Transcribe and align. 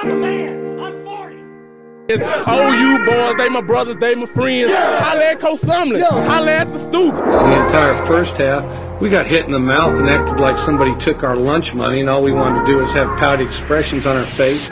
I'm 0.00 0.10
a 0.10 0.14
man. 0.14 0.78
I'm 0.78 1.04
40. 1.04 1.36
It's 2.08 2.22
OU 2.22 3.04
boys, 3.04 3.34
they 3.36 3.48
my 3.48 3.60
brothers, 3.60 3.96
they 3.96 4.14
my 4.14 4.26
friends. 4.26 4.70
Yeah. 4.70 5.02
Holla 5.02 5.24
at 5.24 5.40
Coach 5.40 5.58
Sumlin. 5.58 5.98
Yeah. 5.98 6.24
Holla 6.24 6.52
at 6.52 6.72
the 6.72 6.78
stoop. 6.78 7.16
The 7.16 7.64
entire 7.64 8.06
first 8.06 8.36
half, 8.36 9.00
we 9.00 9.10
got 9.10 9.26
hit 9.26 9.46
in 9.46 9.50
the 9.50 9.58
mouth 9.58 9.98
and 9.98 10.08
acted 10.08 10.38
like 10.38 10.56
somebody 10.56 10.94
took 10.98 11.24
our 11.24 11.36
lunch 11.36 11.74
money, 11.74 11.98
and 11.98 12.08
all 12.08 12.22
we 12.22 12.30
wanted 12.30 12.60
to 12.60 12.66
do 12.66 12.76
was 12.76 12.92
have 12.92 13.08
pouty 13.18 13.42
expressions 13.42 14.06
on 14.06 14.16
our 14.16 14.26
face. 14.26 14.70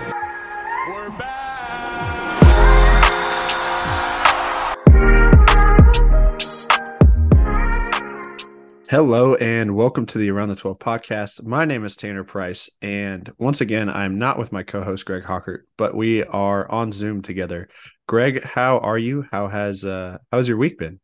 Hello 8.89 9.35
and 9.35 9.75
welcome 9.75 10.07
to 10.07 10.17
the 10.17 10.31
Around 10.31 10.51
the 10.51 10.55
12 10.55 10.79
podcast. 10.79 11.45
My 11.45 11.65
name 11.65 11.85
is 11.85 11.97
Tanner 11.97 12.23
Price, 12.23 12.71
and 12.81 13.29
once 13.37 13.61
again, 13.61 13.91
I'm 13.91 14.17
not 14.17 14.39
with 14.39 14.53
my 14.53 14.63
co-host 14.63 15.05
Greg 15.05 15.25
Hawkert, 15.25 15.63
but 15.77 15.97
we 15.97 16.23
are 16.23 16.71
on 16.71 16.93
Zoom 16.93 17.21
together. 17.21 17.69
Greg, 18.07 18.45
how 18.45 18.79
are 18.79 18.97
you? 18.97 19.25
How 19.29 19.49
has 19.49 19.85
uh 19.85 20.19
how's 20.31 20.47
your 20.47 20.57
week 20.57 20.79
been? 20.79 21.01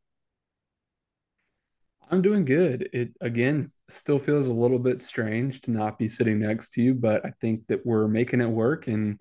I'm 2.08 2.22
doing 2.22 2.44
good. 2.44 2.88
It 2.92 3.16
again 3.20 3.68
still 3.88 4.20
feels 4.20 4.46
a 4.46 4.54
little 4.54 4.78
bit 4.78 5.00
strange 5.00 5.62
to 5.62 5.72
not 5.72 5.98
be 5.98 6.06
sitting 6.06 6.38
next 6.38 6.74
to 6.74 6.82
you, 6.82 6.94
but 6.94 7.26
I 7.26 7.32
think 7.40 7.66
that 7.66 7.84
we're 7.84 8.06
making 8.06 8.42
it 8.42 8.48
work 8.48 8.86
and 8.86 9.20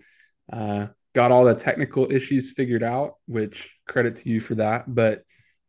uh, 0.52 0.86
got 1.16 1.32
all 1.32 1.46
the 1.46 1.56
technical 1.56 2.12
issues 2.12 2.52
figured 2.52 2.84
out, 2.84 3.14
which 3.26 3.76
credit 3.88 4.14
to 4.16 4.28
you 4.28 4.38
for 4.38 4.54
that. 4.54 4.84
But 4.86 5.22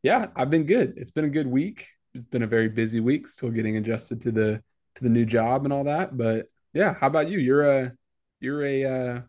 yeah, 0.04 0.28
I've 0.36 0.52
been 0.52 0.68
good. 0.68 0.94
It's 0.98 1.10
been 1.10 1.26
a 1.26 1.30
good 1.30 1.48
week 1.48 1.88
it's 2.14 2.30
been 2.30 2.44
a 2.44 2.48
very 2.48 2.70
busy 2.70 3.00
week, 3.00 3.28
still 3.28 3.50
getting 3.50 3.78
adjusted 3.78 4.22
to 4.22 4.32
the 4.32 4.64
to 4.96 5.04
the 5.04 5.10
new 5.10 5.26
job 5.26 5.64
and 5.64 5.74
all 5.74 5.86
that. 5.86 6.16
But 6.16 6.48
yeah, 6.74 6.94
how 7.00 7.08
about 7.08 7.30
you? 7.30 7.40
You're 7.40 7.70
a 7.70 7.94
you're 8.40 8.64
a 8.66 8.86
uh, 8.86 9.22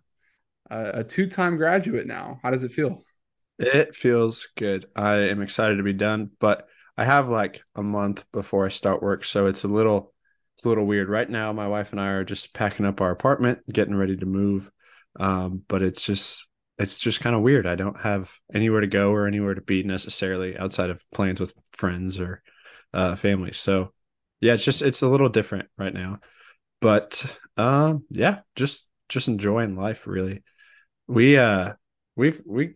a 0.70 1.04
two 1.04 1.26
time 1.26 1.56
graduate 1.56 2.06
now. 2.06 2.40
How 2.42 2.50
does 2.50 2.64
it 2.64 2.72
feel? 2.72 3.02
It 3.58 3.94
feels 3.94 4.48
good. 4.56 4.86
I 4.96 5.28
am 5.28 5.40
excited 5.42 5.76
to 5.76 5.82
be 5.82 5.92
done, 5.92 6.30
but 6.40 6.66
I 6.96 7.04
have 7.04 7.28
like 7.28 7.62
a 7.74 7.82
month 7.82 8.24
before 8.32 8.66
I 8.66 8.70
start 8.70 9.02
work, 9.02 9.24
so 9.24 9.46
it's 9.46 9.64
a 9.64 9.68
little 9.68 10.12
it's 10.56 10.64
a 10.64 10.68
little 10.68 10.86
weird. 10.86 11.08
Right 11.08 11.28
now, 11.28 11.52
my 11.52 11.68
wife 11.68 11.92
and 11.92 12.00
I 12.00 12.08
are 12.08 12.24
just 12.24 12.54
packing 12.54 12.86
up 12.86 13.00
our 13.00 13.10
apartment, 13.10 13.60
getting 13.72 13.94
ready 13.94 14.16
to 14.16 14.26
move. 14.26 14.70
Um, 15.18 15.62
but 15.68 15.82
it's 15.82 16.04
just 16.04 16.48
it's 16.78 16.98
just 16.98 17.20
kind 17.20 17.36
of 17.36 17.42
weird. 17.42 17.66
I 17.66 17.76
don't 17.76 18.00
have 18.00 18.34
anywhere 18.52 18.80
to 18.80 18.86
go 18.86 19.12
or 19.12 19.26
anywhere 19.26 19.54
to 19.54 19.60
be 19.60 19.82
necessarily 19.84 20.56
outside 20.58 20.90
of 20.90 21.04
plans 21.12 21.40
with 21.40 21.54
friends 21.72 22.18
or 22.18 22.42
uh, 22.94 23.16
families. 23.16 23.58
So 23.58 23.92
yeah, 24.40 24.54
it's 24.54 24.64
just 24.64 24.82
it's 24.82 25.02
a 25.02 25.08
little 25.08 25.28
different 25.28 25.68
right 25.76 25.92
now, 25.92 26.20
but 26.80 27.38
um, 27.56 28.04
yeah, 28.10 28.40
just 28.56 28.88
just 29.08 29.28
enjoying 29.28 29.76
life 29.76 30.06
really. 30.06 30.42
We 31.06 31.36
uh 31.36 31.74
we've 32.16 32.40
we 32.46 32.74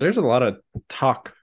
there's 0.00 0.16
a 0.16 0.22
lot 0.22 0.42
of 0.42 0.58
talk 0.88 1.34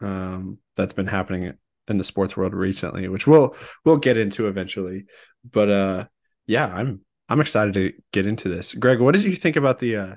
um 0.00 0.58
that's 0.76 0.92
been 0.92 1.06
happening 1.06 1.52
in 1.88 1.96
the 1.96 2.04
sports 2.04 2.36
world 2.36 2.54
recently, 2.54 3.08
which 3.08 3.26
we'll 3.26 3.56
we'll 3.84 3.96
get 3.96 4.18
into 4.18 4.48
eventually. 4.48 5.06
But 5.50 5.70
uh 5.70 6.04
yeah, 6.46 6.66
I'm 6.66 7.00
I'm 7.28 7.40
excited 7.40 7.74
to 7.74 7.92
get 8.12 8.26
into 8.26 8.48
this. 8.48 8.74
Greg, 8.74 9.00
what 9.00 9.14
did 9.14 9.24
you 9.24 9.34
think 9.34 9.56
about 9.56 9.78
the 9.78 9.96
uh 9.96 10.14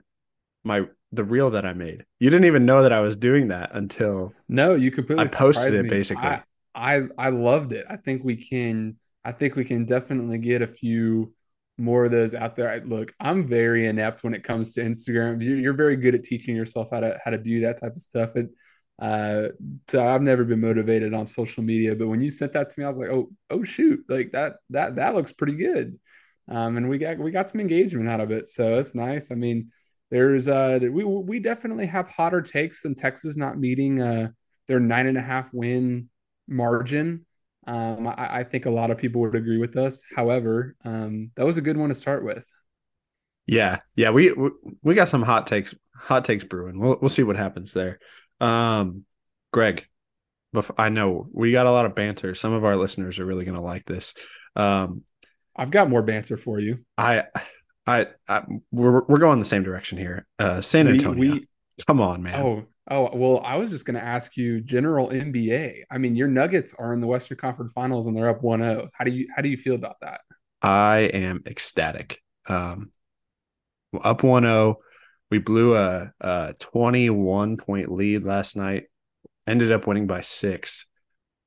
my 0.63 0.85
the 1.11 1.23
reel 1.23 1.51
that 1.51 1.65
I 1.65 1.73
made? 1.73 2.05
You 2.19 2.29
didn't 2.29 2.45
even 2.45 2.65
know 2.65 2.83
that 2.83 2.93
I 2.93 2.99
was 2.99 3.15
doing 3.15 3.47
that 3.47 3.71
until 3.73 4.33
no, 4.47 4.75
you 4.75 4.91
completely 4.91 5.25
I 5.25 5.27
posted 5.27 5.73
it 5.73 5.89
basically. 5.89 6.27
I, 6.27 6.43
I 6.75 7.03
I 7.17 7.29
loved 7.29 7.73
it. 7.73 7.85
I 7.89 7.97
think 7.97 8.23
we 8.23 8.35
can 8.35 8.97
I 9.23 9.31
think 9.31 9.55
we 9.55 9.65
can 9.65 9.85
definitely 9.85 10.37
get 10.37 10.61
a 10.61 10.67
few 10.67 11.33
more 11.77 12.05
of 12.05 12.11
those 12.11 12.35
out 12.35 12.55
there. 12.55 12.69
I, 12.69 12.77
look, 12.77 13.13
I'm 13.19 13.47
very 13.47 13.87
inept 13.87 14.23
when 14.23 14.33
it 14.33 14.43
comes 14.43 14.73
to 14.73 14.81
Instagram. 14.81 15.43
You're, 15.43 15.57
you're, 15.57 15.73
very 15.73 15.97
good 15.97 16.15
at 16.15 16.23
teaching 16.23 16.55
yourself 16.55 16.89
how 16.91 17.01
to 17.01 17.19
how 17.23 17.31
to 17.31 17.37
do 17.37 17.61
that 17.61 17.79
type 17.81 17.95
of 17.95 18.01
stuff. 18.01 18.35
It, 18.35 18.49
uh, 18.99 19.49
so 19.87 20.05
I've 20.05 20.21
never 20.21 20.45
been 20.45 20.61
motivated 20.61 21.13
on 21.13 21.27
social 21.27 21.63
media, 21.63 21.95
but 21.95 22.07
when 22.07 22.21
you 22.21 22.29
sent 22.29 22.53
that 22.53 22.69
to 22.69 22.79
me, 22.79 22.85
I 22.85 22.87
was 22.87 22.97
like, 22.97 23.09
oh 23.09 23.29
oh 23.49 23.63
shoot, 23.63 24.03
like 24.07 24.31
that 24.31 24.57
that 24.69 24.95
that 24.95 25.15
looks 25.15 25.33
pretty 25.33 25.55
good. 25.55 25.99
Um, 26.47 26.77
and 26.77 26.89
we 26.89 26.97
got 26.97 27.17
we 27.17 27.31
got 27.31 27.49
some 27.49 27.61
engagement 27.61 28.07
out 28.07 28.21
of 28.21 28.31
it, 28.31 28.47
so 28.47 28.77
it's 28.77 28.95
nice. 28.95 29.31
I 29.31 29.35
mean, 29.35 29.71
there's 30.11 30.47
uh 30.47 30.79
we 30.81 31.03
we 31.03 31.39
definitely 31.39 31.87
have 31.87 32.09
hotter 32.09 32.41
takes 32.41 32.81
than 32.83 32.95
Texas 32.95 33.35
not 33.35 33.57
meeting 33.57 34.01
uh 34.01 34.29
their 34.67 34.79
nine 34.79 35.07
and 35.07 35.17
a 35.17 35.21
half 35.21 35.53
win 35.53 36.09
margin. 36.47 37.25
Um, 37.67 38.07
I, 38.07 38.39
I, 38.39 38.43
think 38.43 38.67
a 38.67 38.71
lot 38.71 38.91
of 38.91 38.99
people 38.99 39.21
would 39.21 39.35
agree 39.35 39.57
with 39.57 39.75
us. 39.75 40.03
However, 40.15 40.75
um, 40.85 41.31
that 41.35 41.45
was 41.45 41.57
a 41.57 41.61
good 41.61 41.77
one 41.77 41.89
to 41.89 41.95
start 41.95 42.23
with. 42.23 42.47
Yeah, 43.47 43.79
yeah, 43.95 44.11
we 44.11 44.33
we 44.81 44.95
got 44.95 45.07
some 45.07 45.23
hot 45.23 45.47
takes, 45.47 45.73
hot 45.95 46.25
takes 46.25 46.43
brewing. 46.43 46.79
We'll 46.79 46.97
we'll 47.01 47.09
see 47.09 47.23
what 47.23 47.37
happens 47.37 47.73
there. 47.73 47.99
Um, 48.39 49.05
Greg, 49.51 49.87
I 50.77 50.89
know 50.89 51.27
we 51.31 51.51
got 51.51 51.65
a 51.65 51.71
lot 51.71 51.85
of 51.85 51.95
banter. 51.95 52.35
Some 52.35 52.53
of 52.53 52.65
our 52.65 52.75
listeners 52.75 53.19
are 53.19 53.25
really 53.25 53.45
going 53.45 53.57
to 53.57 53.63
like 53.63 53.85
this. 53.85 54.13
Um, 54.55 55.03
I've 55.55 55.71
got 55.71 55.89
more 55.89 56.01
banter 56.01 56.37
for 56.37 56.59
you. 56.59 56.79
I, 56.97 57.23
I, 57.87 58.07
I 58.27 58.43
we're 58.71 59.03
we're 59.05 59.19
going 59.19 59.39
the 59.39 59.45
same 59.45 59.63
direction 59.63 59.97
here. 59.97 60.25
Uh, 60.39 60.61
San 60.61 60.87
Antonio. 60.87 61.19
We, 61.19 61.31
we, 61.31 61.47
Come 61.87 62.01
on, 62.01 62.23
man. 62.23 62.41
Oh, 62.41 62.65
Oh, 62.89 63.09
well, 63.13 63.41
I 63.43 63.55
was 63.55 63.71
just 63.71 63.85
going 63.85 63.95
to 63.95 64.03
ask 64.03 64.37
you 64.37 64.61
general 64.61 65.09
NBA. 65.09 65.83
I 65.89 65.97
mean, 65.97 66.15
your 66.15 66.27
Nuggets 66.27 66.75
are 66.77 66.93
in 66.93 66.99
the 66.99 67.07
Western 67.07 67.37
Conference 67.37 67.71
Finals 67.71 68.05
and 68.05 68.15
they're 68.15 68.29
up 68.29 68.41
1-0. 68.41 68.89
How 68.93 69.05
do 69.05 69.11
you 69.11 69.27
how 69.35 69.41
do 69.41 69.49
you 69.49 69.57
feel 69.57 69.75
about 69.75 69.99
that? 70.01 70.21
I 70.61 71.09
am 71.13 71.41
ecstatic. 71.47 72.21
Um 72.47 72.91
up 74.03 74.21
1-0. 74.21 74.75
We 75.31 75.39
blew 75.39 75.75
a, 75.75 76.11
a 76.21 76.53
21 76.59 77.57
point 77.57 77.91
lead 77.91 78.23
last 78.23 78.55
night. 78.55 78.83
Ended 79.47 79.71
up 79.71 79.87
winning 79.87 80.05
by 80.05 80.21
6. 80.21 80.87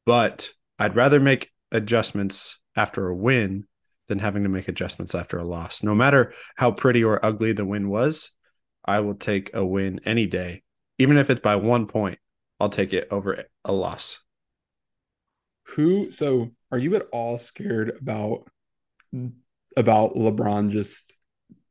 But 0.07 0.51
I'd 0.79 0.97
rather 0.97 1.21
make 1.21 1.53
adjustments 1.71 2.59
after 2.75 3.09
a 3.09 3.15
win 3.15 3.65
than 4.09 4.19
having 4.19 4.43
to 4.43 4.49
make 4.49 4.67
adjustments 4.67 5.15
after 5.15 5.39
a 5.39 5.45
loss. 5.45 5.85
No 5.85 5.95
matter 5.95 6.33
how 6.57 6.73
pretty 6.73 7.05
or 7.05 7.25
ugly 7.25 7.53
the 7.53 7.65
win 7.65 7.89
was, 7.89 8.33
I 8.85 9.01
will 9.01 9.15
take 9.15 9.51
a 9.55 9.65
win 9.65 10.01
any 10.05 10.27
day 10.27 10.63
even 10.99 11.17
if 11.17 11.31
it's 11.31 11.41
by 11.41 11.57
one 11.57 11.87
point, 11.87 12.19
I'll 12.61 12.69
take 12.69 12.93
it 12.93 13.09
over 13.11 13.45
a 13.65 13.73
loss. 13.73 14.21
Who? 15.77 16.11
So, 16.11 16.51
are 16.71 16.79
you 16.79 16.97
at 16.97 17.07
all 17.13 17.39
scared 17.39 17.97
about 18.01 18.49
about 19.77 20.15
LeBron 20.15 20.71
just 20.71 21.17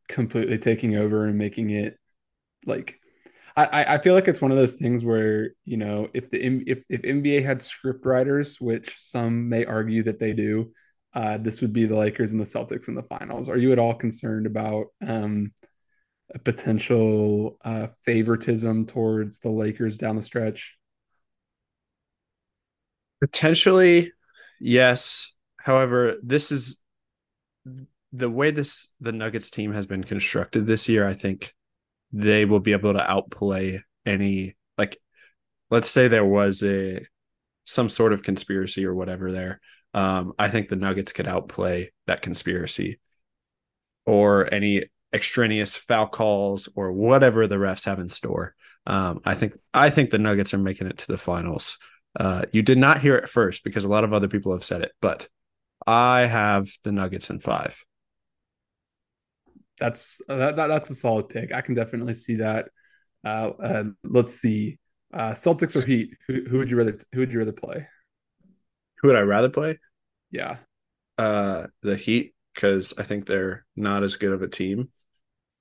completely 0.07 0.57
taking 0.57 0.95
over 0.95 1.25
and 1.25 1.37
making 1.37 1.71
it 1.71 1.97
like? 2.65 2.99
I, 3.55 3.95
I 3.95 3.97
feel 3.97 4.13
like 4.13 4.27
it's 4.27 4.41
one 4.41 4.51
of 4.51 4.57
those 4.57 4.75
things 4.75 5.03
where 5.03 5.49
you 5.65 5.77
know 5.77 6.09
if 6.13 6.29
the 6.29 6.39
if 6.67 6.83
if 6.89 7.01
NBA 7.01 7.43
had 7.43 7.59
script 7.59 8.05
writers, 8.05 8.61
which 8.61 8.95
some 8.99 9.49
may 9.49 9.65
argue 9.65 10.03
that 10.03 10.19
they 10.19 10.33
do, 10.33 10.71
uh, 11.15 11.37
this 11.37 11.61
would 11.61 11.73
be 11.73 11.85
the 11.85 11.95
Lakers 11.95 12.31
and 12.31 12.39
the 12.39 12.45
Celtics 12.45 12.87
in 12.87 12.93
the 12.93 13.01
finals. 13.01 13.49
Are 13.49 13.57
you 13.57 13.71
at 13.71 13.79
all 13.79 13.95
concerned 13.95 14.45
about 14.45 14.87
um, 15.05 15.51
a 16.33 16.39
potential 16.39 17.57
uh, 17.63 17.87
favoritism 18.03 18.85
towards 18.85 19.39
the 19.39 19.49
Lakers 19.49 19.97
down 19.97 20.15
the 20.15 20.21
stretch? 20.21 20.77
Potentially, 23.21 24.11
yes. 24.59 25.33
However, 25.57 26.17
this 26.21 26.51
is 26.51 26.81
the 28.13 28.29
way 28.29 28.51
this 28.51 28.93
the 28.99 29.11
Nuggets 29.11 29.49
team 29.49 29.73
has 29.73 29.85
been 29.85 30.03
constructed 30.03 30.65
this 30.65 30.87
year. 30.87 31.07
I 31.07 31.13
think 31.13 31.53
they 32.11 32.45
will 32.45 32.59
be 32.59 32.73
able 32.73 32.93
to 32.93 33.11
outplay 33.11 33.81
any 34.05 34.55
like. 34.77 34.97
Let's 35.69 35.89
say 35.89 36.07
there 36.07 36.25
was 36.25 36.63
a 36.63 37.05
some 37.65 37.89
sort 37.89 38.13
of 38.13 38.23
conspiracy 38.23 38.85
or 38.85 38.95
whatever 38.95 39.31
there. 39.31 39.59
Um, 39.93 40.33
I 40.37 40.49
think 40.49 40.69
the 40.69 40.75
Nuggets 40.75 41.11
could 41.11 41.27
outplay 41.27 41.91
that 42.05 42.21
conspiracy 42.21 42.99
or 44.05 44.51
any 44.53 44.85
extraneous 45.13 45.75
foul 45.75 46.07
calls 46.07 46.69
or 46.75 46.91
whatever 46.91 47.47
the 47.47 47.55
refs 47.55 47.85
have 47.85 47.99
in 47.99 48.09
store. 48.09 48.55
Um, 48.85 49.21
I 49.25 49.33
think 49.33 49.53
I 49.73 49.89
think 49.89 50.09
the 50.09 50.17
Nuggets 50.17 50.53
are 50.53 50.59
making 50.59 50.87
it 50.87 50.97
to 50.99 51.07
the 51.07 51.17
finals. 51.17 51.77
Uh, 52.17 52.43
you 52.51 52.61
did 52.61 52.77
not 52.77 52.99
hear 52.99 53.15
it 53.15 53.29
first 53.29 53.63
because 53.63 53.85
a 53.85 53.89
lot 53.89 54.03
of 54.03 54.13
other 54.13 54.27
people 54.27 54.51
have 54.53 54.63
said 54.63 54.81
it, 54.81 54.91
but 55.01 55.27
I 55.85 56.21
have 56.21 56.67
the 56.83 56.91
Nuggets 56.91 57.29
in 57.29 57.39
five. 57.39 57.83
That's 59.79 60.21
that, 60.27 60.55
that 60.55 60.67
that's 60.67 60.89
a 60.89 60.95
solid 60.95 61.29
pick. 61.29 61.53
I 61.53 61.61
can 61.61 61.75
definitely 61.75 62.13
see 62.13 62.35
that. 62.35 62.69
Uh, 63.23 63.51
uh, 63.61 63.83
let's 64.03 64.33
see, 64.33 64.79
uh, 65.13 65.31
Celtics 65.31 65.75
or 65.75 65.85
Heat. 65.85 66.11
Who, 66.27 66.45
who 66.49 66.57
would 66.59 66.71
you 66.71 66.77
rather? 66.77 66.97
Who 67.13 67.19
would 67.19 67.31
you 67.31 67.39
rather 67.39 67.51
play? 67.51 67.87
Who 69.01 69.09
would 69.09 69.17
I 69.17 69.21
rather 69.21 69.49
play? 69.49 69.77
Yeah, 70.31 70.57
uh, 71.17 71.67
the 71.83 71.95
Heat 71.95 72.33
because 72.55 72.95
I 72.97 73.03
think 73.03 73.25
they're 73.25 73.65
not 73.75 74.03
as 74.03 74.15
good 74.15 74.31
of 74.31 74.41
a 74.41 74.47
team. 74.47 74.89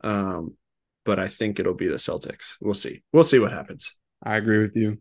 Um, 0.06 0.56
but 1.04 1.18
I 1.18 1.26
think 1.28 1.58
it'll 1.58 1.74
be 1.74 1.88
the 1.88 1.94
Celtics. 1.94 2.56
We'll 2.60 2.74
see. 2.74 3.02
We'll 3.12 3.24
see 3.24 3.38
what 3.38 3.52
happens. 3.52 3.96
I 4.22 4.36
agree 4.36 4.58
with 4.58 4.76
you. 4.76 5.00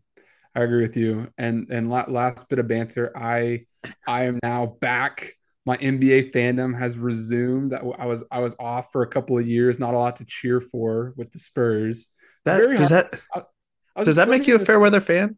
I 0.54 0.62
agree 0.62 0.82
with 0.82 0.96
you. 0.96 1.28
And 1.36 1.68
and 1.70 1.90
last 1.90 2.48
bit 2.48 2.58
of 2.58 2.68
banter. 2.68 3.16
I 3.16 3.66
I 4.06 4.24
am 4.24 4.38
now 4.42 4.66
back 4.66 5.32
my 5.66 5.76
NBA 5.78 6.32
fandom 6.32 6.78
has 6.78 6.96
resumed. 6.96 7.74
I 7.74 8.06
was 8.06 8.24
I 8.30 8.38
was 8.38 8.54
off 8.60 8.92
for 8.92 9.02
a 9.02 9.06
couple 9.08 9.36
of 9.36 9.46
years, 9.46 9.80
not 9.80 9.94
a 9.94 9.98
lot 9.98 10.16
to 10.16 10.24
cheer 10.24 10.60
for 10.60 11.12
with 11.16 11.32
the 11.32 11.40
Spurs. 11.40 12.10
That, 12.44 12.60
does 12.60 12.88
hard. 12.88 13.10
that 13.10 13.20
I, 13.34 13.40
I 13.96 14.04
does 14.04 14.16
that 14.16 14.28
make 14.28 14.46
you 14.46 14.54
a 14.54 14.60
fair 14.60 14.78
weather 14.78 15.00
fan? 15.00 15.36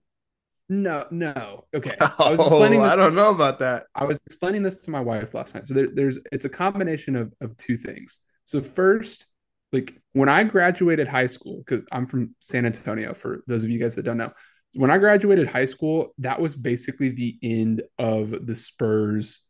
No, 0.68 1.06
no. 1.10 1.64
Okay. 1.74 1.94
I 2.00 2.30
was 2.30 2.40
explaining. 2.40 2.82
This, 2.82 2.92
I 2.92 2.96
don't 2.96 3.14
know 3.14 3.30
about 3.30 3.60
that. 3.60 3.86
I 3.94 4.04
was 4.04 4.20
explaining 4.26 4.62
this 4.62 4.82
to 4.82 4.90
my 4.90 5.00
wife 5.00 5.32
last 5.32 5.54
night. 5.54 5.66
So 5.66 5.72
there, 5.72 5.88
there's 5.94 6.20
it's 6.30 6.44
a 6.44 6.50
combination 6.50 7.16
of 7.16 7.32
of 7.40 7.56
two 7.56 7.78
things. 7.78 8.20
So 8.44 8.60
first, 8.60 9.26
like 9.72 9.94
when 10.12 10.28
I 10.28 10.44
graduated 10.44 11.08
high 11.08 11.26
school, 11.26 11.58
because 11.58 11.84
I'm 11.92 12.06
from 12.06 12.34
San 12.40 12.66
Antonio. 12.66 13.14
For 13.14 13.42
those 13.46 13.64
of 13.64 13.70
you 13.70 13.78
guys 13.78 13.96
that 13.96 14.04
don't 14.04 14.16
know, 14.16 14.32
when 14.74 14.90
I 14.90 14.98
graduated 14.98 15.48
high 15.48 15.64
school, 15.64 16.14
that 16.18 16.40
was 16.40 16.54
basically 16.54 17.10
the 17.10 17.38
end 17.42 17.82
of 17.98 18.46
the 18.46 18.54
Spurs 18.54 19.42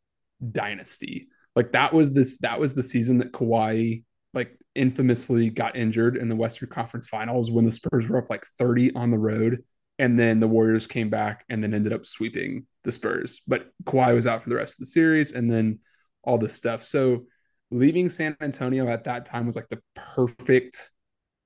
dynasty. 0.53 1.29
Like 1.57 1.73
that 1.73 1.93
was 1.93 2.13
this 2.13 2.39
that 2.39 2.61
was 2.61 2.75
the 2.75 2.83
season 2.83 3.19
that 3.19 3.33
Kawhi 3.33 4.05
like 4.35 4.57
infamously 4.75 5.51
got 5.51 5.77
injured 5.77 6.17
in 6.17 6.29
the 6.29 6.37
Western 6.37 6.69
Conference 6.69 7.09
Finals 7.09 7.51
when 7.51 7.65
the 7.65 7.71
Spurs 7.71 8.09
were 8.09 8.19
up 8.19 8.31
like 8.31 8.45
30 8.59 8.95
on 8.95 9.11
the 9.11 9.19
road 9.19 9.65
and 9.99 10.17
then 10.19 10.39
the 10.39 10.47
Warriors 10.47 10.87
came 10.87 11.11
back 11.11 11.45
and 11.49 11.63
then 11.63 11.75
ended 11.75 11.93
up 11.93 12.07
sweeping 12.07 12.67
the 12.85 12.93
Spurs. 12.93 13.43
But 13.47 13.71
Kawhi 13.85 14.15
was 14.15 14.27
out 14.27 14.43
for 14.43 14.49
the 14.49 14.57
rest 14.57 14.75
of 14.75 14.81
the 14.81 14.87
series 14.87 15.33
and 15.33 15.51
then 15.51 15.81
all 16.23 16.39
this 16.39 16.55
stuff. 16.55 16.83
So 16.85 17.25
leaving 17.71 18.09
San 18.09 18.37
Antonio 18.41 18.89
at 18.89 19.05
that 19.05 19.27
time 19.27 19.47
was 19.47 19.57
like 19.57 19.69
the 19.69 19.81
perfect 19.95 20.91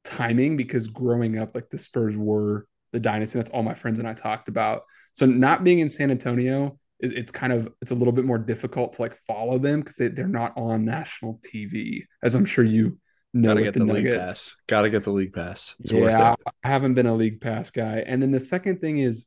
timing 0.04 0.56
because 0.56 0.86
growing 0.88 1.38
up 1.38 1.54
like 1.54 1.70
the 1.70 1.78
Spurs 1.78 2.16
were 2.16 2.66
the 2.92 3.00
dynasty. 3.00 3.38
That's 3.38 3.50
all 3.50 3.62
my 3.62 3.74
friends 3.74 3.98
and 3.98 4.08
I 4.08 4.14
talked 4.14 4.48
about. 4.48 4.82
So 5.12 5.26
not 5.26 5.64
being 5.64 5.78
in 5.78 5.88
San 5.88 6.10
Antonio 6.10 6.78
it's 7.02 7.32
kind 7.32 7.52
of 7.52 7.68
it's 7.82 7.90
a 7.90 7.94
little 7.94 8.12
bit 8.12 8.24
more 8.24 8.38
difficult 8.38 8.94
to 8.94 9.02
like 9.02 9.14
follow 9.14 9.58
them 9.58 9.80
because 9.80 9.96
they, 9.96 10.08
they're 10.08 10.28
not 10.28 10.56
on 10.56 10.84
national 10.84 11.40
TV, 11.44 12.04
as 12.22 12.34
I'm 12.34 12.44
sure 12.44 12.64
you 12.64 12.98
know. 13.34 13.50
Gotta 13.50 13.62
get 13.64 13.74
the, 13.74 13.80
the 13.80 13.92
league 13.92 14.16
pass. 14.16 14.56
Gotta 14.68 14.88
get 14.88 15.02
the 15.02 15.10
league 15.10 15.32
pass. 15.32 15.74
It's 15.80 15.90
yeah, 15.90 16.36
I 16.62 16.68
haven't 16.68 16.94
been 16.94 17.06
a 17.06 17.14
league 17.14 17.40
pass 17.40 17.70
guy. 17.70 18.04
And 18.06 18.22
then 18.22 18.30
the 18.30 18.40
second 18.40 18.80
thing 18.80 18.98
is 18.98 19.26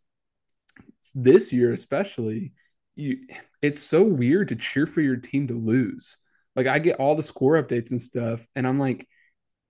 this 1.13 1.51
year, 1.51 1.73
especially, 1.73 2.53
you 2.95 3.27
it's 3.61 3.81
so 3.81 4.05
weird 4.05 4.47
to 4.49 4.55
cheer 4.55 4.87
for 4.87 5.01
your 5.01 5.17
team 5.17 5.47
to 5.47 5.53
lose. 5.53 6.17
Like 6.55 6.67
I 6.67 6.79
get 6.79 6.99
all 6.99 7.15
the 7.15 7.23
score 7.23 7.61
updates 7.61 7.91
and 7.91 8.01
stuff, 8.01 8.47
and 8.55 8.67
I'm 8.67 8.79
like, 8.79 9.07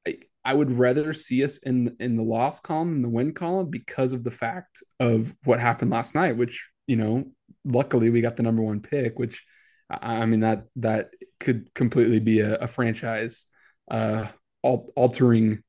I 0.07 0.17
I 0.43 0.53
would 0.53 0.71
rather 0.71 1.13
see 1.13 1.43
us 1.43 1.57
in 1.59 1.95
in 1.99 2.17
the 2.17 2.23
loss 2.23 2.59
column 2.59 2.93
than 2.93 3.01
the 3.01 3.09
win 3.09 3.33
column 3.33 3.69
because 3.69 4.13
of 4.13 4.23
the 4.23 4.31
fact 4.31 4.83
of 4.99 5.35
what 5.43 5.59
happened 5.59 5.91
last 5.91 6.15
night, 6.15 6.37
which 6.37 6.69
you 6.87 6.95
know 6.95 7.25
luckily 7.65 8.09
we 8.09 8.21
got 8.21 8.35
the 8.37 8.43
number 8.43 8.61
one 8.61 8.81
pick, 8.81 9.17
which 9.19 9.43
I 9.89 10.25
mean 10.25 10.41
that 10.41 10.65
that 10.77 11.09
could 11.39 11.73
completely 11.73 12.19
be 12.19 12.39
a, 12.39 12.55
a 12.55 12.67
franchise 12.67 13.47
uh, 13.89 14.27
altering 14.63 15.63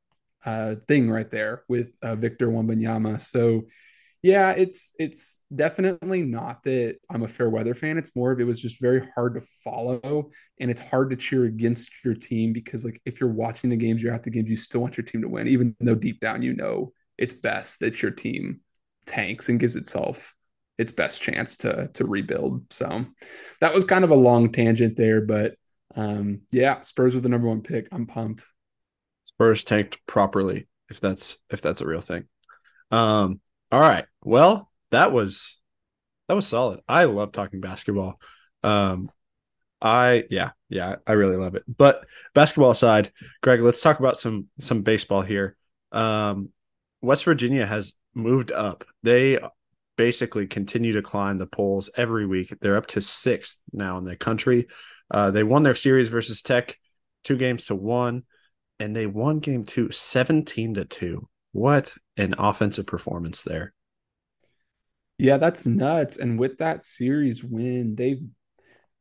uh, 0.44 0.76
thing 0.86 1.10
right 1.10 1.30
there 1.30 1.64
with 1.68 1.94
uh, 2.02 2.14
Victor 2.16 2.48
Wembanyama. 2.48 3.20
So 3.20 3.66
yeah, 4.26 4.50
it's 4.50 4.92
it's 4.98 5.40
definitely 5.54 6.24
not 6.24 6.64
that 6.64 6.96
I'm 7.08 7.22
a 7.22 7.28
fair 7.28 7.48
weather 7.48 7.74
fan. 7.74 7.96
It's 7.96 8.16
more 8.16 8.32
of 8.32 8.40
it 8.40 8.44
was 8.44 8.60
just 8.60 8.82
very 8.82 9.06
hard 9.14 9.36
to 9.36 9.40
follow, 9.62 10.30
and 10.58 10.68
it's 10.68 10.80
hard 10.80 11.10
to 11.10 11.16
cheer 11.16 11.44
against 11.44 12.04
your 12.04 12.14
team 12.14 12.52
because 12.52 12.84
like 12.84 13.00
if 13.06 13.20
you're 13.20 13.32
watching 13.32 13.70
the 13.70 13.76
games, 13.76 14.02
you're 14.02 14.12
at 14.12 14.24
the 14.24 14.30
games, 14.30 14.48
you 14.48 14.56
still 14.56 14.80
want 14.80 14.96
your 14.96 15.04
team 15.04 15.22
to 15.22 15.28
win, 15.28 15.46
even 15.46 15.76
though 15.78 15.94
deep 15.94 16.18
down 16.18 16.42
you 16.42 16.54
know 16.54 16.92
it's 17.16 17.34
best 17.34 17.78
that 17.78 18.02
your 18.02 18.10
team 18.10 18.62
tanks 19.06 19.48
and 19.48 19.60
gives 19.60 19.76
itself 19.76 20.34
its 20.76 20.90
best 20.90 21.22
chance 21.22 21.56
to 21.58 21.88
to 21.94 22.04
rebuild. 22.04 22.64
So 22.72 23.06
that 23.60 23.72
was 23.72 23.84
kind 23.84 24.02
of 24.02 24.10
a 24.10 24.16
long 24.16 24.50
tangent 24.50 24.96
there, 24.96 25.20
but 25.20 25.54
um, 25.94 26.40
yeah, 26.50 26.80
Spurs 26.80 27.14
with 27.14 27.22
the 27.22 27.28
number 27.28 27.46
one 27.46 27.62
pick. 27.62 27.86
I'm 27.92 28.06
pumped. 28.06 28.44
Spurs 29.22 29.62
tanked 29.62 30.04
properly, 30.08 30.66
if 30.90 30.98
that's 30.98 31.38
if 31.48 31.62
that's 31.62 31.80
a 31.80 31.86
real 31.86 32.00
thing. 32.00 32.24
Um, 32.90 33.40
all 33.72 33.80
right. 33.80 34.06
Well, 34.22 34.70
that 34.90 35.12
was 35.12 35.60
that 36.28 36.34
was 36.34 36.46
solid. 36.46 36.80
I 36.88 37.04
love 37.04 37.32
talking 37.32 37.60
basketball. 37.60 38.20
Um, 38.62 39.10
I 39.80 40.24
yeah 40.30 40.50
yeah 40.68 40.96
I 41.06 41.12
really 41.12 41.36
love 41.36 41.54
it. 41.54 41.64
But 41.68 42.06
basketball 42.34 42.70
aside, 42.70 43.10
Greg, 43.42 43.60
let's 43.60 43.82
talk 43.82 43.98
about 43.98 44.16
some 44.16 44.46
some 44.60 44.82
baseball 44.82 45.22
here. 45.22 45.56
Um, 45.92 46.50
West 47.02 47.24
Virginia 47.24 47.66
has 47.66 47.94
moved 48.14 48.52
up. 48.52 48.84
They 49.02 49.38
basically 49.96 50.46
continue 50.46 50.92
to 50.92 51.02
climb 51.02 51.38
the 51.38 51.46
polls 51.46 51.90
every 51.96 52.26
week. 52.26 52.54
They're 52.60 52.76
up 52.76 52.86
to 52.88 53.00
sixth 53.00 53.58
now 53.72 53.98
in 53.98 54.04
the 54.04 54.16
country. 54.16 54.66
Uh, 55.10 55.30
they 55.30 55.42
won 55.42 55.62
their 55.62 55.74
series 55.74 56.08
versus 56.08 56.42
Tech, 56.42 56.76
two 57.24 57.36
games 57.36 57.66
to 57.66 57.74
one, 57.74 58.24
and 58.80 58.94
they 58.94 59.06
won 59.06 59.38
game 59.38 59.64
two 59.64 59.90
17 59.90 60.74
to 60.74 60.84
two. 60.84 61.28
What 61.56 61.94
an 62.18 62.34
offensive 62.36 62.86
performance 62.86 63.40
there. 63.40 63.72
Yeah, 65.16 65.38
that's 65.38 65.64
nuts. 65.64 66.18
And 66.18 66.38
with 66.38 66.58
that 66.58 66.82
series 66.82 67.42
win, 67.42 67.94
they've 67.94 68.22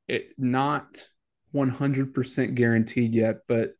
it 0.07 0.29
not 0.37 1.05
100% 1.53 2.55
guaranteed 2.55 3.13
yet, 3.13 3.39
but 3.49 3.71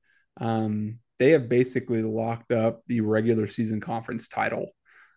um, 0.41 0.99
they 1.19 1.31
have 1.31 1.47
basically 1.47 2.03
locked 2.03 2.51
up 2.51 2.81
the 2.87 2.99
regular 2.99 3.47
season 3.47 3.79
conference 3.79 4.27
title. 4.27 4.69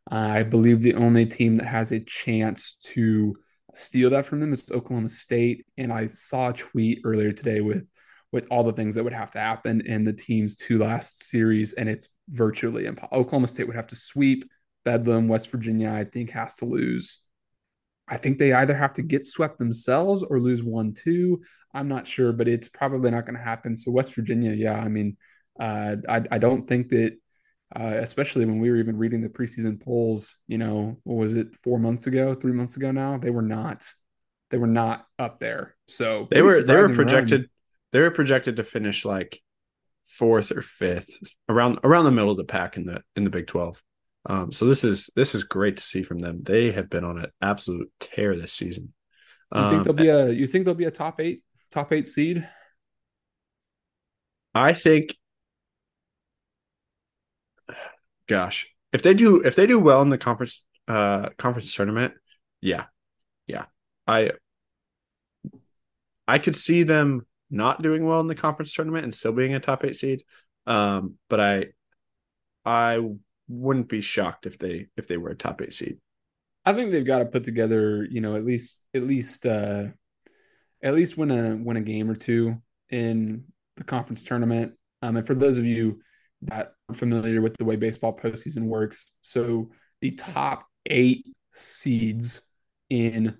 I 0.09 0.45
believe 0.45 0.81
the 0.81 0.95
only 0.95 1.27
team 1.27 1.57
that 1.57 1.67
has 1.67 1.91
a 1.91 1.99
chance 1.99 2.77
to 2.93 3.35
steal 3.75 4.11
that 4.11 4.25
from 4.25 4.39
them 4.39 4.53
is 4.53 4.71
Oklahoma 4.71 5.09
State. 5.09 5.67
And 5.77 5.93
I 5.93 6.07
saw 6.07 6.51
a 6.51 6.53
tweet 6.53 7.01
earlier 7.03 7.33
today 7.33 7.61
with 7.61 7.89
with 8.33 8.47
all 8.51 8.63
the 8.63 8.73
things 8.73 8.95
that 8.95 9.05
would 9.05 9.13
have 9.13 9.31
to 9.33 9.39
happen 9.39 9.83
in 9.87 10.05
the 10.05 10.13
team's 10.13 10.57
two 10.57 10.79
last 10.79 11.25
series, 11.25 11.73
and 11.73 11.89
it's 11.89 12.11
virtually 12.29 12.87
impossible. 12.87 13.19
Oklahoma 13.19 13.49
State 13.49 13.67
would 13.67 13.77
have 13.77 13.87
to 13.89 13.97
sweep 13.97 14.45
Bedlam. 14.85 15.29
West 15.29 15.51
Virginia, 15.51 15.91
I 15.91 16.05
think, 16.05 16.31
has 16.31 16.55
to 16.57 16.65
lose. 16.65 17.23
I 18.09 18.17
think 18.17 18.39
they 18.39 18.53
either 18.53 18.75
have 18.75 18.95
to 18.95 19.03
get 19.03 19.27
swept 19.27 19.59
themselves 19.59 20.23
or 20.23 20.41
lose 20.41 20.63
one 20.63 20.95
two. 20.95 21.43
I'm 21.75 21.89
not 21.89 22.07
sure, 22.07 22.33
but 22.33 22.49
it's 22.49 22.69
probably 22.69 23.11
not 23.11 23.27
going 23.27 23.37
to 23.37 23.43
happen. 23.43 23.77
So 23.77 23.91
West 23.91 24.15
Virginia, 24.15 24.53
yeah, 24.53 24.79
I 24.79 24.89
mean, 24.89 25.17
uh, 25.61 25.97
I 26.09 26.23
I 26.31 26.39
don't 26.39 26.67
think 26.67 26.89
that 26.91 27.19
uh, 27.75 27.97
especially 28.01 28.47
when 28.47 28.61
we 28.61 28.71
were 28.71 28.77
even 28.77 28.97
reading 28.97 29.21
the 29.21 29.29
preseason 29.29 29.81
polls. 29.81 30.39
You 30.47 30.59
know, 30.59 30.99
what 31.05 31.17
was 31.17 31.37
it? 31.37 31.55
Four 31.63 31.79
months 31.79 32.07
ago, 32.07 32.35
three 32.35 32.53
months 32.53 32.77
ago 32.77 32.91
now, 32.91 33.19
they 33.19 33.31
were 33.31 33.43
not. 33.43 33.85
They 34.51 34.59
were 34.59 34.67
not 34.67 35.07
up 35.19 35.41
there. 35.41 35.77
So 35.87 36.29
they 36.31 36.41
were 36.41 36.63
they 36.63 36.77
were 36.77 36.89
projected. 36.89 37.41
Run. 37.41 37.49
They 37.93 38.01
were 38.01 38.11
projected 38.11 38.57
to 38.57 38.65
finish 38.65 39.05
like 39.05 39.41
fourth 40.05 40.51
or 40.51 40.63
fifth 40.63 41.11
around 41.49 41.79
around 41.85 42.05
the 42.05 42.11
middle 42.11 42.31
of 42.31 42.37
the 42.37 42.45
pack 42.45 42.77
in 42.77 42.87
the 42.87 43.03
in 43.17 43.25
the 43.25 43.31
Big 43.31 43.47
Twelve. 43.47 43.83
Um, 44.27 44.53
so 44.53 44.67
this 44.67 44.85
is 44.85 45.11
this 45.17 45.35
is 45.35 45.45
great 45.45 45.77
to 45.77 45.83
see 45.83 46.03
from 46.03 46.19
them. 46.19 46.43
They 46.43 46.71
have 46.73 46.91
been 46.91 47.05
on 47.05 47.19
an 47.19 47.31
absolute 47.41 47.91
tear 48.01 48.37
this 48.37 48.53
season. 48.53 48.93
You 49.55 49.63
think 49.63 49.73
um, 49.73 49.83
they'll 49.85 49.93
be 49.95 50.09
a 50.09 50.31
you 50.31 50.47
think 50.47 50.65
they'll 50.65 50.75
be 50.75 50.85
a 50.85 50.91
top 50.91 51.21
eight 51.21 51.43
top 51.71 51.93
eight 51.93 52.07
seed? 52.07 52.47
I 54.55 54.73
think 54.73 55.17
gosh, 58.27 58.75
if 58.93 59.03
they 59.03 59.15
do 59.15 59.43
if 59.43 59.57
they 59.57 59.67
do 59.67 59.79
well 59.79 60.03
in 60.03 60.11
the 60.11 60.19
conference 60.19 60.65
uh 60.89 61.31
conference 61.39 61.75
tournament, 61.75 62.15
yeah, 62.61 62.87
yeah, 63.47 63.67
I 64.07 64.33
I 66.27 66.39
could 66.39 66.57
see 66.57 66.83
them 66.83 67.27
not 67.51 67.83
doing 67.83 68.05
well 68.05 68.21
in 68.21 68.27
the 68.27 68.35
conference 68.35 68.73
tournament 68.73 69.05
and 69.05 69.15
still 69.15 69.33
being 69.33 69.55
a 69.55 69.61
top 69.61 69.85
eight 69.85 69.97
seed. 69.97 70.23
Um, 70.67 71.15
but 71.29 71.41
I 71.41 71.67
I 72.65 73.01
wouldn't 73.49 73.89
be 73.89 74.01
shocked 74.01 74.47
if 74.47 74.59
they 74.59 74.89
if 74.97 75.07
they 75.09 75.17
were 75.17 75.31
a 75.31 75.37
top 75.37 75.63
eight 75.63 75.75
seed. 75.75 75.99
I 76.65 76.75
think 76.75 76.93
they've 76.93 77.05
got 77.05 77.21
to 77.21 77.27
put 77.27 77.45
together, 77.45 78.05
you 78.05 78.21
know, 78.21 78.37
at 78.37 78.45
least 78.45 78.85
at 78.95 79.03
least 79.03 79.47
uh 79.47 79.85
at 80.83 80.95
least 80.95 81.17
win 81.17 81.31
a 81.31 81.57
win 81.57 81.77
a 81.77 81.81
game 81.81 82.11
or 82.11 82.15
two 82.15 82.57
in 82.91 83.45
the 83.77 83.85
conference 83.85 84.23
tournament. 84.23 84.75
Um, 85.03 85.17
and 85.17 85.27
for 85.27 85.35
those 85.35 85.59
of 85.59 85.65
you 85.65 86.01
that 86.43 86.73
are 86.89 86.95
familiar 86.95 87.41
with 87.41 87.57
the 87.57 87.65
way 87.65 87.77
baseball 87.77 88.17
postseason 88.17 88.65
works. 88.65 89.13
So 89.21 89.71
the 90.01 90.13
top 90.13 90.67
eight 90.87 91.27
seeds 91.53 92.43
in 92.91 93.37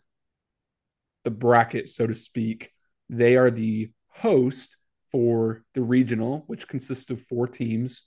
the 1.25 1.31
bracket, 1.31 1.89
so 1.89 2.07
to 2.07 2.15
speak, 2.15 2.71
they 3.09 3.37
are 3.37 3.51
the 3.51 3.91
host 4.21 4.77
for 5.11 5.65
the 5.75 5.83
regional, 5.83 6.45
which 6.47 6.69
consists 6.69 7.11
of 7.11 7.21
four 7.21 7.47
teams. 7.47 8.03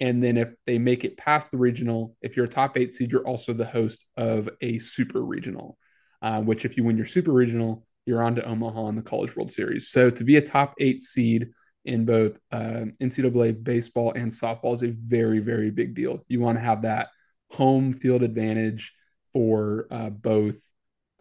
And 0.00 0.22
then 0.22 0.36
if 0.36 0.54
they 0.66 0.78
make 0.78 1.04
it 1.04 1.16
past 1.16 1.50
the 1.50 1.58
regional, 1.58 2.16
if 2.22 2.36
you're 2.36 2.46
a 2.46 2.48
top 2.48 2.76
eight 2.76 2.92
seed, 2.92 3.10
you're 3.10 3.26
also 3.26 3.52
the 3.52 3.64
host 3.64 4.06
of 4.16 4.48
a 4.60 4.78
super 4.78 5.20
regional, 5.20 5.76
uh, 6.22 6.40
which 6.40 6.64
if 6.64 6.76
you 6.76 6.84
win 6.84 6.96
your 6.96 7.06
super 7.06 7.32
regional, 7.32 7.84
you're 8.06 8.22
on 8.22 8.36
to 8.36 8.44
Omaha 8.44 8.88
in 8.88 8.94
the 8.94 9.02
College 9.02 9.34
World 9.36 9.50
Series. 9.50 9.88
So 9.88 10.08
to 10.08 10.24
be 10.24 10.36
a 10.36 10.42
top 10.42 10.74
eight 10.78 11.02
seed 11.02 11.48
in 11.84 12.04
both 12.04 12.38
uh, 12.52 12.86
NCAA 13.00 13.62
baseball 13.64 14.12
and 14.12 14.30
softball 14.30 14.74
is 14.74 14.82
a 14.82 14.94
very, 14.94 15.40
very 15.40 15.70
big 15.70 15.94
deal. 15.94 16.22
You 16.28 16.40
want 16.40 16.58
to 16.58 16.64
have 16.64 16.82
that 16.82 17.08
home 17.50 17.92
field 17.92 18.22
advantage 18.22 18.92
for 19.32 19.86
uh, 19.90 20.10
both 20.10 20.56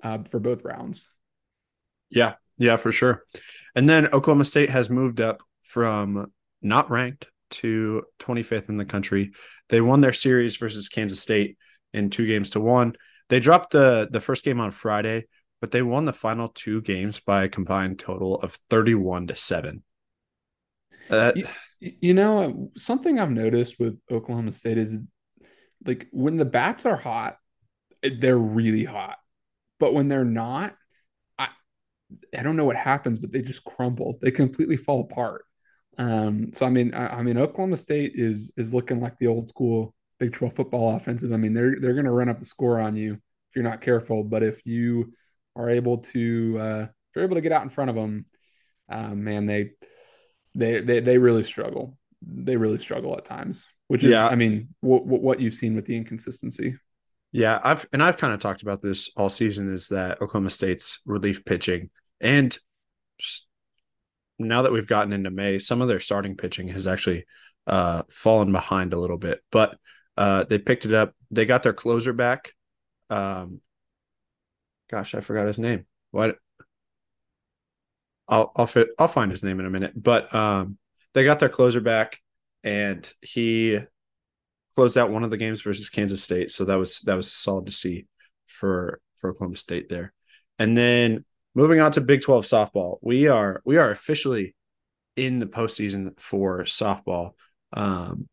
uh, 0.03 0.19
for 0.23 0.39
both 0.39 0.63
rounds. 0.63 1.07
Yeah, 2.09 2.35
Yeah, 2.57 2.77
for 2.77 2.91
sure. 2.91 3.23
And 3.75 3.87
then 3.87 4.07
Oklahoma 4.07 4.45
State 4.45 4.69
has 4.69 4.89
moved 4.89 5.21
up 5.21 5.41
from 5.61 6.31
not 6.61 6.89
ranked 6.89 7.27
to 7.49 8.03
25th 8.19 8.69
in 8.69 8.77
the 8.77 8.85
country. 8.85 9.31
They 9.69 9.81
won 9.81 10.01
their 10.01 10.13
series 10.13 10.57
versus 10.57 10.89
Kansas 10.89 11.21
State 11.21 11.57
in 11.93 12.09
two 12.09 12.25
games 12.25 12.51
to 12.51 12.59
one. 12.59 12.93
They 13.29 13.39
dropped 13.39 13.71
the 13.71 14.07
the 14.09 14.21
first 14.21 14.43
game 14.43 14.59
on 14.59 14.71
Friday, 14.71 15.25
but 15.61 15.71
they 15.71 15.81
won 15.81 16.05
the 16.05 16.13
final 16.13 16.49
two 16.49 16.81
games 16.81 17.19
by 17.19 17.43
a 17.43 17.49
combined 17.49 17.99
total 17.99 18.35
of 18.35 18.57
31 18.69 19.27
to 19.27 19.35
7. 19.35 19.83
Uh, 21.09 21.31
you, 21.35 21.47
you 21.79 22.13
know, 22.13 22.71
something 22.75 23.19
I've 23.19 23.31
noticed 23.31 23.79
with 23.79 23.99
Oklahoma 24.11 24.51
State 24.51 24.77
is 24.77 24.97
like 25.85 26.07
when 26.11 26.37
the 26.37 26.45
bats 26.45 26.85
are 26.85 26.95
hot, 26.95 27.37
they're 28.01 28.37
really 28.37 28.85
hot. 28.85 29.17
But 29.79 29.93
when 29.93 30.07
they're 30.07 30.25
not, 30.25 30.75
I 32.37 32.43
don't 32.43 32.55
know 32.55 32.65
what 32.65 32.77
happens, 32.77 33.19
but 33.19 33.31
they 33.31 33.41
just 33.41 33.63
crumble. 33.65 34.17
They 34.21 34.31
completely 34.31 34.77
fall 34.77 35.01
apart. 35.01 35.45
Um, 35.97 36.53
so 36.53 36.65
I 36.65 36.69
mean, 36.69 36.93
I, 36.93 37.17
I 37.19 37.23
mean, 37.23 37.37
Oklahoma 37.37 37.77
State 37.77 38.13
is 38.15 38.51
is 38.57 38.73
looking 38.73 39.01
like 39.01 39.17
the 39.17 39.27
old 39.27 39.49
school 39.49 39.93
Big 40.19 40.33
12 40.33 40.53
football 40.53 40.95
offenses. 40.95 41.31
I 41.31 41.37
mean, 41.37 41.53
they're 41.53 41.79
they're 41.79 41.93
going 41.93 42.05
to 42.05 42.11
run 42.11 42.29
up 42.29 42.39
the 42.39 42.45
score 42.45 42.79
on 42.79 42.95
you 42.95 43.13
if 43.13 43.55
you're 43.55 43.63
not 43.63 43.81
careful. 43.81 44.23
But 44.23 44.41
if 44.41 44.65
you 44.65 45.13
are 45.55 45.69
able 45.69 45.99
to, 45.99 46.57
uh, 46.59 46.81
if 46.83 47.15
you're 47.15 47.25
able 47.25 47.35
to 47.35 47.41
get 47.41 47.51
out 47.51 47.63
in 47.63 47.69
front 47.69 47.89
of 47.89 47.95
them, 47.95 48.25
uh, 48.89 49.13
man, 49.13 49.45
they 49.45 49.71
they 50.55 50.79
they 50.79 50.99
they 51.01 51.17
really 51.17 51.43
struggle. 51.43 51.97
They 52.21 52.57
really 52.57 52.79
struggle 52.79 53.15
at 53.15 53.25
times, 53.25 53.67
which 53.89 54.03
is, 54.03 54.11
yeah. 54.11 54.27
I 54.27 54.35
mean, 54.35 54.69
what 54.79 55.05
what 55.05 55.39
you've 55.39 55.53
seen 55.53 55.75
with 55.75 55.85
the 55.85 55.95
inconsistency. 55.95 56.75
Yeah, 57.31 57.59
I've 57.63 57.85
and 57.91 58.01
I've 58.01 58.17
kind 58.17 58.33
of 58.33 58.39
talked 58.39 58.61
about 58.61 58.81
this 58.81 59.11
all 59.15 59.29
season 59.29 59.69
is 59.71 59.89
that 59.89 60.21
Oklahoma 60.21 60.49
State's 60.49 61.01
relief 61.05 61.45
pitching 61.45 61.89
and 62.21 62.57
now 64.39 64.61
that 64.61 64.71
we've 64.71 64.87
gotten 64.87 65.13
into 65.13 65.31
May, 65.31 65.59
some 65.59 65.81
of 65.81 65.87
their 65.87 65.99
starting 65.99 66.35
pitching 66.35 66.67
has 66.69 66.87
actually 66.87 67.25
uh, 67.65 68.03
fallen 68.09 68.51
behind 68.51 68.93
a 68.93 68.99
little 68.99 69.17
bit, 69.17 69.41
but 69.51 69.77
uh, 70.15 70.43
they 70.43 70.57
picked 70.59 70.85
it 70.85 70.93
up. 70.93 71.13
They 71.31 71.45
got 71.45 71.63
their 71.63 71.73
closer 71.73 72.13
back. 72.13 72.53
Um, 73.09 73.61
gosh, 74.89 75.15
I 75.15 75.21
forgot 75.21 75.47
his 75.47 75.59
name. 75.59 75.85
What? 76.11 76.37
I'll 78.27 78.51
I'll 78.55 78.67
fit, 78.67 78.89
I'll 78.99 79.07
find 79.07 79.31
his 79.31 79.43
name 79.43 79.59
in 79.59 79.65
a 79.65 79.69
minute. 79.69 79.93
But 79.95 80.33
um, 80.33 80.77
they 81.13 81.23
got 81.23 81.39
their 81.39 81.49
closer 81.49 81.81
back, 81.81 82.19
and 82.63 83.11
he 83.21 83.79
closed 84.77 84.95
out 84.95 85.09
one 85.09 85.23
of 85.23 85.31
the 85.31 85.37
games 85.37 85.63
versus 85.63 85.89
Kansas 85.89 86.21
State. 86.21 86.51
So 86.51 86.63
that 86.65 86.75
was 86.75 86.99
that 87.01 87.15
was 87.15 87.33
solid 87.33 87.65
to 87.65 87.71
see 87.71 88.05
for 88.45 89.01
for 89.15 89.31
Oklahoma 89.31 89.57
State 89.57 89.89
there. 89.89 90.13
And 90.59 90.77
then 90.77 91.25
moving 91.55 91.81
on 91.81 91.91
to 91.93 92.01
Big 92.01 92.21
Twelve 92.21 92.43
softball, 92.43 92.99
we 93.01 93.27
are 93.27 93.63
we 93.65 93.77
are 93.77 93.89
officially 93.89 94.53
in 95.15 95.39
the 95.39 95.47
postseason 95.47 96.19
for 96.19 96.59
softball. 96.59 97.31
Um, 97.73 98.29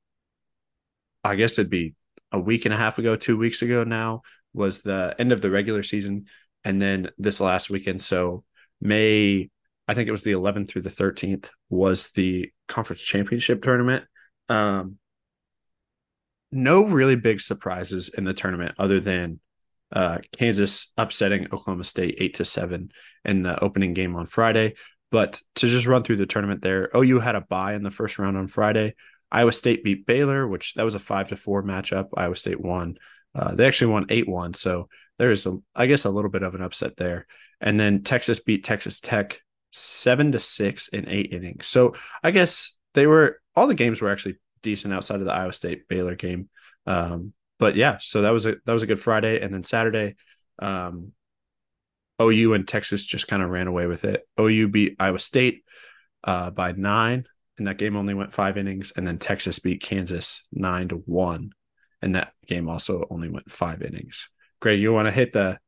I 1.25 1.35
guess 1.35 1.59
it'd 1.59 1.71
be 1.71 1.95
a 2.31 2.39
week 2.39 2.67
and 2.67 2.75
a 2.75 2.77
half 2.77 2.99
ago, 2.99 3.17
two 3.17 3.39
weeks 3.39 3.63
ago 3.63 3.83
now 3.83 4.21
was 4.53 4.83
the 4.83 5.15
end 5.19 5.33
of 5.33 5.41
the 5.41 5.51
regular 5.51 5.83
season. 5.83 6.27
And 6.63 6.81
then 6.81 7.11
this 7.17 7.41
last 7.41 7.71
weekend, 7.71 8.03
so 8.03 8.45
May, 8.83 9.49
I 9.89 9.95
think 9.95 10.09
it 10.09 10.13
was 10.13 10.25
the 10.25 10.33
11th 10.33 10.69
through 10.69 10.83
the 10.83 10.91
13th, 10.91 11.49
was 11.71 12.11
the 12.11 12.53
conference 12.69 13.01
championship 13.01 13.63
tournament. 13.63 14.05
Um, 14.51 14.99
no 16.55 16.87
really 16.87 17.17
big 17.17 17.41
surprises 17.41 18.11
in 18.17 18.25
the 18.25 18.35
tournament 18.35 18.75
other 18.79 19.01
than 19.01 19.41
uh, 19.93 20.19
Kansas 20.37 20.93
upsetting 20.97 21.45
Oklahoma 21.47 21.85
State 21.85 22.17
eight 22.19 22.35
to 22.35 22.45
seven 22.45 22.91
in 23.25 23.43
the 23.43 23.63
opening 23.63 23.95
game 23.95 24.17
on 24.17 24.27
Friday. 24.27 24.75
But 25.11 25.41
to 25.57 25.69
just 25.69 25.87
run 25.87 26.03
through 26.03 26.17
the 26.17 26.27
tournament 26.27 26.63
there, 26.63 26.91
OU 26.95 27.21
had 27.21 27.37
a 27.37 27.41
bye 27.41 27.75
in 27.75 27.83
the 27.83 27.91
first 27.91 28.19
round 28.19 28.37
on 28.37 28.49
Friday. 28.49 28.95
Iowa 29.31 29.53
State 29.53 29.85
beat 29.85 30.07
Baylor, 30.07 30.47
which 30.47 30.75
that 30.75 30.85
was 30.85 30.95
a 30.95 31.01
five 31.01 31.29
to 31.29 31.37
four 31.37 31.63
matchup. 31.63 32.09
Iowa 32.17 32.37
State 32.37 32.61
won. 32.61 32.97
Uh, 33.35 33.55
they 33.55 33.67
actually 33.67 33.93
won 33.93 34.07
eight 34.09 34.29
one, 34.29 34.55
so 34.55 34.89
there's 35.19 35.47
a 35.47 35.57
I 35.75 35.87
guess 35.87 36.05
a 36.05 36.11
little 36.11 36.31
bit 36.31 36.43
of 36.43 36.55
an 36.55 36.63
upset 36.63 36.97
there. 36.97 37.27
And 37.61 37.79
then 37.79 38.03
Texas 38.03 38.41
beat 38.41 38.65
Texas 38.65 39.01
Tech 39.01 39.41
seven 39.71 40.33
to 40.33 40.39
six 40.39 40.89
in 40.89 41.09
eight 41.09 41.33
innings. 41.33 41.67
So 41.67 41.95
I 42.23 42.31
guess 42.31 42.77
they 42.95 43.07
were 43.07 43.41
all 43.57 43.67
the 43.67 43.75
games 43.75 44.01
were 44.01 44.11
actually 44.11 44.37
decent 44.65 44.93
outside 44.93 45.21
of 45.21 45.27
the 45.27 45.33
Iowa 45.33 45.53
State 45.53 45.87
Baylor 45.87 46.17
game. 46.17 46.49
Um, 46.87 47.33
but 47.61 47.77
yeah, 47.77 47.99
so 48.01 48.23
that 48.23 48.33
was 48.33 48.47
a 48.47 48.57
that 48.67 48.73
was 48.73 48.83
a 48.83 48.89
good 48.89 48.99
Friday, 48.99 49.41
and 49.41 49.55
then 49.55 49.63
Saturday, 49.63 50.17
um, 50.59 51.13
OU 52.21 52.55
and 52.55 52.67
Texas 52.67 53.07
just 53.07 53.29
kind 53.29 53.43
of 53.43 53.51
ran 53.51 53.69
away 53.69 53.87
with 53.87 54.05
it. 54.05 54.27
OU 54.41 54.69
beat 54.69 54.97
Iowa 54.99 55.21
State 55.21 55.63
uh, 56.25 56.51
by 56.51 56.73
nine 56.73 57.27
and 57.59 57.67
that 57.67 57.79
game 57.79 57.97
only 57.97 58.15
went 58.15 58.33
five 58.33 58.57
innings. 58.57 58.93
And 58.97 59.07
then 59.07 59.19
Texas 59.19 59.59
beat 59.59 59.83
Kansas 59.83 60.47
nine 60.53 60.89
to 60.89 60.97
one, 60.97 61.51
and 62.03 62.15
that 62.15 62.33
game 62.47 62.69
also 62.69 63.07
only 63.11 63.29
went 63.29 63.51
five 63.51 63.83
innings. 63.83 64.31
Great, 64.61 64.81
you 64.81 64.93
want 64.93 65.07
to 65.07 65.13
hit 65.13 65.33
the 65.33 65.59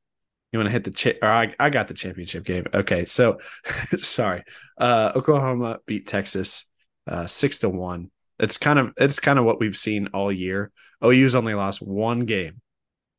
you 0.52 0.58
want 0.58 0.68
to 0.68 0.72
hit 0.72 0.84
the 0.84 0.90
cha- 0.90 1.18
or 1.22 1.28
I, 1.28 1.54
I 1.58 1.70
got 1.70 1.88
the 1.88 1.94
championship 1.94 2.44
game. 2.44 2.66
Okay, 2.72 3.04
so 3.04 3.38
sorry. 3.96 4.44
Uh, 4.78 5.12
Oklahoma 5.14 5.78
beat 5.86 6.06
Texas 6.06 6.68
uh, 7.06 7.26
six 7.26 7.60
to 7.60 7.68
one. 7.68 8.10
It's 8.38 8.56
kind 8.56 8.78
of 8.78 8.92
it's 8.96 9.20
kind 9.20 9.38
of 9.38 9.44
what 9.44 9.60
we've 9.60 9.76
seen 9.76 10.08
all 10.08 10.30
year. 10.30 10.70
OU's 11.04 11.34
only 11.34 11.54
lost 11.54 11.80
one 11.80 12.20
game, 12.20 12.60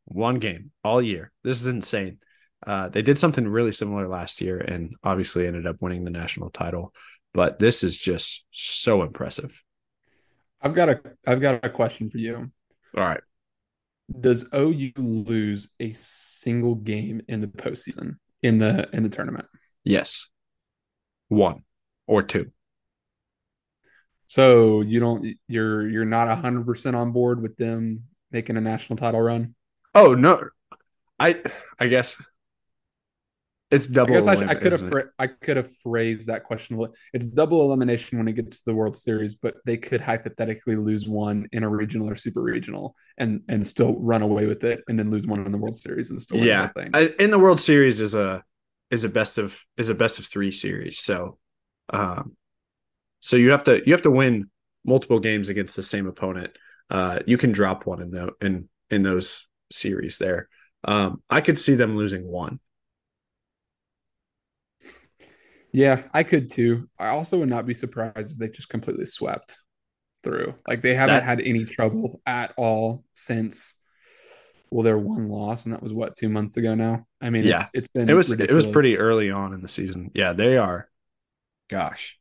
one 0.05 0.39
game 0.39 0.71
all 0.83 1.01
year. 1.01 1.31
This 1.43 1.59
is 1.61 1.67
insane. 1.67 2.19
Uh, 2.65 2.89
they 2.89 3.03
did 3.03 3.19
something 3.19 3.47
really 3.47 3.71
similar 3.71 4.07
last 4.07 4.41
year 4.41 4.57
and 4.57 4.95
obviously 5.03 5.45
ended 5.45 5.67
up 5.67 5.77
winning 5.79 6.03
the 6.03 6.09
national 6.09 6.49
title 6.49 6.91
but 7.37 7.59
this 7.59 7.83
is 7.83 7.95
just 7.95 8.47
so 8.49 9.03
impressive. 9.03 9.63
I've 10.59 10.73
got 10.73 10.89
a 10.89 10.99
I've 11.27 11.39
got 11.39 11.63
a 11.63 11.69
question 11.69 12.09
for 12.09 12.17
you. 12.17 12.51
All 12.97 13.03
right. 13.03 13.21
Does 14.19 14.49
OU 14.55 14.93
lose 14.97 15.69
a 15.79 15.91
single 15.93 16.73
game 16.73 17.21
in 17.27 17.41
the 17.41 17.47
postseason 17.47 18.15
in 18.41 18.57
the 18.57 18.89
in 18.91 19.03
the 19.03 19.09
tournament? 19.09 19.45
Yes. 19.83 20.31
One 21.27 21.61
or 22.07 22.23
two. 22.23 22.51
So 24.27 24.81
you 24.81 24.99
don't 24.99 25.37
you're 25.47 25.87
you're 25.87 26.05
not 26.05 26.37
hundred 26.37 26.65
percent 26.65 26.95
on 26.95 27.11
board 27.11 27.41
with 27.41 27.57
them 27.57 28.03
making 28.31 28.57
a 28.57 28.61
national 28.61 28.97
title 28.97 29.21
run? 29.21 29.55
Oh 29.95 30.13
no. 30.13 30.41
I 31.19 31.41
I 31.79 31.87
guess 31.87 32.21
it's 33.69 33.87
double. 33.87 34.13
I 34.13 34.17
guess 34.17 34.27
I, 34.27 34.47
I 34.51 34.55
could 34.55 34.71
have 34.71 34.87
fra- 34.87 35.09
I 35.19 35.27
could 35.27 35.57
have 35.57 35.75
phrased 35.77 36.27
that 36.27 36.43
question. 36.43 36.79
It's 37.13 37.29
double 37.29 37.61
elimination 37.63 38.17
when 38.17 38.27
it 38.27 38.33
gets 38.33 38.59
to 38.59 38.65
the 38.71 38.75
World 38.75 38.95
Series, 38.95 39.35
but 39.35 39.55
they 39.65 39.75
could 39.75 39.99
hypothetically 39.99 40.77
lose 40.77 41.09
one 41.09 41.47
in 41.51 41.63
a 41.63 41.69
regional 41.69 42.09
or 42.09 42.15
super 42.15 42.41
regional 42.41 42.95
and 43.17 43.41
and 43.49 43.67
still 43.67 43.99
run 43.99 44.21
away 44.21 44.45
with 44.45 44.63
it, 44.63 44.83
and 44.87 44.97
then 44.97 45.09
lose 45.09 45.27
one 45.27 45.45
in 45.45 45.51
the 45.51 45.57
World 45.57 45.75
Series 45.75 46.11
and 46.11 46.21
still 46.21 46.37
yeah. 46.37 46.69
I, 46.93 47.13
in 47.19 47.29
the 47.29 47.39
World 47.39 47.59
Series 47.59 47.99
is 47.99 48.13
a 48.13 48.41
is 48.89 49.03
a 49.03 49.09
best 49.09 49.37
of 49.37 49.61
is 49.75 49.89
a 49.89 49.95
best 49.95 50.17
of 50.17 50.25
three 50.25 50.51
series. 50.51 50.99
So, 50.99 51.37
um, 51.89 52.36
so 53.27 53.35
you 53.35 53.51
have 53.51 53.65
to 53.65 53.83
you 53.85 53.91
have 53.91 54.03
to 54.03 54.09
win 54.09 54.49
multiple 54.85 55.19
games 55.19 55.49
against 55.49 55.75
the 55.75 55.83
same 55.83 56.07
opponent. 56.07 56.57
Uh, 56.89 57.19
you 57.27 57.37
can 57.37 57.51
drop 57.51 57.85
one 57.85 58.01
in 58.01 58.09
the 58.09 58.31
in 58.39 58.69
in 58.89 59.03
those 59.03 59.49
series 59.69 60.17
there. 60.17 60.47
Um, 60.85 61.21
I 61.29 61.41
could 61.41 61.57
see 61.57 61.75
them 61.75 61.97
losing 61.97 62.25
one. 62.25 62.61
Yeah, 65.73 66.03
I 66.13 66.23
could 66.23 66.49
too. 66.49 66.89
I 66.97 67.09
also 67.09 67.39
would 67.39 67.49
not 67.49 67.65
be 67.65 67.73
surprised 67.73 68.31
if 68.31 68.37
they 68.37 68.47
just 68.47 68.69
completely 68.69 69.05
swept 69.05 69.57
through. 70.23 70.55
Like 70.65 70.81
they 70.81 70.95
haven't 70.95 71.15
that, 71.15 71.23
had 71.23 71.41
any 71.41 71.65
trouble 71.65 72.21
at 72.25 72.53
all 72.55 73.03
since 73.11 73.75
well, 74.71 74.83
their 74.83 74.97
one 74.97 75.27
loss, 75.27 75.65
and 75.65 75.73
that 75.73 75.83
was 75.83 75.93
what 75.93 76.15
two 76.15 76.29
months 76.29 76.55
ago 76.55 76.75
now. 76.75 77.05
I 77.19 77.29
mean, 77.29 77.43
yeah, 77.43 77.59
it's, 77.59 77.71
it's 77.73 77.87
been 77.89 78.09
it 78.09 78.13
was 78.13 78.31
ridiculous. 78.31 78.63
it 78.63 78.67
was 78.67 78.73
pretty 78.73 78.97
early 78.97 79.31
on 79.31 79.53
in 79.53 79.61
the 79.61 79.67
season. 79.67 80.11
Yeah, 80.13 80.31
they 80.31 80.57
are. 80.57 80.89
Gosh, 81.69 82.17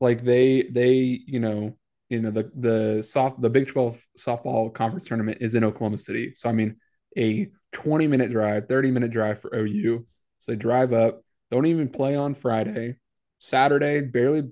like 0.00 0.24
they 0.24 0.62
they 0.62 0.92
you 1.26 1.40
know 1.40 1.76
you 2.08 2.20
know 2.20 2.30
the 2.30 2.50
the 2.54 3.02
soft 3.02 3.40
the 3.40 3.50
Big 3.50 3.68
Twelve 3.68 4.04
softball 4.18 4.72
conference 4.72 5.06
tournament 5.06 5.38
is 5.40 5.54
in 5.54 5.64
Oklahoma 5.64 5.98
City. 5.98 6.32
So 6.34 6.48
I 6.48 6.52
mean, 6.52 6.76
a 7.16 7.50
twenty 7.72 8.06
minute 8.06 8.30
drive, 8.30 8.66
thirty 8.66 8.90
minute 8.90 9.10
drive 9.10 9.40
for 9.40 9.54
OU. 9.54 10.06
So 10.38 10.52
they 10.52 10.56
drive 10.56 10.92
up 10.92 11.22
don't 11.50 11.66
even 11.66 11.88
play 11.88 12.16
on 12.16 12.34
Friday. 12.34 12.96
Saturday, 13.38 14.02
barely, 14.02 14.50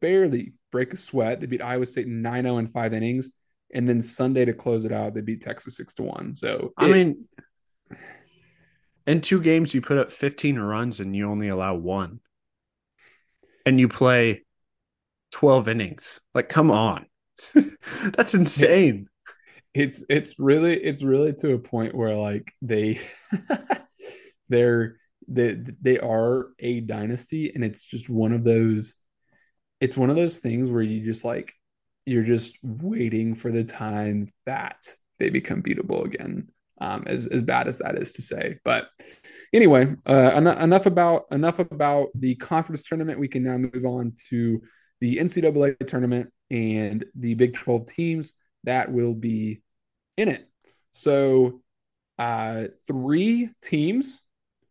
barely 0.00 0.52
break 0.70 0.92
a 0.92 0.96
sweat. 0.96 1.40
They 1.40 1.46
beat 1.46 1.62
Iowa 1.62 1.86
State 1.86 2.06
9 2.06 2.44
0 2.44 2.58
in 2.58 2.66
five 2.68 2.94
innings. 2.94 3.30
And 3.74 3.88
then 3.88 4.00
Sunday 4.00 4.44
to 4.44 4.52
close 4.52 4.84
it 4.84 4.92
out, 4.92 5.14
they 5.14 5.22
beat 5.22 5.42
Texas 5.42 5.76
6 5.76 5.94
to 5.94 6.02
1. 6.04 6.36
So, 6.36 6.72
I 6.78 6.88
mean, 6.88 7.24
in 9.06 9.20
two 9.20 9.40
games, 9.40 9.74
you 9.74 9.80
put 9.80 9.98
up 9.98 10.10
15 10.10 10.58
runs 10.58 11.00
and 11.00 11.16
you 11.16 11.28
only 11.28 11.48
allow 11.48 11.74
one. 11.74 12.20
And 13.64 13.80
you 13.80 13.88
play 13.88 14.44
12 15.36 15.68
innings. 15.68 16.20
Like, 16.34 16.48
come 16.48 16.70
on. 16.70 17.04
That's 18.14 18.32
insane. 18.32 19.06
It's 19.74 20.02
it's 20.08 20.38
really 20.38 20.82
it's 20.82 21.02
really 21.02 21.34
to 21.34 21.52
a 21.52 21.58
point 21.58 21.94
where 21.94 22.16
like 22.16 22.54
they 22.62 22.98
they're 24.48 24.96
they 25.28 25.58
they 25.82 25.98
are 25.98 26.48
a 26.58 26.80
dynasty, 26.80 27.52
and 27.54 27.62
it's 27.62 27.84
just 27.84 28.08
one 28.08 28.32
of 28.32 28.44
those. 28.44 28.94
It's 29.78 29.98
one 29.98 30.08
of 30.08 30.16
those 30.16 30.38
things 30.38 30.70
where 30.70 30.82
you 30.82 31.04
just 31.04 31.22
like 31.22 31.52
you're 32.06 32.24
just 32.24 32.56
waiting 32.62 33.34
for 33.34 33.52
the 33.52 33.64
time 33.64 34.32
that 34.46 34.88
they 35.18 35.28
become 35.28 35.62
beatable 35.62 36.06
again. 36.06 36.48
Um, 36.80 37.04
as 37.06 37.26
as 37.26 37.42
bad 37.42 37.68
as 37.68 37.76
that 37.78 37.96
is 37.96 38.12
to 38.12 38.22
say, 38.22 38.58
but 38.64 38.88
anyway, 39.52 39.94
uh, 40.06 40.30
en- 40.34 40.46
enough 40.46 40.86
about 40.86 41.24
enough 41.30 41.58
about 41.58 42.08
the 42.14 42.36
conference 42.36 42.84
tournament. 42.84 43.20
We 43.20 43.28
can 43.28 43.42
now 43.42 43.58
move 43.58 43.84
on 43.84 44.14
to 44.30 44.62
the 45.00 45.16
NCAA 45.16 45.86
tournament 45.86 46.32
and 46.50 47.04
the 47.14 47.34
Big 47.34 47.54
12 47.54 47.86
teams 47.86 48.34
that 48.64 48.92
will 48.92 49.14
be 49.14 49.62
in 50.16 50.28
it. 50.28 50.48
So, 50.92 51.60
uh, 52.18 52.64
three 52.86 53.50
teams 53.62 54.22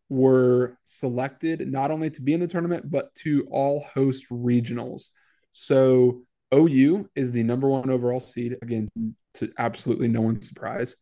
were 0.09 0.77
selected 0.83 1.67
not 1.67 1.91
only 1.91 2.09
to 2.11 2.21
be 2.21 2.33
in 2.33 2.39
the 2.39 2.47
tournament, 2.47 2.89
but 2.89 3.13
to 3.15 3.47
all 3.49 3.85
host 3.93 4.25
regionals. 4.29 5.09
So, 5.51 6.23
OU 6.53 7.09
is 7.15 7.31
the 7.31 7.43
number 7.43 7.69
one 7.69 7.89
overall 7.89 8.19
seed, 8.19 8.57
again, 8.61 8.87
to 9.35 9.51
absolutely 9.57 10.07
no 10.07 10.21
one's 10.21 10.47
surprise. 10.47 10.95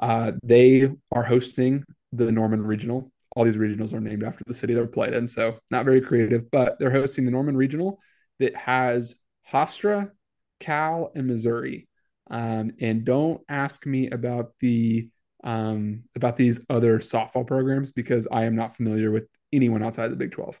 Uh, 0.00 0.32
they 0.42 0.90
are 1.12 1.22
hosting 1.22 1.84
the 2.12 2.30
Norman 2.30 2.62
Regional. 2.64 3.12
All 3.36 3.44
these 3.44 3.56
regionals 3.56 3.94
are 3.94 4.00
named 4.00 4.24
after 4.24 4.44
the 4.46 4.54
city 4.54 4.74
they're 4.74 4.86
played 4.86 5.14
in, 5.14 5.26
so 5.26 5.58
not 5.70 5.84
very 5.84 6.00
creative, 6.00 6.50
but 6.50 6.78
they're 6.78 6.90
hosting 6.90 7.24
the 7.24 7.30
Norman 7.30 7.56
Regional 7.56 8.00
that 8.40 8.56
has 8.56 9.14
Hofstra, 9.50 10.10
Cal, 10.58 11.12
and 11.14 11.26
Missouri. 11.26 11.88
Um, 12.30 12.72
and 12.80 13.04
don't 13.04 13.40
ask 13.48 13.86
me 13.86 14.10
about 14.10 14.52
the 14.60 15.08
um, 15.42 16.02
about 16.14 16.36
these 16.36 16.66
other 16.68 16.98
softball 16.98 17.46
programs 17.46 17.92
because 17.92 18.28
I 18.30 18.44
am 18.44 18.56
not 18.56 18.76
familiar 18.76 19.10
with 19.10 19.26
anyone 19.52 19.82
outside 19.82 20.08
the 20.08 20.16
Big 20.16 20.32
12. 20.32 20.60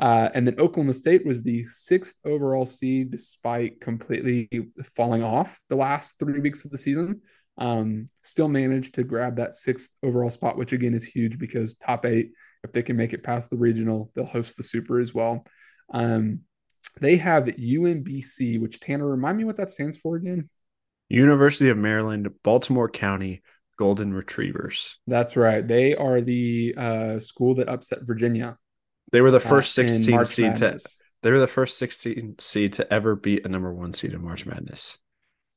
Uh, 0.00 0.28
and 0.34 0.46
then 0.46 0.58
Oklahoma 0.58 0.92
State 0.92 1.26
was 1.26 1.42
the 1.42 1.66
sixth 1.68 2.16
overall 2.24 2.66
seed, 2.66 3.10
despite 3.10 3.80
completely 3.80 4.48
falling 4.96 5.22
off 5.22 5.58
the 5.68 5.76
last 5.76 6.18
three 6.18 6.40
weeks 6.40 6.64
of 6.64 6.70
the 6.70 6.78
season. 6.78 7.20
Um, 7.58 8.08
still 8.22 8.48
managed 8.48 8.94
to 8.94 9.04
grab 9.04 9.36
that 9.36 9.54
sixth 9.54 9.90
overall 10.02 10.30
spot, 10.30 10.56
which 10.56 10.72
again 10.72 10.94
is 10.94 11.04
huge 11.04 11.38
because 11.38 11.76
top 11.76 12.06
eight, 12.06 12.30
if 12.64 12.72
they 12.72 12.82
can 12.82 12.96
make 12.96 13.12
it 13.12 13.22
past 13.22 13.50
the 13.50 13.58
regional, 13.58 14.10
they'll 14.14 14.24
host 14.24 14.56
the 14.56 14.62
super 14.62 15.00
as 15.00 15.12
well. 15.12 15.44
Um, 15.92 16.40
they 17.00 17.16
have 17.16 17.44
UMBC, 17.44 18.60
which 18.60 18.80
Tanner, 18.80 19.06
remind 19.06 19.38
me 19.38 19.44
what 19.44 19.56
that 19.56 19.70
stands 19.70 19.96
for 19.96 20.16
again. 20.16 20.48
University 21.08 21.68
of 21.68 21.76
Maryland, 21.76 22.28
Baltimore 22.42 22.88
County 22.88 23.42
Golden 23.76 24.14
Retrievers. 24.14 24.98
That's 25.06 25.36
right. 25.36 25.66
They 25.66 25.94
are 25.94 26.20
the 26.20 26.74
uh, 26.76 27.18
school 27.18 27.56
that 27.56 27.68
upset 27.68 28.00
Virginia. 28.02 28.56
They 29.10 29.20
were 29.20 29.30
the 29.30 29.40
first 29.40 29.78
uh, 29.78 29.82
16 29.82 30.24
seed 30.24 30.44
Madness. 30.52 30.96
to 30.96 31.02
they 31.22 31.30
were 31.30 31.38
the 31.38 31.46
first 31.46 31.78
16 31.78 32.36
seed 32.38 32.72
to 32.74 32.92
ever 32.92 33.14
beat 33.14 33.46
a 33.46 33.48
number 33.48 33.72
one 33.72 33.92
seed 33.92 34.12
in 34.12 34.24
March 34.24 34.46
Madness. 34.46 34.98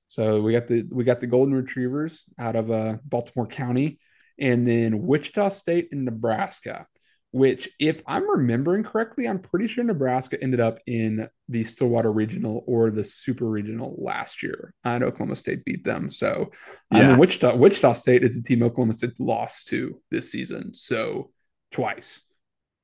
So 0.08 0.42
we 0.42 0.54
got 0.54 0.68
the 0.68 0.86
we 0.92 1.04
got 1.04 1.20
the 1.20 1.28
Golden 1.28 1.54
Retrievers 1.54 2.24
out 2.38 2.56
of 2.56 2.72
uh, 2.72 2.98
Baltimore 3.04 3.48
County, 3.48 4.00
and 4.40 4.68
then 4.68 5.02
Wichita 5.02 5.50
State 5.50 5.90
and 5.92 6.06
Nebraska 6.06 6.88
which, 7.36 7.68
if 7.82 8.02
I'm 8.08 8.30
remembering 8.30 8.84
correctly, 8.84 9.28
I'm 9.28 9.40
pretty 9.40 9.68
sure 9.68 9.84
Nebraska 9.84 10.42
ended 10.42 10.62
up 10.62 10.80
in 10.88 11.28
the 11.50 11.66
Stillwater 11.66 12.14
Regional 12.14 12.64
or 12.66 12.90
the 12.90 13.04
Super 13.04 13.50
Regional 13.50 13.94
last 13.98 14.42
year, 14.42 14.74
and 14.86 15.04
Oklahoma 15.04 15.36
State 15.36 15.66
beat 15.66 15.84
them. 15.84 16.10
So, 16.10 16.52
yeah. 16.94 17.00
I 17.00 17.08
mean, 17.10 17.18
Wichita 17.18 17.58
Wichita 17.58 17.92
State 17.92 18.24
is 18.24 18.38
a 18.38 18.44
team 18.44 18.64
Oklahoma 18.64 18.94
State 18.94 19.20
lost 19.20 19.68
to 19.68 20.02
this 20.12 20.32
season, 20.32 20.74
so 20.74 21.32
twice, 21.74 22.22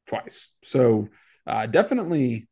twice. 0.05 0.49
So, 0.63 1.07
uh, 1.47 1.67
definitely 1.67 2.49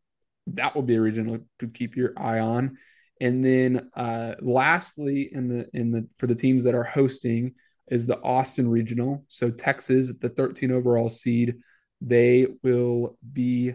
that 0.47 0.75
will 0.75 0.83
be 0.83 0.95
a 0.95 1.01
regional 1.01 1.39
to 1.59 1.67
keep 1.67 1.97
your 1.97 2.13
eye 2.15 2.39
on. 2.39 2.77
And 3.19 3.43
then, 3.43 3.89
uh, 3.93 4.35
lastly, 4.39 5.27
in 5.33 5.49
the 5.49 5.67
in 5.73 5.91
the 5.91 6.07
for 6.15 6.27
the 6.27 6.35
teams 6.35 6.63
that 6.63 6.75
are 6.75 6.85
hosting 6.85 7.55
is 7.89 8.07
the 8.07 8.21
Austin 8.21 8.69
Regional. 8.69 9.25
So 9.27 9.51
Texas, 9.51 10.15
the 10.15 10.29
13 10.29 10.71
overall 10.71 11.09
seed 11.09 11.55
they 12.01 12.47
will 12.63 13.17
be 13.31 13.73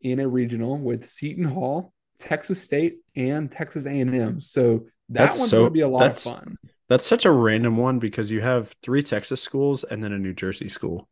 in 0.00 0.20
a 0.20 0.28
regional 0.28 0.78
with 0.78 1.04
Seton 1.04 1.44
Hall, 1.44 1.92
Texas 2.18 2.62
State, 2.62 2.96
and 3.16 3.50
Texas 3.50 3.86
A&M. 3.86 4.40
So 4.40 4.86
that 5.10 5.24
that's 5.24 5.38
one's 5.38 5.50
so, 5.50 5.58
going 5.58 5.68
to 5.68 5.72
be 5.72 5.80
a 5.80 5.88
lot 5.88 6.10
of 6.10 6.18
fun. 6.18 6.56
That's 6.88 7.04
such 7.06 7.26
a 7.26 7.30
random 7.30 7.76
one 7.76 7.98
because 7.98 8.30
you 8.30 8.40
have 8.40 8.74
three 8.82 9.02
Texas 9.02 9.42
schools 9.42 9.84
and 9.84 10.02
then 10.02 10.12
a 10.12 10.18
New 10.18 10.32
Jersey 10.32 10.68
school. 10.68 11.08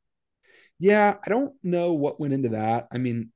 Yeah, 0.78 1.16
I 1.24 1.28
don't 1.28 1.54
know 1.62 1.92
what 1.92 2.20
went 2.20 2.34
into 2.34 2.50
that. 2.50 2.88
I 2.92 2.98
mean, 2.98 3.32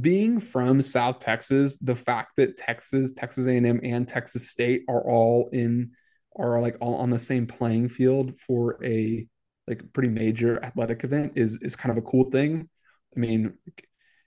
being 0.00 0.40
from 0.40 0.82
South 0.82 1.20
Texas, 1.20 1.78
the 1.78 1.96
fact 1.96 2.36
that 2.36 2.56
Texas, 2.56 3.12
Texas 3.12 3.46
A&M, 3.46 3.80
and 3.82 4.06
Texas 4.06 4.48
State 4.48 4.82
are 4.88 5.02
all 5.02 5.48
in 5.52 5.92
are 6.36 6.60
like 6.60 6.76
all 6.80 6.96
on 6.96 7.10
the 7.10 7.18
same 7.18 7.46
playing 7.46 7.88
field 7.88 8.38
for 8.38 8.84
a 8.84 9.26
like 9.68 9.92
pretty 9.92 10.08
major 10.08 10.62
athletic 10.64 11.04
event 11.04 11.32
is 11.36 11.62
is 11.62 11.76
kind 11.76 11.90
of 11.90 11.98
a 11.98 12.06
cool 12.06 12.30
thing. 12.30 12.68
I 13.16 13.20
mean, 13.20 13.54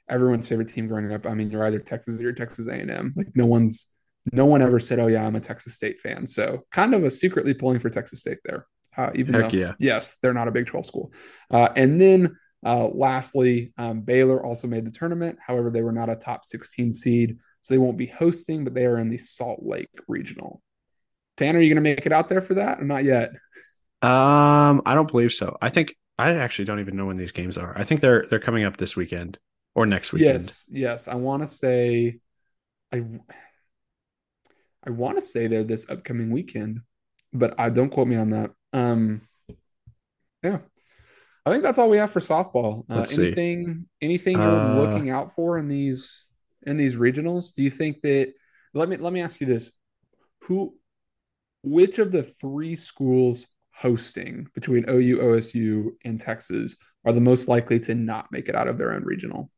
everyone's 0.09 0.47
favorite 0.47 0.69
team 0.69 0.87
growing 0.87 1.11
up. 1.11 1.25
I 1.25 1.33
mean, 1.33 1.49
you're 1.49 1.65
either 1.65 1.79
Texas 1.79 2.19
or 2.19 2.23
you're 2.23 2.33
Texas 2.33 2.67
A&M. 2.67 3.11
Like 3.15 3.35
no 3.35 3.45
one's 3.45 3.87
no 4.31 4.45
one 4.45 4.61
ever 4.61 4.79
said, 4.79 4.99
"Oh 4.99 5.07
yeah, 5.07 5.25
I'm 5.25 5.35
a 5.35 5.41
Texas 5.41 5.75
State 5.75 5.99
fan." 5.99 6.27
So 6.27 6.65
kind 6.71 6.93
of 6.93 7.03
a 7.03 7.11
secretly 7.11 7.53
pulling 7.53 7.79
for 7.79 7.89
Texas 7.89 8.19
State 8.19 8.39
there, 8.45 8.67
uh, 8.97 9.11
even 9.15 9.33
Heck 9.33 9.49
though 9.49 9.57
yeah. 9.57 9.73
yes, 9.79 10.17
they're 10.21 10.33
not 10.33 10.47
a 10.47 10.51
Big 10.51 10.67
12 10.67 10.85
school. 10.85 11.13
Uh, 11.49 11.69
and 11.75 11.99
then 11.99 12.35
uh, 12.65 12.87
lastly, 12.87 13.73
um, 13.77 14.01
Baylor 14.01 14.45
also 14.45 14.67
made 14.67 14.85
the 14.85 14.91
tournament. 14.91 15.39
However, 15.45 15.71
they 15.71 15.81
were 15.81 15.91
not 15.91 16.09
a 16.09 16.15
top 16.15 16.45
16 16.45 16.91
seed, 16.91 17.37
so 17.61 17.73
they 17.73 17.79
won't 17.79 17.97
be 17.97 18.05
hosting, 18.05 18.63
but 18.63 18.73
they 18.73 18.85
are 18.85 18.99
in 18.99 19.09
the 19.09 19.17
Salt 19.17 19.61
Lake 19.63 19.89
Regional. 20.07 20.61
Tanner, 21.37 21.59
are 21.59 21.61
you 21.61 21.73
going 21.73 21.83
to 21.83 21.89
make 21.89 22.05
it 22.05 22.11
out 22.11 22.29
there 22.29 22.41
for 22.41 22.55
that 22.55 22.79
or 22.79 22.83
not 22.83 23.03
yet? 23.03 23.31
Um, 24.01 24.81
I 24.85 24.95
don't 24.95 25.09
believe 25.09 25.31
so. 25.31 25.57
I 25.61 25.69
think 25.69 25.95
I 26.17 26.31
actually 26.33 26.65
don't 26.65 26.79
even 26.79 26.95
know 26.95 27.05
when 27.05 27.17
these 27.17 27.31
games 27.31 27.57
are. 27.57 27.77
I 27.77 27.83
think 27.83 28.01
they're 28.01 28.25
they're 28.29 28.39
coming 28.39 28.63
up 28.63 28.77
this 28.77 28.95
weekend 28.95 29.37
or 29.75 29.85
next 29.85 30.13
weekend. 30.13 30.33
Yes, 30.33 30.67
yes. 30.71 31.07
I 31.07 31.15
want 31.15 31.43
to 31.43 31.47
say, 31.47 32.19
I 32.91 33.03
I 34.85 34.89
want 34.89 35.17
to 35.17 35.21
say 35.21 35.47
they're 35.47 35.63
this 35.63 35.89
upcoming 35.89 36.31
weekend, 36.31 36.81
but 37.31 37.59
I 37.59 37.69
don't 37.69 37.89
quote 37.89 38.07
me 38.07 38.15
on 38.15 38.31
that. 38.31 38.51
Um, 38.73 39.21
yeah, 40.43 40.59
I 41.45 41.51
think 41.51 41.63
that's 41.63 41.77
all 41.77 41.89
we 41.89 41.97
have 41.97 42.11
for 42.11 42.19
softball. 42.19 42.85
Uh, 42.89 43.05
anything 43.17 43.85
anything 44.01 44.37
you're 44.37 44.59
uh, 44.59 44.75
looking 44.75 45.11
out 45.11 45.31
for 45.31 45.57
in 45.57 45.67
these 45.67 46.25
in 46.63 46.77
these 46.77 46.95
regionals? 46.95 47.53
Do 47.53 47.63
you 47.63 47.69
think 47.69 48.01
that? 48.01 48.33
Let 48.73 48.89
me 48.89 48.97
let 48.97 49.13
me 49.13 49.21
ask 49.21 49.41
you 49.41 49.47
this: 49.47 49.71
Who, 50.43 50.75
which 51.61 51.99
of 51.99 52.11
the 52.11 52.23
three 52.23 52.75
schools 52.75 53.47
hosting 53.81 54.47
between 54.53 54.87
OU, 54.87 55.17
OSU, 55.17 55.89
and 56.05 56.19
Texas 56.19 56.75
are 57.03 57.13
the 57.13 57.21
most 57.21 57.47
likely 57.47 57.79
to 57.79 57.95
not 57.95 58.31
make 58.31 58.47
it 58.47 58.55
out 58.55 58.67
of 58.67 58.77
their 58.77 58.93
own 58.93 59.03
regional. 59.03 59.49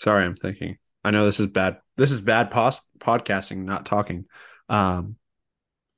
Sorry, 0.00 0.24
I'm 0.24 0.36
thinking. 0.36 0.78
I 1.04 1.10
know 1.10 1.24
this 1.24 1.40
is 1.40 1.46
bad. 1.46 1.78
This 1.96 2.10
is 2.10 2.20
bad 2.20 2.50
pos- 2.50 2.88
podcasting, 2.98 3.58
not 3.58 3.86
talking. 3.86 4.26
Um, 4.68 5.16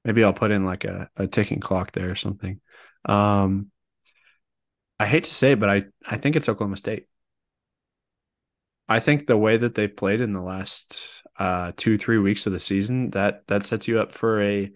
maybe 0.05 0.25
I'll 0.25 0.33
put 0.33 0.51
in 0.51 0.65
like 0.65 0.85
a, 0.85 1.09
a 1.17 1.27
ticking 1.27 1.61
clock 1.61 1.93
there 1.93 2.11
or 2.11 2.15
something. 2.15 2.61
Um, 3.05 3.71
I 4.99 5.07
hate 5.07 5.25
to 5.25 5.35
say 5.35 5.53
it, 5.53 5.61
but 5.61 5.71
I, 5.71 5.85
I 6.07 6.17
think 6.19 6.37
it's 6.37 6.49
Oklahoma 6.49 6.77
State. 6.77 7.07
I 8.89 9.01
think 9.01 9.27
the 9.27 9.37
way 9.37 9.57
that 9.57 9.75
they've 9.75 9.95
played 9.95 10.21
in 10.21 10.33
the 10.33 10.43
last 10.43 11.20
uh, 11.41 11.73
two 11.77 11.97
three 11.99 12.19
weeks 12.19 12.47
of 12.47 12.53
the 12.53 12.61
season, 12.61 13.11
that 13.11 13.47
that 13.49 13.67
sets 13.67 13.89
you 13.89 13.99
up 13.99 14.13
for 14.13 14.43
a 14.43 14.71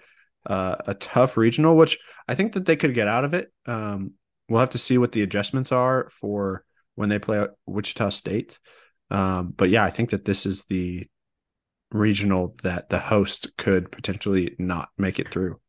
uh, 0.46 0.76
a 0.86 0.94
tough 0.94 1.36
regional, 1.36 1.76
which 1.76 1.98
I 2.26 2.34
think 2.34 2.54
that 2.54 2.66
they 2.66 2.76
could 2.76 2.94
get 2.94 3.06
out 3.06 3.24
of 3.24 3.34
it. 3.34 3.52
Um, 3.66 4.12
we'll 4.48 4.60
have 4.60 4.70
to 4.70 4.78
see 4.78 4.98
what 4.98 5.12
the 5.12 5.22
adjustments 5.22 5.72
are 5.72 6.08
for 6.10 6.64
when 6.94 7.08
they 7.10 7.18
play 7.18 7.46
Wichita 7.66 8.08
State. 8.10 8.58
Um, 9.10 9.52
but 9.56 9.68
yeah, 9.68 9.84
I 9.84 9.90
think 9.90 10.10
that 10.10 10.24
this 10.24 10.46
is 10.46 10.64
the 10.64 11.06
regional 11.92 12.56
that 12.62 12.88
the 12.88 12.98
host 12.98 13.56
could 13.56 13.92
potentially 13.92 14.56
not 14.58 14.88
make 14.98 15.18
it 15.18 15.30
through. 15.30 15.60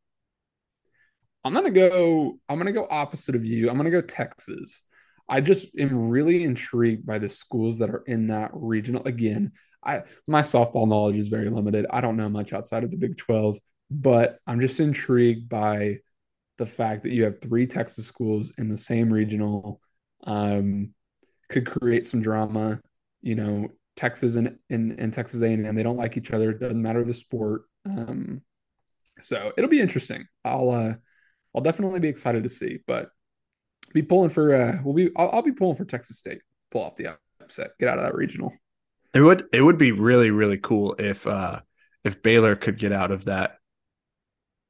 I'm 1.44 1.54
gonna 1.54 1.72
go. 1.72 2.40
I'm 2.50 2.58
gonna 2.58 2.72
go 2.72 2.88
opposite 2.90 3.36
of 3.36 3.46
you. 3.46 3.70
I'm 3.70 3.78
gonna 3.78 3.92
go 3.92 4.02
Texas. 4.02 4.84
I 5.28 5.42
just 5.42 5.78
am 5.78 6.10
really 6.10 6.44
intrigued 6.44 7.06
by 7.06 7.18
the 7.20 7.30
schools 7.30 7.80
that 7.80 7.90
are 7.90 8.04
in 8.08 8.28
that 8.28 8.52
regional. 8.54 9.04
Again, 9.04 9.52
I 9.86 10.04
my 10.28 10.42
softball 10.42 10.88
knowledge 10.88 11.18
is 11.18 11.28
very 11.28 11.50
limited. 11.50 11.86
I 11.90 12.02
don't 12.02 12.18
know 12.18 12.30
much 12.30 12.54
outside 12.54 12.84
of 12.84 12.92
the 12.92 12.98
Big 12.98 13.18
12, 13.18 13.60
but 13.92 14.40
I'm 14.48 14.60
just 14.60 14.80
intrigued 14.80 15.50
by 15.50 16.00
the 16.58 16.66
fact 16.66 17.04
that 17.04 17.12
you 17.12 17.26
have 17.26 17.42
three 17.42 17.68
Texas 17.68 18.06
schools 18.06 18.54
in 18.58 18.70
the 18.70 18.78
same 18.78 19.12
regional 19.12 19.82
um, 20.24 20.94
could 21.50 21.66
create 21.66 22.06
some 22.06 22.22
drama. 22.22 22.80
You 23.22 23.36
know, 23.36 23.70
Texas 23.96 24.36
and, 24.36 24.58
and, 24.70 25.00
and 25.00 25.14
Texas 25.14 25.42
A&M, 25.42 25.76
they 25.76 25.84
don't 25.84 25.98
like 25.98 26.18
each 26.18 26.32
other. 26.32 26.52
It 26.52 26.60
doesn't 26.60 26.82
matter 26.82 27.04
the 27.04 27.14
sport. 27.14 27.64
Um, 27.86 28.42
so 29.20 29.52
it'll 29.58 29.70
be 29.70 29.82
interesting. 29.82 30.26
I'll 30.44 30.70
uh, 30.70 30.94
I'll 31.56 31.62
definitely 31.62 32.00
be 32.00 32.10
excited 32.10 32.44
to 32.44 32.50
see. 32.50 32.80
But 32.86 33.10
be 33.94 34.02
pulling 34.02 34.30
for 34.30 34.54
uh, 34.54 34.80
we'll 34.84 34.94
be 34.94 35.10
I'll, 35.16 35.30
I'll 35.32 35.42
be 35.42 35.54
pulling 35.54 35.76
for 35.76 35.86
Texas 35.86 36.20
State. 36.20 36.42
Pull 36.72 36.84
off 36.84 36.96
the 36.96 37.18
upset, 37.42 37.72
get 37.80 37.90
out 37.90 37.98
of 37.98 38.06
that 38.06 38.16
regional. 38.16 38.54
It 39.16 39.22
would 39.22 39.50
it 39.52 39.62
would 39.62 39.80
be 39.80 39.92
really 39.92 40.30
really 40.30 40.60
cool 40.60 40.96
if 41.00 41.26
uh 41.26 41.62
if 42.04 42.22
Baylor 42.22 42.56
could 42.56 42.78
get 42.78 42.92
out 42.92 43.10
of 43.10 43.26
that. 43.26 43.58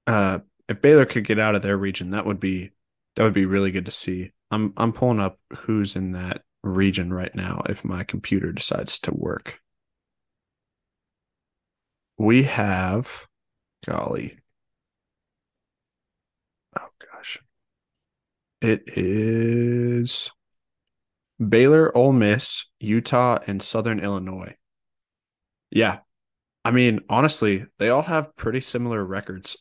Uh, 0.08 0.40
if 0.68 0.82
Baylor 0.82 1.06
could 1.06 1.26
get 1.26 1.40
out 1.40 1.56
of 1.56 1.62
their 1.62 1.78
region, 1.78 2.12
that 2.12 2.26
would 2.26 2.40
be 2.40 2.72
that 3.16 3.24
would 3.24 3.34
be 3.34 3.46
really 3.46 3.72
good 3.72 3.86
to 3.86 3.92
see. 3.92 4.32
I'm 4.52 4.74
I'm 4.78 4.94
pulling 4.94 5.20
up 5.20 5.40
who's 5.58 5.96
in 5.96 6.12
that 6.14 6.44
region 6.64 7.14
right 7.14 7.34
now 7.36 7.62
if 7.70 7.84
my 7.84 8.04
computer 8.04 8.52
decides 8.52 9.00
to 9.00 9.12
work. 9.14 9.62
We 12.18 12.44
have 12.44 13.26
golly. 13.86 14.40
Oh 16.78 16.90
gosh. 17.00 17.40
It 18.62 18.84
is 18.88 20.30
Baylor, 21.40 21.96
Ole 21.96 22.14
Miss, 22.14 22.66
Utah, 22.80 23.40
and 23.48 23.62
Southern 23.62 24.00
Illinois. 24.00 24.56
Yeah. 25.70 26.00
I 26.64 26.72
mean, 26.72 27.02
honestly, 27.10 27.66
they 27.78 27.90
all 27.90 28.02
have 28.02 28.36
pretty 28.36 28.62
similar 28.62 29.04
records. 29.04 29.58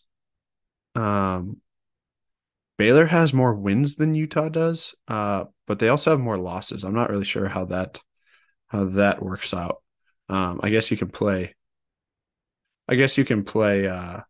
Um 0.95 1.61
Baylor 2.77 3.07
has 3.07 3.33
more 3.33 3.55
wins 3.55 3.95
than 3.95 4.15
Utah 4.15 4.49
does, 4.49 4.95
uh, 5.07 5.45
but 5.67 5.79
they 5.79 5.89
also 5.89 6.11
have 6.11 6.21
more 6.21 6.37
losses. 6.39 6.83
I'm 6.83 6.95
not 6.95 7.11
really 7.11 7.25
sure 7.25 7.49
how 7.49 7.67
that 7.67 8.01
how 8.67 8.85
that 8.85 9.23
works 9.23 9.55
out. 9.55 9.83
Um, 10.29 10.61
I 10.63 10.71
guess 10.71 10.91
you 10.91 10.97
can 10.97 11.09
play. 11.09 11.55
I 12.89 12.97
guess 12.97 13.17
you 13.17 13.25
can 13.25 13.45
play 13.45 13.87
uh, 13.87 14.21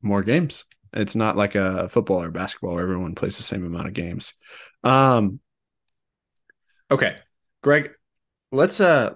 more 0.00 0.22
games. 0.22 0.64
It's 0.92 1.16
not 1.16 1.36
like 1.36 1.54
a 1.54 1.88
football 1.88 2.22
or 2.22 2.30
basketball 2.30 2.74
where 2.74 2.82
everyone 2.84 3.14
plays 3.14 3.36
the 3.36 3.42
same 3.42 3.64
amount 3.64 3.88
of 3.88 3.94
games. 3.94 4.34
Um, 4.84 5.40
okay, 6.92 7.16
Greg, 7.62 7.90
let's. 8.52 8.80
Uh, 8.80 9.14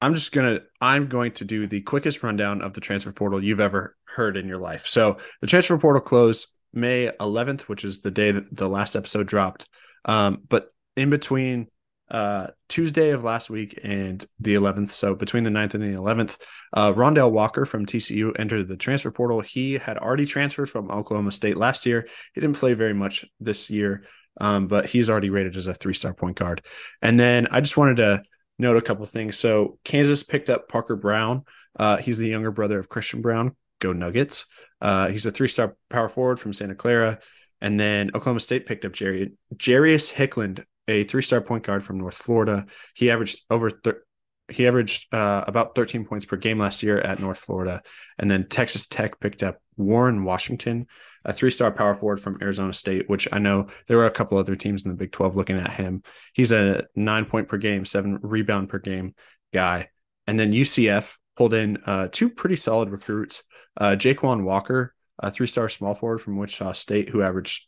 I'm 0.00 0.14
just 0.14 0.32
gonna. 0.32 0.60
I'm 0.80 1.08
going 1.08 1.32
to 1.32 1.44
do 1.44 1.66
the 1.66 1.80
quickest 1.82 2.22
rundown 2.22 2.62
of 2.62 2.74
the 2.74 2.80
transfer 2.80 3.12
portal 3.12 3.42
you've 3.42 3.60
ever 3.60 3.96
heard 4.04 4.36
in 4.36 4.46
your 4.46 4.58
life. 4.58 4.86
So 4.86 5.18
the 5.40 5.46
transfer 5.46 5.78
portal 5.78 6.02
closed 6.02 6.48
May 6.72 7.10
11th, 7.20 7.62
which 7.62 7.84
is 7.84 8.00
the 8.00 8.10
day 8.10 8.30
that 8.30 8.54
the 8.54 8.68
last 8.68 8.94
episode 8.94 9.26
dropped. 9.26 9.68
Um, 10.04 10.42
but 10.48 10.72
in 10.96 11.10
between 11.10 11.68
uh, 12.10 12.48
Tuesday 12.68 13.10
of 13.10 13.24
last 13.24 13.50
week 13.50 13.78
and 13.82 14.24
the 14.38 14.54
11th, 14.54 14.90
so 14.92 15.14
between 15.14 15.42
the 15.42 15.50
9th 15.50 15.74
and 15.74 15.82
the 15.82 15.98
11th, 15.98 16.36
uh, 16.72 16.92
Rondel 16.92 17.32
Walker 17.32 17.64
from 17.64 17.86
TCU 17.86 18.38
entered 18.38 18.68
the 18.68 18.76
transfer 18.76 19.10
portal. 19.10 19.40
He 19.40 19.74
had 19.74 19.98
already 19.98 20.26
transferred 20.26 20.70
from 20.70 20.90
Oklahoma 20.90 21.32
State 21.32 21.56
last 21.56 21.86
year. 21.86 22.06
He 22.34 22.40
didn't 22.40 22.56
play 22.56 22.74
very 22.74 22.94
much 22.94 23.24
this 23.40 23.70
year, 23.70 24.04
um, 24.40 24.66
but 24.66 24.86
he's 24.86 25.10
already 25.10 25.30
rated 25.30 25.56
as 25.56 25.66
a 25.66 25.74
three 25.74 25.94
star 25.94 26.14
point 26.14 26.36
guard. 26.36 26.62
And 27.02 27.18
then 27.18 27.48
I 27.50 27.60
just 27.60 27.76
wanted 27.76 27.96
to 27.96 28.22
note 28.58 28.76
a 28.76 28.82
couple 28.82 29.04
things. 29.06 29.38
So 29.38 29.78
Kansas 29.84 30.22
picked 30.22 30.50
up 30.50 30.68
Parker 30.68 30.96
Braun. 30.96 31.42
Uh, 31.78 31.98
he's 31.98 32.18
the 32.18 32.28
younger 32.28 32.50
brother 32.50 32.78
of 32.78 32.88
Christian 32.88 33.20
Braun. 33.22 33.54
Go 33.80 33.92
Nuggets. 33.92 34.46
Uh, 34.80 35.08
he's 35.08 35.26
a 35.26 35.30
three 35.30 35.48
star 35.48 35.76
power 35.88 36.08
forward 36.08 36.40
from 36.40 36.52
Santa 36.52 36.74
Clara. 36.74 37.18
And 37.60 37.80
then 37.80 38.08
Oklahoma 38.08 38.40
State 38.40 38.66
picked 38.66 38.84
up 38.84 38.92
Jerry 38.92 39.32
Jarius 39.54 40.12
Hicklen, 40.12 40.62
a 40.88 41.04
three 41.04 41.22
star 41.22 41.40
point 41.40 41.64
guard 41.64 41.82
from 41.82 41.98
North 41.98 42.16
Florida. 42.16 42.66
He 42.94 43.10
averaged 43.10 43.44
over 43.50 43.70
thir- 43.70 44.02
he 44.48 44.66
averaged 44.66 45.12
uh, 45.12 45.44
about 45.46 45.74
13 45.74 46.04
points 46.04 46.24
per 46.24 46.36
game 46.36 46.58
last 46.58 46.82
year 46.82 46.98
at 46.98 47.18
North 47.18 47.38
Florida. 47.38 47.82
And 48.18 48.30
then 48.30 48.48
Texas 48.48 48.86
Tech 48.86 49.18
picked 49.18 49.42
up 49.42 49.60
Warren 49.76 50.24
Washington, 50.24 50.86
a 51.24 51.32
three 51.32 51.50
star 51.50 51.70
power 51.70 51.94
forward 51.94 52.20
from 52.20 52.38
Arizona 52.40 52.72
State, 52.72 53.08
which 53.08 53.28
I 53.32 53.38
know 53.38 53.66
there 53.86 53.96
were 53.96 54.06
a 54.06 54.10
couple 54.10 54.38
other 54.38 54.56
teams 54.56 54.84
in 54.84 54.90
the 54.90 54.96
Big 54.96 55.12
12 55.12 55.36
looking 55.36 55.58
at 55.58 55.72
him. 55.72 56.02
He's 56.34 56.52
a 56.52 56.86
nine 56.94 57.26
point 57.26 57.48
per 57.48 57.58
game, 57.58 57.84
seven 57.84 58.18
rebound 58.22 58.68
per 58.68 58.78
game 58.78 59.14
guy. 59.52 59.88
And 60.26 60.38
then 60.38 60.52
UCF 60.52 61.16
pulled 61.36 61.54
in 61.54 61.78
uh, 61.86 62.08
two 62.10 62.30
pretty 62.30 62.56
solid 62.56 62.90
recruits. 62.90 63.42
Uh, 63.76 63.96
Jaykwon 63.96 64.44
Walker, 64.44 64.94
a 65.18 65.30
three 65.30 65.46
star 65.46 65.68
small 65.68 65.94
forward 65.94 66.18
from 66.18 66.38
Wichita 66.38 66.72
State, 66.72 67.08
who 67.08 67.22
averaged 67.22 67.66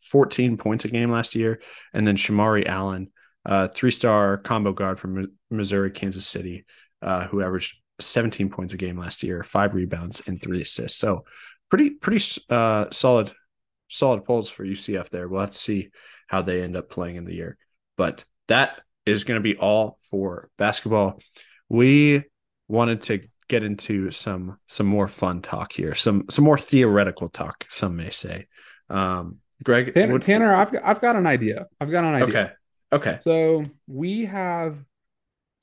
14 0.00 0.56
points 0.56 0.84
a 0.84 0.88
game 0.88 1.10
last 1.10 1.34
year. 1.34 1.60
And 1.92 2.06
then 2.06 2.16
Shemarri 2.16 2.66
Allen, 2.66 3.10
uh, 3.44 3.68
three 3.68 3.90
star 3.90 4.36
combo 4.36 4.72
guard 4.72 4.98
from 4.98 5.32
Missouri, 5.50 5.90
Kansas 5.90 6.26
City, 6.26 6.64
uh, 7.02 7.26
who 7.26 7.42
averaged 7.42 7.80
17 8.00 8.50
points 8.50 8.74
a 8.74 8.76
game 8.76 8.98
last 8.98 9.22
year, 9.22 9.42
five 9.42 9.74
rebounds 9.74 10.22
and 10.26 10.40
three 10.40 10.62
assists. 10.62 10.98
So 10.98 11.24
pretty, 11.68 11.90
pretty 11.90 12.24
uh, 12.50 12.86
solid, 12.90 13.32
solid 13.88 14.24
polls 14.24 14.48
for 14.48 14.64
UCF 14.64 15.10
there. 15.10 15.28
We'll 15.28 15.40
have 15.40 15.50
to 15.50 15.58
see 15.58 15.90
how 16.26 16.42
they 16.42 16.62
end 16.62 16.76
up 16.76 16.90
playing 16.90 17.16
in 17.16 17.24
the 17.24 17.34
year. 17.34 17.56
But 17.96 18.24
that 18.48 18.80
is 19.06 19.24
going 19.24 19.38
to 19.38 19.42
be 19.42 19.56
all 19.56 19.98
for 20.10 20.50
basketball. 20.58 21.20
We 21.68 22.24
wanted 22.68 23.00
to 23.02 23.20
get 23.48 23.64
into 23.64 24.10
some 24.10 24.58
some 24.66 24.86
more 24.86 25.08
fun 25.08 25.40
talk 25.40 25.72
here, 25.72 25.94
some 25.94 26.26
some 26.28 26.44
more 26.44 26.58
theoretical 26.58 27.28
talk. 27.28 27.64
Some 27.68 27.96
may 27.96 28.10
say. 28.10 28.46
Um, 28.90 29.38
Greg 29.64 29.92
Tanner, 29.92 30.18
Tanner, 30.18 30.54
I've 30.54 30.70
got, 30.70 30.84
I've 30.84 31.00
got 31.00 31.16
an 31.16 31.26
idea. 31.26 31.66
I've 31.80 31.90
got 31.90 32.04
an 32.04 32.14
idea. 32.14 32.28
Okay. 32.28 32.50
Okay. 32.92 33.18
So 33.22 33.64
we 33.86 34.26
have 34.26 34.82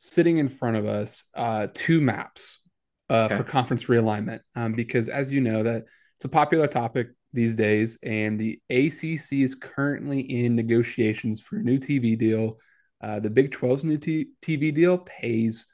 sitting 0.06 0.38
in 0.38 0.48
front 0.48 0.78
of 0.78 0.86
us 0.86 1.26
uh, 1.34 1.68
two 1.74 2.02
maps 2.02 2.62
uh, 3.10 3.24
okay. 3.26 3.38
for 3.38 3.44
conference 3.44 3.86
realignment 3.86 4.39
um, 4.56 4.74
because, 4.74 5.10
as 5.10 5.32
you 5.32 5.41
know, 5.41 5.63
that 5.63 5.84
it's 6.15 6.26
a 6.26 6.30
popular 6.30 6.68
topic 6.68 7.10
these 7.34 7.56
days, 7.56 8.00
and 8.04 8.39
the 8.39 8.60
ACC 8.70 9.34
is 9.34 9.56
currently 9.56 10.22
in 10.22 10.56
negotiations 10.56 11.41
for 11.41 11.58
a 11.58 11.63
new 11.63 11.78
TV 11.78 12.18
deal. 12.18 12.58
Uh, 13.02 13.20
the 13.20 13.30
Big 13.30 13.52
12's 13.52 13.84
new 13.84 13.98
t- 13.98 14.28
TV 14.41 14.74
deal 14.74 15.00
pays 15.00 15.68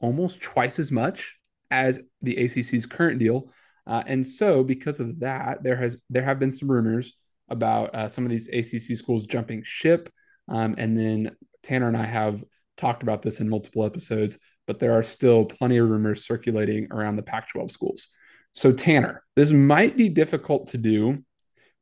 almost 0.00 0.42
twice 0.42 0.78
as 0.78 0.92
much 0.92 1.36
as 1.70 2.00
the 2.20 2.36
ACC's 2.36 2.86
current 2.86 3.18
deal. 3.18 3.50
Uh, 3.86 4.02
and 4.06 4.26
so, 4.26 4.62
because 4.62 5.00
of 5.00 5.20
that, 5.20 5.62
there 5.62 5.76
has 5.76 5.96
there 6.10 6.22
have 6.22 6.38
been 6.38 6.52
some 6.52 6.70
rumors 6.70 7.14
about 7.48 7.94
uh, 7.94 8.08
some 8.08 8.24
of 8.24 8.30
these 8.30 8.48
ACC 8.48 8.96
schools 8.96 9.24
jumping 9.24 9.62
ship. 9.64 10.10
Um, 10.48 10.74
and 10.78 10.98
then 10.98 11.30
Tanner 11.62 11.88
and 11.88 11.96
I 11.96 12.04
have 12.04 12.44
talked 12.80 13.02
about 13.02 13.22
this 13.22 13.40
in 13.40 13.48
multiple 13.48 13.84
episodes, 13.84 14.38
but 14.66 14.78
there 14.78 14.92
are 14.92 15.02
still 15.02 15.44
plenty 15.44 15.76
of 15.76 15.88
rumors 15.88 16.24
circulating 16.24 16.88
around 16.90 17.16
the 17.16 17.22
Pac-12 17.22 17.70
schools. 17.70 18.08
So, 18.52 18.72
Tanner, 18.72 19.22
this 19.36 19.52
might 19.52 19.96
be 19.96 20.08
difficult 20.08 20.68
to 20.68 20.78
do 20.78 21.24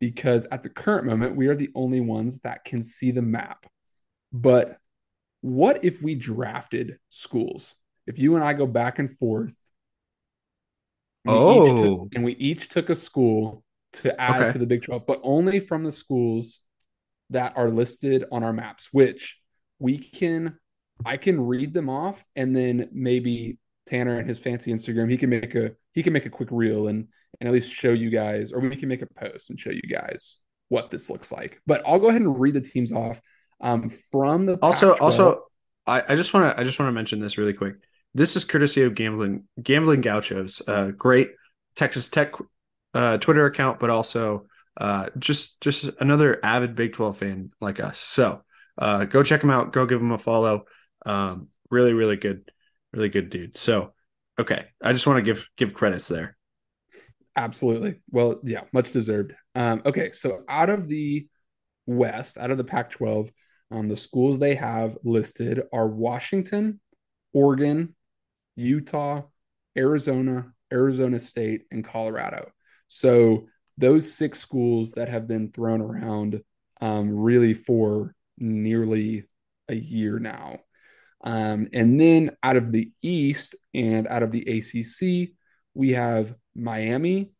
because 0.00 0.46
at 0.50 0.62
the 0.62 0.68
current 0.68 1.06
moment, 1.06 1.36
we 1.36 1.48
are 1.48 1.54
the 1.54 1.70
only 1.74 2.00
ones 2.00 2.40
that 2.40 2.64
can 2.64 2.82
see 2.82 3.10
the 3.10 3.22
map. 3.22 3.66
But 4.32 4.76
what 5.40 5.84
if 5.84 6.02
we 6.02 6.14
drafted 6.14 6.98
schools? 7.08 7.74
If 8.06 8.18
you 8.18 8.36
and 8.36 8.44
I 8.44 8.52
go 8.52 8.66
back 8.66 8.98
and 8.98 9.10
forth 9.10 9.54
oh. 11.26 11.98
Took, 12.04 12.14
and 12.14 12.24
we 12.24 12.32
each 12.36 12.68
took 12.68 12.90
a 12.90 12.94
school 12.94 13.62
to 13.94 14.20
add 14.20 14.42
okay. 14.42 14.52
to 14.52 14.58
the 14.58 14.66
Big 14.66 14.82
12, 14.82 15.06
but 15.06 15.20
only 15.22 15.60
from 15.60 15.84
the 15.84 15.92
schools 15.92 16.60
that 17.30 17.56
are 17.56 17.70
listed 17.70 18.24
on 18.32 18.42
our 18.42 18.52
maps, 18.52 18.88
which 18.92 19.40
we 19.78 19.98
can, 19.98 20.58
I 21.04 21.16
can 21.16 21.40
read 21.40 21.74
them 21.74 21.88
off 21.88 22.24
and 22.36 22.56
then 22.56 22.88
maybe 22.92 23.58
Tanner 23.86 24.18
and 24.18 24.28
his 24.28 24.38
fancy 24.38 24.72
Instagram, 24.72 25.10
he 25.10 25.16
can 25.16 25.30
make 25.30 25.54
a, 25.54 25.72
he 25.92 26.02
can 26.02 26.12
make 26.12 26.26
a 26.26 26.30
quick 26.30 26.48
reel 26.50 26.88
and, 26.88 27.08
and 27.40 27.48
at 27.48 27.52
least 27.52 27.72
show 27.72 27.90
you 27.90 28.10
guys, 28.10 28.52
or 28.52 28.60
we 28.60 28.76
can 28.76 28.88
make 28.88 29.02
a 29.02 29.06
post 29.06 29.50
and 29.50 29.58
show 29.58 29.70
you 29.70 29.82
guys 29.82 30.40
what 30.68 30.90
this 30.90 31.08
looks 31.08 31.32
like. 31.32 31.60
But 31.66 31.82
I'll 31.86 31.98
go 31.98 32.08
ahead 32.08 32.22
and 32.22 32.38
read 32.38 32.54
the 32.54 32.60
teams 32.60 32.92
off 32.92 33.20
um, 33.60 33.88
from 33.88 34.46
the 34.46 34.56
also, 34.56 34.92
Pac-12. 34.92 35.02
also, 35.02 35.42
I, 35.86 36.02
I 36.08 36.14
just 36.16 36.34
want 36.34 36.54
to, 36.54 36.60
I 36.60 36.64
just 36.64 36.78
want 36.78 36.88
to 36.88 36.92
mention 36.92 37.20
this 37.20 37.38
really 37.38 37.54
quick. 37.54 37.76
This 38.14 38.36
is 38.36 38.44
courtesy 38.44 38.82
of 38.82 38.94
Gambling 38.94 39.44
Gambling 39.62 40.00
Gauchos, 40.00 40.62
a 40.66 40.92
great 40.92 41.30
Texas 41.76 42.08
Tech 42.08 42.34
uh, 42.94 43.18
Twitter 43.18 43.44
account, 43.46 43.78
but 43.78 43.90
also 43.90 44.46
uh, 44.76 45.08
just 45.18 45.60
just 45.60 45.90
another 46.00 46.40
avid 46.42 46.74
Big 46.74 46.94
Twelve 46.94 47.18
fan 47.18 47.50
like 47.60 47.80
us. 47.80 47.98
So 47.98 48.42
uh, 48.78 49.04
go 49.04 49.22
check 49.22 49.44
him 49.44 49.50
out. 49.50 49.72
Go 49.72 49.86
give 49.86 50.00
him 50.00 50.12
a 50.12 50.18
follow. 50.18 50.64
Um, 51.06 51.48
really, 51.70 51.92
really 51.92 52.16
good, 52.16 52.50
really 52.92 53.08
good 53.08 53.30
dude. 53.30 53.56
So 53.56 53.92
okay, 54.38 54.66
I 54.82 54.92
just 54.92 55.06
want 55.06 55.18
to 55.18 55.22
give 55.22 55.48
give 55.56 55.74
credits 55.74 56.08
there. 56.08 56.36
Absolutely. 57.36 58.00
Well, 58.10 58.40
yeah, 58.42 58.62
much 58.72 58.92
deserved. 58.92 59.32
Um, 59.54 59.82
okay, 59.86 60.10
so 60.10 60.42
out 60.48 60.70
of 60.70 60.88
the 60.88 61.28
West, 61.86 62.36
out 62.36 62.50
of 62.50 62.58
the 62.58 62.64
Pac-12, 62.64 63.30
um, 63.70 63.88
the 63.88 63.96
schools 63.96 64.38
they 64.38 64.56
have 64.56 64.96
listed 65.04 65.62
are 65.72 65.86
Washington, 65.86 66.80
Oregon, 67.32 67.94
Utah, 68.56 69.22
Arizona, 69.76 70.52
Arizona 70.72 71.20
State, 71.20 71.62
and 71.70 71.84
Colorado. 71.84 72.50
So 72.88 73.46
those 73.76 74.12
six 74.12 74.40
schools 74.40 74.92
that 74.92 75.08
have 75.08 75.28
been 75.28 75.52
thrown 75.52 75.80
around 75.80 76.40
um, 76.80 77.10
really 77.10 77.54
for 77.54 78.14
nearly 78.36 79.24
a 79.68 79.74
year 79.74 80.18
now. 80.18 80.58
Um, 81.22 81.68
and 81.72 82.00
then 82.00 82.30
out 82.42 82.56
of 82.56 82.72
the 82.72 82.90
East 83.02 83.56
and 83.74 84.06
out 84.06 84.22
of 84.22 84.30
the 84.30 84.42
ACC, 84.42 85.34
we 85.74 85.90
have 85.90 86.34
Miami, 86.54 87.30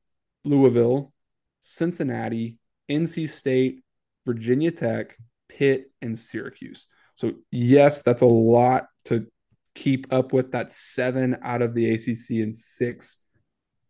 Louisville, 0.44 1.12
Cincinnati, 1.60 2.58
NC 2.90 3.28
State, 3.28 3.82
Virginia 4.26 4.70
Tech, 4.70 5.16
Pitt, 5.48 5.90
and 6.02 6.18
Syracuse. 6.18 6.86
So, 7.14 7.32
yes, 7.50 8.02
that's 8.02 8.22
a 8.22 8.26
lot 8.26 8.86
to 9.06 9.26
keep 9.74 10.12
up 10.12 10.32
with. 10.32 10.52
That 10.52 10.70
seven 10.70 11.38
out 11.42 11.62
of 11.62 11.74
the 11.74 11.90
ACC 11.90 12.42
and 12.42 12.54
six 12.54 13.24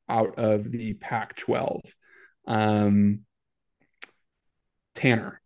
out 0.08 0.38
of 0.38 0.70
the 0.70 0.94
Pac 0.94 1.36
12. 1.36 1.82
Um, 2.46 3.20
Tanner, 4.94 5.40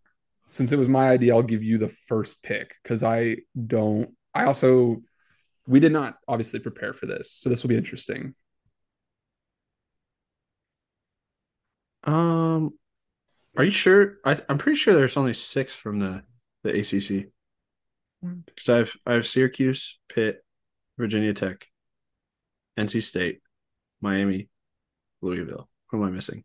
since 0.47 0.73
it 0.73 0.79
was 0.79 0.89
my 0.89 1.11
idea, 1.11 1.35
I'll 1.35 1.43
give 1.43 1.63
you 1.63 1.79
the 1.79 1.89
first 1.89 2.43
pick 2.43 2.75
because 2.83 3.03
I 3.03 3.39
don't, 3.67 4.11
I 4.35 4.45
also, 4.45 5.03
we 5.67 5.81
did 5.81 5.93
not 5.93 6.19
obviously 6.29 6.61
prepare 6.61 6.93
for 6.95 7.07
this. 7.07 7.33
So, 7.33 7.51
this 7.51 7.63
will 7.63 7.71
be 7.71 7.77
interesting. 7.77 8.35
Um, 12.05 12.75
are 13.57 13.65
you 13.65 13.71
sure? 13.71 14.19
I, 14.25 14.39
I'm 14.49 14.59
pretty 14.59 14.79
sure 14.79 14.95
there's 14.95 15.17
only 15.17 15.35
six 15.35 15.75
from 15.75 16.01
the 16.01 16.25
the 16.65 16.79
ACC. 16.79 17.33
Because 18.47 18.69
I 18.69 18.79
have 18.79 18.93
I 19.07 19.13
have 19.15 19.27
Syracuse, 19.27 19.99
Pitt, 20.09 20.45
Virginia 20.99 21.35
Tech, 21.35 21.69
NC 22.77 23.01
State, 23.01 23.41
Miami, 24.01 24.49
Louisville. 25.23 25.69
Who 25.91 25.99
am 26.03 26.09
I 26.09 26.13
missing? 26.13 26.45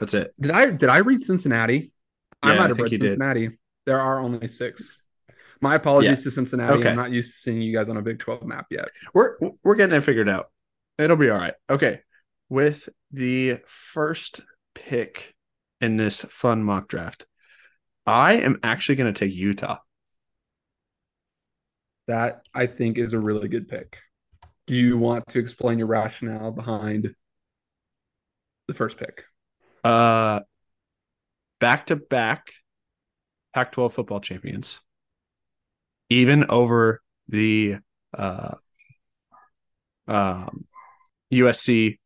That's 0.00 0.14
it. 0.14 0.34
Did 0.40 0.50
I 0.50 0.70
did 0.70 0.88
I 0.88 0.98
read 0.98 1.22
Cincinnati? 1.22 1.92
I 2.42 2.52
Yeah, 2.52 2.58
might 2.58 2.64
I 2.64 2.68
have 2.68 2.76
think 2.76 2.78
read 2.78 2.92
you 2.92 2.98
did. 2.98 3.10
Cincinnati. 3.10 3.58
There 3.86 4.00
are 4.00 4.20
only 4.20 4.46
six. 4.48 4.98
My 5.60 5.74
apologies 5.74 6.22
to 6.24 6.30
Cincinnati. 6.30 6.78
Okay. 6.78 6.90
I'm 6.90 6.96
not 6.96 7.10
used 7.10 7.32
to 7.32 7.38
seeing 7.38 7.62
you 7.62 7.74
guys 7.74 7.88
on 7.88 7.96
a 7.96 8.02
Big 8.02 8.18
12 8.18 8.44
map 8.44 8.66
yet. 8.70 8.88
We're 9.14 9.36
we're 9.62 9.74
getting 9.74 9.96
it 9.96 10.02
figured 10.02 10.28
out. 10.28 10.50
It'll 10.98 11.16
be 11.16 11.30
all 11.30 11.38
right. 11.38 11.54
Okay. 11.68 12.00
With 12.48 12.88
the 13.10 13.58
first 13.66 14.40
pick 14.74 15.34
in 15.80 15.96
this 15.96 16.20
fun 16.22 16.62
mock 16.62 16.88
draft, 16.88 17.26
I 18.06 18.34
am 18.34 18.60
actually 18.62 18.96
going 18.96 19.12
to 19.12 19.18
take 19.18 19.34
Utah. 19.34 19.78
That 22.06 22.42
I 22.54 22.66
think 22.66 22.98
is 22.98 23.14
a 23.14 23.18
really 23.18 23.48
good 23.48 23.68
pick. 23.68 23.98
Do 24.66 24.74
you 24.74 24.98
want 24.98 25.26
to 25.28 25.38
explain 25.38 25.78
your 25.78 25.88
rationale 25.88 26.52
behind 26.52 27.14
the 28.68 28.74
first 28.74 28.98
pick? 28.98 29.24
Uh 29.82 30.40
back 31.60 31.86
to 31.86 31.96
back 31.96 32.52
Pac 33.54 33.72
12 33.72 33.94
football 33.94 34.20
champions. 34.20 34.80
Even 36.08 36.46
over 36.48 37.02
the 37.28 37.76
uh 38.16 38.54
um 40.08 40.66
USC 41.30 41.98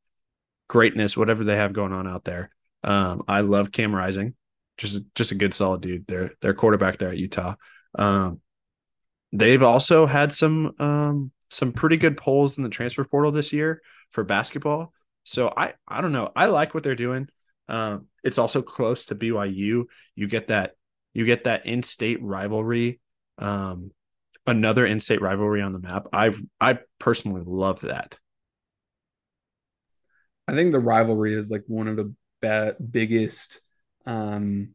greatness, 0.68 1.16
whatever 1.16 1.44
they 1.44 1.56
have 1.56 1.72
going 1.72 1.92
on 1.92 2.06
out 2.06 2.24
there. 2.24 2.50
Um, 2.84 3.22
I 3.28 3.40
love 3.40 3.72
Cam 3.72 3.94
Rising, 3.94 4.34
just 4.78 5.02
just 5.14 5.32
a 5.32 5.34
good 5.36 5.52
solid 5.52 5.82
dude. 5.82 6.06
They're 6.06 6.30
their 6.40 6.54
quarterback 6.54 6.98
there 6.98 7.10
at 7.10 7.18
Utah. 7.18 7.56
Um, 7.98 8.40
they've 9.32 9.62
also 9.62 10.06
had 10.06 10.32
some 10.32 10.72
um 10.78 11.32
some 11.50 11.72
pretty 11.72 11.96
good 11.96 12.16
polls 12.16 12.56
in 12.56 12.64
the 12.64 12.70
transfer 12.70 13.04
portal 13.04 13.32
this 13.32 13.52
year 13.52 13.82
for 14.10 14.24
basketball. 14.24 14.92
So 15.24 15.52
I 15.54 15.74
I 15.86 16.00
don't 16.00 16.12
know. 16.12 16.30
I 16.34 16.46
like 16.46 16.72
what 16.72 16.82
they're 16.82 16.94
doing. 16.94 17.28
Um, 17.68 18.06
it's 18.24 18.38
also 18.38 18.62
close 18.62 19.06
to 19.06 19.14
BYU. 19.14 19.84
You 20.14 20.28
get 20.28 20.48
that 20.48 20.72
you 21.12 21.24
get 21.24 21.44
that 21.44 21.66
in-state 21.66 22.22
rivalry. 22.22 23.00
Um, 23.40 23.90
another 24.46 24.87
in-state 24.87 25.20
rivalry 25.20 25.62
on 25.62 25.72
the 25.72 25.79
map. 25.79 26.09
I 26.12 26.35
I 26.61 26.79
personally 26.98 27.42
love 27.44 27.81
that. 27.83 28.18
I 30.46 30.53
think 30.53 30.72
the 30.72 30.81
rivalry 30.81 31.35
is 31.35 31.50
like 31.50 31.64
one 31.66 31.88
of 31.88 31.96
the 31.96 32.14
be- 32.40 32.85
biggest 32.85 33.61
um, 34.07 34.74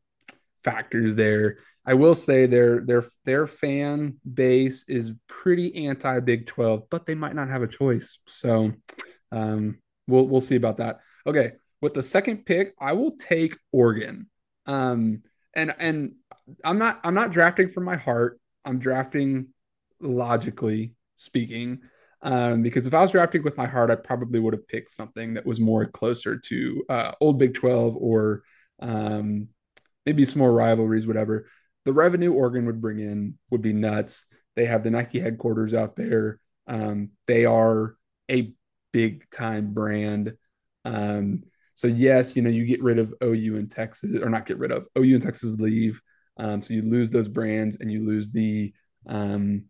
factors 0.63 1.15
there. 1.15 1.57
I 1.85 1.93
will 1.93 2.15
say 2.15 2.45
their 2.45 2.81
their 2.81 3.03
their 3.25 3.45
fan 3.45 4.17
base 4.31 4.87
is 4.87 5.13
pretty 5.27 5.87
anti 5.87 6.19
Big 6.21 6.47
Twelve, 6.47 6.89
but 6.89 7.05
they 7.05 7.15
might 7.15 7.35
not 7.35 7.49
have 7.49 7.61
a 7.61 7.67
choice. 7.67 8.19
So 8.25 8.71
um, 9.31 9.79
we'll 10.07 10.27
we'll 10.27 10.41
see 10.41 10.55
about 10.55 10.77
that. 10.77 10.99
Okay, 11.27 11.51
with 11.81 11.93
the 11.93 12.03
second 12.03 12.45
pick, 12.45 12.73
I 12.79 12.93
will 12.93 13.15
take 13.15 13.57
Oregon. 13.71 14.27
Um, 14.65 15.21
and 15.53 15.73
and 15.79 16.13
I'm 16.63 16.77
not 16.77 16.99
I'm 17.03 17.13
not 17.13 17.31
drafting 17.31 17.69
from 17.69 17.83
my 17.83 17.95
heart. 17.95 18.39
I'm 18.65 18.79
drafting 18.79 19.47
logically 20.01 20.93
speaking. 21.15 21.81
Um, 22.21 22.63
because 22.63 22.87
if 22.87 22.93
I 22.93 23.01
was 23.01 23.11
drafting 23.11 23.43
with 23.43 23.57
my 23.57 23.67
heart, 23.67 23.91
I 23.91 23.95
probably 23.95 24.39
would 24.39 24.53
have 24.53 24.67
picked 24.67 24.89
something 24.89 25.35
that 25.35 25.45
was 25.45 25.59
more 25.59 25.85
closer 25.85 26.37
to 26.37 26.83
uh, 26.89 27.11
old 27.21 27.37
Big 27.37 27.53
12 27.53 27.95
or 27.95 28.43
um, 28.79 29.49
maybe 30.05 30.25
some 30.25 30.39
more 30.39 30.53
rivalries, 30.53 31.05
whatever. 31.05 31.47
The 31.85 31.93
revenue 31.93 32.33
Oregon 32.33 32.65
would 32.65 32.81
bring 32.81 32.99
in 32.99 33.37
would 33.51 33.61
be 33.61 33.73
nuts. 33.73 34.27
They 34.55 34.65
have 34.65 34.83
the 34.83 34.89
Nike 34.89 35.19
headquarters 35.19 35.73
out 35.73 35.95
there. 35.95 36.39
Um, 36.67 37.11
they 37.27 37.45
are 37.45 37.95
a 38.29 38.53
big 38.91 39.29
time 39.29 39.73
brand. 39.73 40.33
Um, 40.83 41.43
so 41.73 41.87
yes, 41.87 42.35
you 42.35 42.41
know 42.41 42.49
you 42.49 42.65
get 42.65 42.81
rid 42.81 42.97
of 42.97 43.13
OU 43.21 43.57
and 43.57 43.69
Texas, 43.69 44.21
or 44.21 44.29
not 44.29 44.45
get 44.45 44.57
rid 44.57 44.71
of 44.71 44.87
OU 44.97 45.15
and 45.15 45.21
Texas 45.21 45.59
leave. 45.59 46.01
Um, 46.37 46.61
so 46.61 46.73
you 46.73 46.81
lose 46.81 47.11
those 47.11 47.27
brands 47.27 47.77
and 47.79 47.91
you 47.91 48.05
lose 48.05 48.31
the, 48.31 48.73
um, 49.07 49.65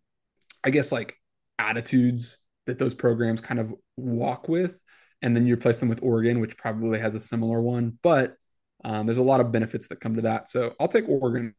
I 0.64 0.70
guess 0.70 0.92
like 0.92 1.14
attitudes 1.58 2.38
that 2.66 2.78
those 2.78 2.94
programs 2.94 3.40
kind 3.40 3.60
of 3.60 3.72
walk 3.96 4.48
with, 4.48 4.78
and 5.22 5.34
then 5.34 5.46
you 5.46 5.54
replace 5.54 5.80
them 5.80 5.88
with 5.88 6.02
Oregon, 6.02 6.40
which 6.40 6.56
probably 6.58 6.98
has 6.98 7.14
a 7.14 7.20
similar 7.20 7.60
one. 7.60 7.98
But 8.02 8.36
um, 8.84 9.06
there's 9.06 9.18
a 9.18 9.22
lot 9.22 9.40
of 9.40 9.52
benefits 9.52 9.88
that 9.88 10.00
come 10.00 10.16
to 10.16 10.22
that. 10.22 10.48
So 10.48 10.74
I'll 10.78 10.88
take 10.88 11.08
Oregon. 11.08 11.54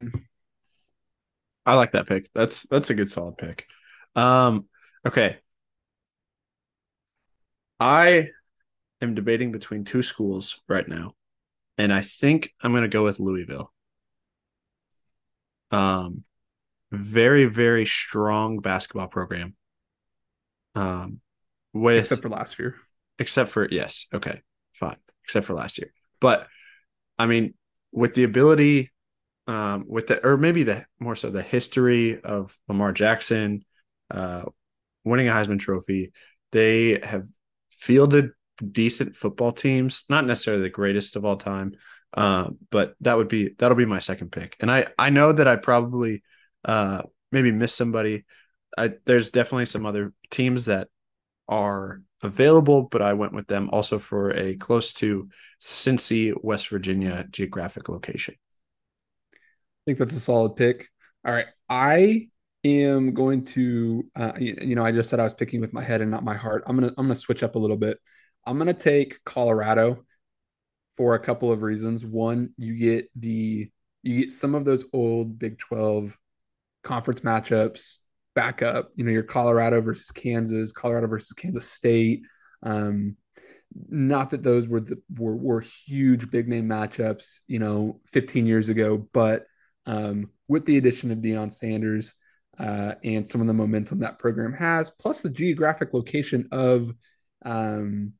I 1.65 1.75
like 1.75 1.91
that 1.91 2.07
pick. 2.07 2.29
That's 2.33 2.63
that's 2.63 2.89
a 2.89 2.93
good 2.93 3.09
solid 3.09 3.37
pick. 3.37 3.65
Um, 4.15 4.67
okay. 5.05 5.37
I 7.79 8.29
am 9.01 9.15
debating 9.15 9.51
between 9.51 9.83
two 9.83 10.01
schools 10.01 10.61
right 10.67 10.87
now, 10.87 11.13
and 11.77 11.93
I 11.93 12.01
think 12.01 12.51
I'm 12.61 12.71
going 12.71 12.83
to 12.83 12.87
go 12.87 13.03
with 13.03 13.19
Louisville. 13.19 13.71
Um, 15.71 16.23
very 16.91 17.45
very 17.45 17.85
strong 17.85 18.59
basketball 18.59 19.07
program. 19.07 19.55
Um, 20.75 21.19
with 21.73 21.99
except 21.99 22.21
for 22.21 22.29
last 22.29 22.57
year. 22.59 22.75
except 23.19 23.49
for 23.49 23.67
yes, 23.69 24.07
okay, 24.13 24.41
fine, 24.73 24.97
except 25.23 25.45
for 25.45 25.53
last 25.53 25.77
year. 25.77 25.91
But 26.21 26.47
I 27.19 27.27
mean, 27.27 27.53
with 27.91 28.13
the 28.13 28.23
ability, 28.23 28.91
um, 29.47 29.85
with 29.87 30.07
the 30.07 30.25
or 30.25 30.37
maybe 30.37 30.63
the 30.63 30.85
more 30.99 31.15
so 31.15 31.29
the 31.29 31.41
history 31.41 32.21
of 32.21 32.55
Lamar 32.67 32.91
Jackson, 32.93 33.63
uh, 34.11 34.43
winning 35.03 35.27
a 35.27 35.31
Heisman 35.31 35.59
Trophy, 35.59 36.11
they 36.51 36.99
have 37.03 37.27
fielded 37.71 38.31
decent 38.71 39.15
football 39.15 39.51
teams, 39.51 40.05
not 40.09 40.25
necessarily 40.25 40.63
the 40.63 40.69
greatest 40.69 41.15
of 41.15 41.25
all 41.25 41.37
time, 41.37 41.73
uh, 42.13 42.49
but 42.69 42.95
that 43.01 43.17
would 43.17 43.27
be 43.27 43.49
that'll 43.57 43.77
be 43.77 43.85
my 43.85 43.99
second 43.99 44.31
pick. 44.31 44.55
And 44.59 44.71
I 44.71 44.87
I 44.97 45.09
know 45.09 45.31
that 45.31 45.47
I 45.47 45.55
probably 45.55 46.23
uh, 46.65 47.03
maybe 47.31 47.51
miss 47.51 47.73
somebody. 47.73 48.25
I 48.77 48.93
there's 49.05 49.31
definitely 49.31 49.65
some 49.65 49.85
other 49.85 50.13
teams 50.29 50.65
that 50.65 50.89
are 51.47 52.01
available, 52.21 52.83
but 52.83 53.01
I 53.01 53.13
went 53.13 53.33
with 53.33 53.47
them 53.47 53.69
also 53.71 53.99
for 53.99 54.31
a 54.31 54.55
close 54.55 54.93
to 54.93 55.29
Cincy, 55.61 56.33
West 56.41 56.69
Virginia 56.69 57.25
geographic 57.29 57.89
location. 57.89 58.35
I 59.33 59.37
think 59.85 59.97
that's 59.99 60.15
a 60.15 60.19
solid 60.19 60.55
pick. 60.55 60.87
All 61.25 61.33
right. 61.33 61.47
I 61.69 62.29
am 62.63 63.13
going 63.13 63.43
to 63.43 64.05
uh, 64.15 64.33
you, 64.39 64.57
you 64.61 64.75
know, 64.75 64.85
I 64.85 64.91
just 64.91 65.09
said 65.09 65.19
I 65.19 65.23
was 65.23 65.33
picking 65.33 65.61
with 65.61 65.73
my 65.73 65.83
head 65.83 66.01
and 66.01 66.11
not 66.11 66.23
my 66.23 66.35
heart. 66.35 66.63
I'm 66.67 66.79
to 66.81 66.93
I'm 66.97 67.09
to 67.09 67.15
switch 67.15 67.43
up 67.43 67.55
a 67.55 67.59
little 67.59 67.77
bit. 67.77 67.99
I'm 68.45 68.59
to 68.65 68.73
take 68.73 69.23
Colorado 69.25 70.05
for 70.97 71.13
a 71.13 71.19
couple 71.19 71.51
of 71.51 71.61
reasons. 71.61 72.05
One, 72.05 72.53
you 72.57 72.75
get 72.75 73.09
the 73.15 73.69
you 74.03 74.19
get 74.19 74.31
some 74.31 74.55
of 74.55 74.65
those 74.65 74.85
old 74.91 75.37
Big 75.37 75.59
12 75.59 76.17
conference 76.83 77.21
matchups 77.21 77.97
back 78.35 78.61
up. 78.61 78.89
You 78.95 79.05
know, 79.05 79.11
your 79.11 79.23
Colorado 79.23 79.79
versus 79.79 80.11
Kansas, 80.11 80.71
Colorado 80.71 81.07
versus 81.07 81.33
Kansas 81.33 81.69
State. 81.69 82.23
Um, 82.63 83.15
not 83.89 84.31
that 84.31 84.43
those 84.43 84.67
were 84.67 84.79
the 84.79 85.01
were, 85.15 85.35
were 85.35 85.61
huge 85.61 86.31
big 86.31 86.47
name 86.47 86.67
matchups, 86.67 87.39
you 87.47 87.59
know, 87.59 87.99
15 88.07 88.45
years 88.45 88.69
ago, 88.69 89.07
but 89.13 89.45
um, 89.85 90.31
with 90.47 90.65
the 90.65 90.77
addition 90.77 91.11
of 91.11 91.19
Deion 91.19 91.51
Sanders 91.51 92.15
uh, 92.57 92.95
and 93.03 93.27
some 93.27 93.41
of 93.41 93.47
the 93.47 93.53
momentum 93.53 93.99
that 93.99 94.19
program 94.19 94.53
has, 94.53 94.89
plus 94.89 95.21
the 95.21 95.29
geographic 95.29 95.93
location 95.93 96.47
of, 96.51 96.89
um, 97.45 98.13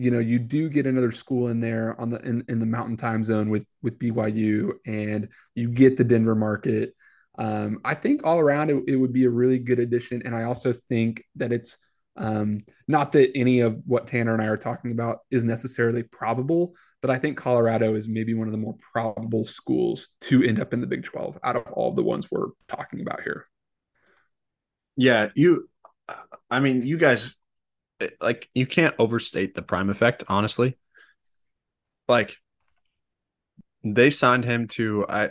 you 0.00 0.10
know, 0.10 0.18
you 0.18 0.38
do 0.38 0.68
get 0.68 0.86
another 0.86 1.12
school 1.12 1.48
in 1.48 1.60
there 1.60 2.00
on 2.00 2.10
the 2.10 2.18
in, 2.20 2.44
in 2.48 2.58
the 2.58 2.66
Mountain 2.66 2.96
Time 2.96 3.22
Zone 3.22 3.50
with 3.50 3.66
with 3.82 3.98
BYU, 3.98 4.72
and 4.86 5.28
you 5.54 5.68
get 5.68 5.96
the 5.96 6.04
Denver 6.04 6.34
market. 6.34 6.94
Um, 7.38 7.80
I 7.84 7.94
think 7.94 8.22
all 8.24 8.38
around 8.38 8.70
it, 8.70 8.82
it 8.88 8.96
would 8.96 9.12
be 9.12 9.24
a 9.24 9.30
really 9.30 9.58
good 9.58 9.78
addition, 9.78 10.22
and 10.24 10.34
I 10.34 10.44
also 10.44 10.72
think 10.72 11.22
that 11.36 11.52
it's 11.52 11.76
um, 12.16 12.60
not 12.88 13.12
that 13.12 13.30
any 13.34 13.60
of 13.60 13.82
what 13.86 14.06
Tanner 14.06 14.32
and 14.32 14.42
I 14.42 14.46
are 14.46 14.56
talking 14.56 14.90
about 14.90 15.18
is 15.30 15.44
necessarily 15.44 16.02
probable, 16.02 16.74
but 17.02 17.10
I 17.10 17.18
think 17.18 17.36
Colorado 17.36 17.94
is 17.94 18.08
maybe 18.08 18.34
one 18.34 18.48
of 18.48 18.52
the 18.52 18.58
more 18.58 18.76
probable 18.92 19.44
schools 19.44 20.08
to 20.22 20.42
end 20.42 20.60
up 20.60 20.74
in 20.74 20.80
the 20.80 20.86
Big 20.86 21.04
12 21.04 21.38
out 21.44 21.56
of 21.56 21.72
all 21.72 21.92
the 21.92 22.02
ones 22.02 22.30
we're 22.30 22.48
talking 22.68 23.00
about 23.00 23.22
here. 23.22 23.46
Yeah, 24.96 25.28
you 25.34 25.68
I 26.50 26.60
mean, 26.60 26.82
you 26.82 26.98
guys 26.98 27.36
like 28.20 28.48
you 28.54 28.66
can't 28.66 28.94
overstate 28.98 29.54
the 29.54 29.62
prime 29.62 29.90
effect, 29.90 30.24
honestly. 30.28 30.76
Like 32.08 32.36
they 33.84 34.10
signed 34.10 34.44
him 34.44 34.66
to 34.68 35.06
I 35.08 35.30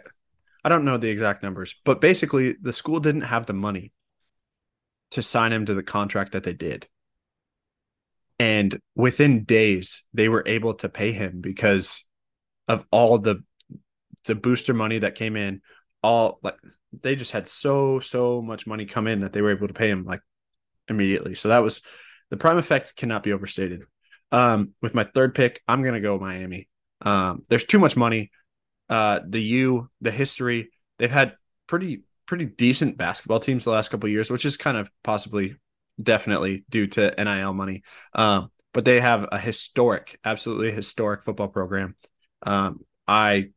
I 0.64 0.70
don't 0.70 0.86
know 0.86 0.98
the 0.98 1.10
exact 1.10 1.44
numbers, 1.44 1.76
but 1.86 2.02
basically 2.02 2.56
the 2.62 2.74
school 2.74 3.00
didn't 3.00 3.22
have 3.22 3.46
the 3.46 3.54
money 3.54 3.94
to 5.12 5.22
sign 5.22 5.52
him 5.52 5.66
to 5.66 5.74
the 5.74 5.84
contract 5.84 6.34
that 6.34 6.44
they 6.44 6.54
did. 6.54 6.88
And 8.38 8.80
within 8.96 9.44
days, 9.44 10.08
they 10.14 10.30
were 10.30 10.44
able 10.46 10.74
to 10.76 10.90
pay 10.90 11.12
him 11.12 11.42
because 11.42 12.08
of 12.68 12.86
all 12.92 13.18
the 13.18 13.44
the 14.26 14.36
booster 14.36 14.74
money 14.74 15.00
that 15.00 15.16
came 15.16 15.36
in. 15.36 15.62
All 16.02 16.40
like 16.42 16.58
they 16.94 17.16
just 17.16 17.32
had 17.32 17.48
so 17.48 18.00
so 18.00 18.42
much 18.42 18.68
money 18.68 18.86
come 18.86 19.08
in 19.08 19.22
that 19.22 19.34
they 19.34 19.42
were 19.42 19.52
able 19.52 19.68
to 19.68 19.74
pay 19.74 19.90
him 19.90 20.06
like 20.06 20.22
immediately. 20.88 21.36
So 21.36 21.50
that 21.50 21.60
was 21.60 21.82
the 22.30 22.38
prime 22.38 22.58
effect 22.58 22.96
cannot 22.96 23.24
be 23.24 23.34
overstated. 23.34 23.84
Um, 24.32 24.74
with 24.82 24.94
my 24.94 25.04
third 25.04 25.34
pick, 25.36 25.62
I'm 25.68 25.84
gonna 25.84 26.00
go 26.00 26.20
Miami. 26.20 26.68
Um, 27.02 27.44
there's 27.50 27.66
too 27.66 27.80
much 27.80 27.98
money. 27.98 28.32
Uh, 28.90 29.20
the 29.28 29.42
U, 29.42 29.90
the 30.02 30.12
history, 30.12 30.72
they've 30.98 31.12
had 31.12 31.36
pretty 31.68 32.04
pretty 32.26 32.46
decent 32.46 32.98
basketball 32.98 33.40
teams 33.40 33.66
the 33.66 33.72
last 33.72 33.90
couple 33.90 34.08
years, 34.08 34.30
which 34.30 34.46
is 34.46 34.56
kind 34.56 34.78
of 34.78 34.90
possibly 35.04 35.56
definitely 36.02 36.64
due 36.70 36.86
to 36.88 37.14
NIL 37.18 37.54
money. 37.54 37.84
Um, 38.14 38.52
but 38.74 38.86
they 38.86 39.00
have 39.00 39.28
a 39.32 39.40
historic, 39.40 40.20
absolutely 40.24 40.72
historic 40.72 41.24
football 41.24 41.48
program. 41.48 41.96
Um, 42.44 42.82
I 43.08 43.50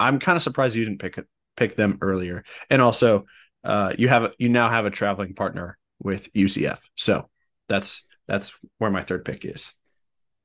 I'm 0.00 0.18
kind 0.18 0.36
of 0.36 0.42
surprised 0.42 0.74
you 0.74 0.84
didn't 0.84 1.00
pick 1.00 1.18
pick 1.56 1.76
them 1.76 1.98
earlier. 2.00 2.44
And 2.70 2.82
also, 2.82 3.26
uh, 3.64 3.92
you 3.96 4.08
have 4.08 4.32
you 4.38 4.48
now 4.48 4.68
have 4.68 4.86
a 4.86 4.90
traveling 4.90 5.34
partner 5.34 5.78
with 6.00 6.32
UCF. 6.32 6.80
So 6.96 7.28
that's 7.72 8.06
that's 8.28 8.56
where 8.78 8.90
my 8.90 9.02
third 9.02 9.24
pick 9.24 9.44
is. 9.44 9.72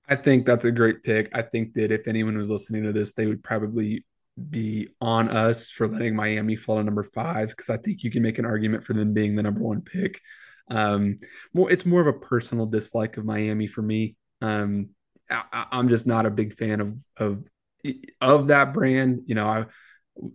I 0.10 0.16
think 0.16 0.46
that's 0.46 0.66
a 0.66 0.72
great 0.72 1.04
pick. 1.04 1.30
I 1.34 1.42
think 1.42 1.74
that 1.74 1.92
if 1.92 2.08
anyone 2.08 2.38
was 2.38 2.50
listening 2.50 2.84
to 2.84 2.94
this, 2.94 3.13
they 3.13 3.26
would 3.26 3.44
probably 3.44 4.06
be 4.50 4.88
on 5.02 5.30
us 5.30 5.70
for 5.70 5.88
letting 5.88 6.16
Miami 6.16 6.56
fall 6.56 6.78
to 6.78 6.84
number 6.84 7.04
five 7.04 7.50
because 7.50 7.70
I 7.70 7.78
think 7.78 8.04
you 8.04 8.12
can 8.12 8.24
make 8.24 8.40
an 8.40 8.46
argument 8.46 8.84
for 8.84 8.94
them 8.94 9.13
being 9.13 9.36
the 9.36 9.44
number 9.44 9.62
one 9.62 9.82
pick. 9.82 10.22
Um, 10.70 11.18
more, 11.54 11.72
it's 11.72 11.86
more 11.86 12.02
of 12.02 12.08
a 12.08 12.20
personal 12.20 12.66
dislike 12.66 13.18
of 13.18 13.26
Miami 13.26 13.68
for 13.68 13.82
me. 13.82 14.16
Um, 14.42 14.90
I, 15.30 15.66
am 15.72 15.90
just 15.90 16.08
not 16.08 16.26
a 16.26 16.32
big 16.32 16.54
fan 16.54 16.80
of 16.80 16.98
of 17.18 17.46
of 18.22 18.48
that 18.48 18.74
brand. 18.74 19.24
You 19.26 19.36
know, 19.36 19.48
I 19.48 19.66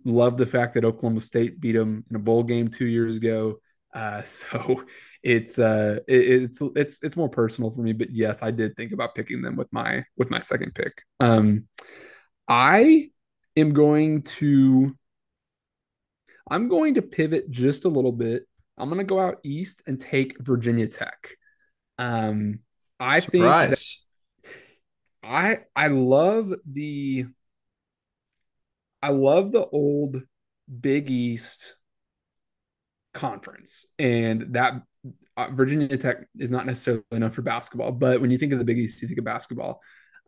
love 0.05 0.37
the 0.37 0.45
fact 0.45 0.75
that 0.75 0.85
Oklahoma 0.85 1.21
State 1.21 1.59
beat 1.59 1.73
them 1.73 2.03
in 2.09 2.15
a 2.15 2.19
bowl 2.19 2.43
game 2.43 2.67
two 2.67 2.85
years 2.85 3.17
ago. 3.17 3.59
Uh, 3.93 4.23
so 4.23 4.83
it's 5.21 5.59
uh 5.59 5.99
it, 6.07 6.43
it's 6.43 6.61
it's 6.75 6.99
it's 7.01 7.17
more 7.17 7.29
personal 7.29 7.71
for 7.71 7.81
me. 7.81 7.93
But 7.93 8.11
yes, 8.11 8.43
I 8.43 8.51
did 8.51 8.75
think 8.75 8.91
about 8.91 9.15
picking 9.15 9.41
them 9.41 9.55
with 9.55 9.71
my 9.71 10.03
with 10.17 10.29
my 10.29 10.39
second 10.39 10.75
pick. 10.75 11.03
Um, 11.19 11.67
I 12.47 13.09
am 13.55 13.73
going 13.73 14.23
to 14.23 14.95
I'm 16.49 16.67
going 16.67 16.95
to 16.95 17.01
pivot 17.01 17.49
just 17.49 17.85
a 17.85 17.89
little 17.89 18.11
bit. 18.11 18.43
I'm 18.77 18.89
going 18.89 18.99
to 18.99 19.05
go 19.05 19.19
out 19.19 19.37
east 19.43 19.83
and 19.87 19.99
take 19.99 20.35
Virginia 20.39 20.87
Tech. 20.87 21.29
Um, 21.97 22.59
I 22.99 23.19
Surprise. 23.19 24.03
think 24.43 24.63
I 25.23 25.59
I 25.75 25.87
love 25.87 26.51
the 26.69 27.25
I 29.01 29.09
love 29.09 29.51
the 29.51 29.65
old 29.65 30.21
Big 30.81 31.09
East 31.09 31.77
conference, 33.13 33.85
and 33.97 34.53
that 34.53 34.81
uh, 35.37 35.47
Virginia 35.51 35.97
Tech 35.97 36.25
is 36.37 36.51
not 36.51 36.65
necessarily 36.65 37.03
enough 37.11 37.33
for 37.33 37.41
basketball, 37.41 37.91
but 37.91 38.21
when 38.21 38.31
you 38.31 38.37
think 38.37 38.53
of 38.53 38.59
the 38.59 38.65
Big 38.65 38.77
East, 38.77 39.01
you 39.01 39.07
think 39.07 39.19
of 39.19 39.25
basketball. 39.25 39.81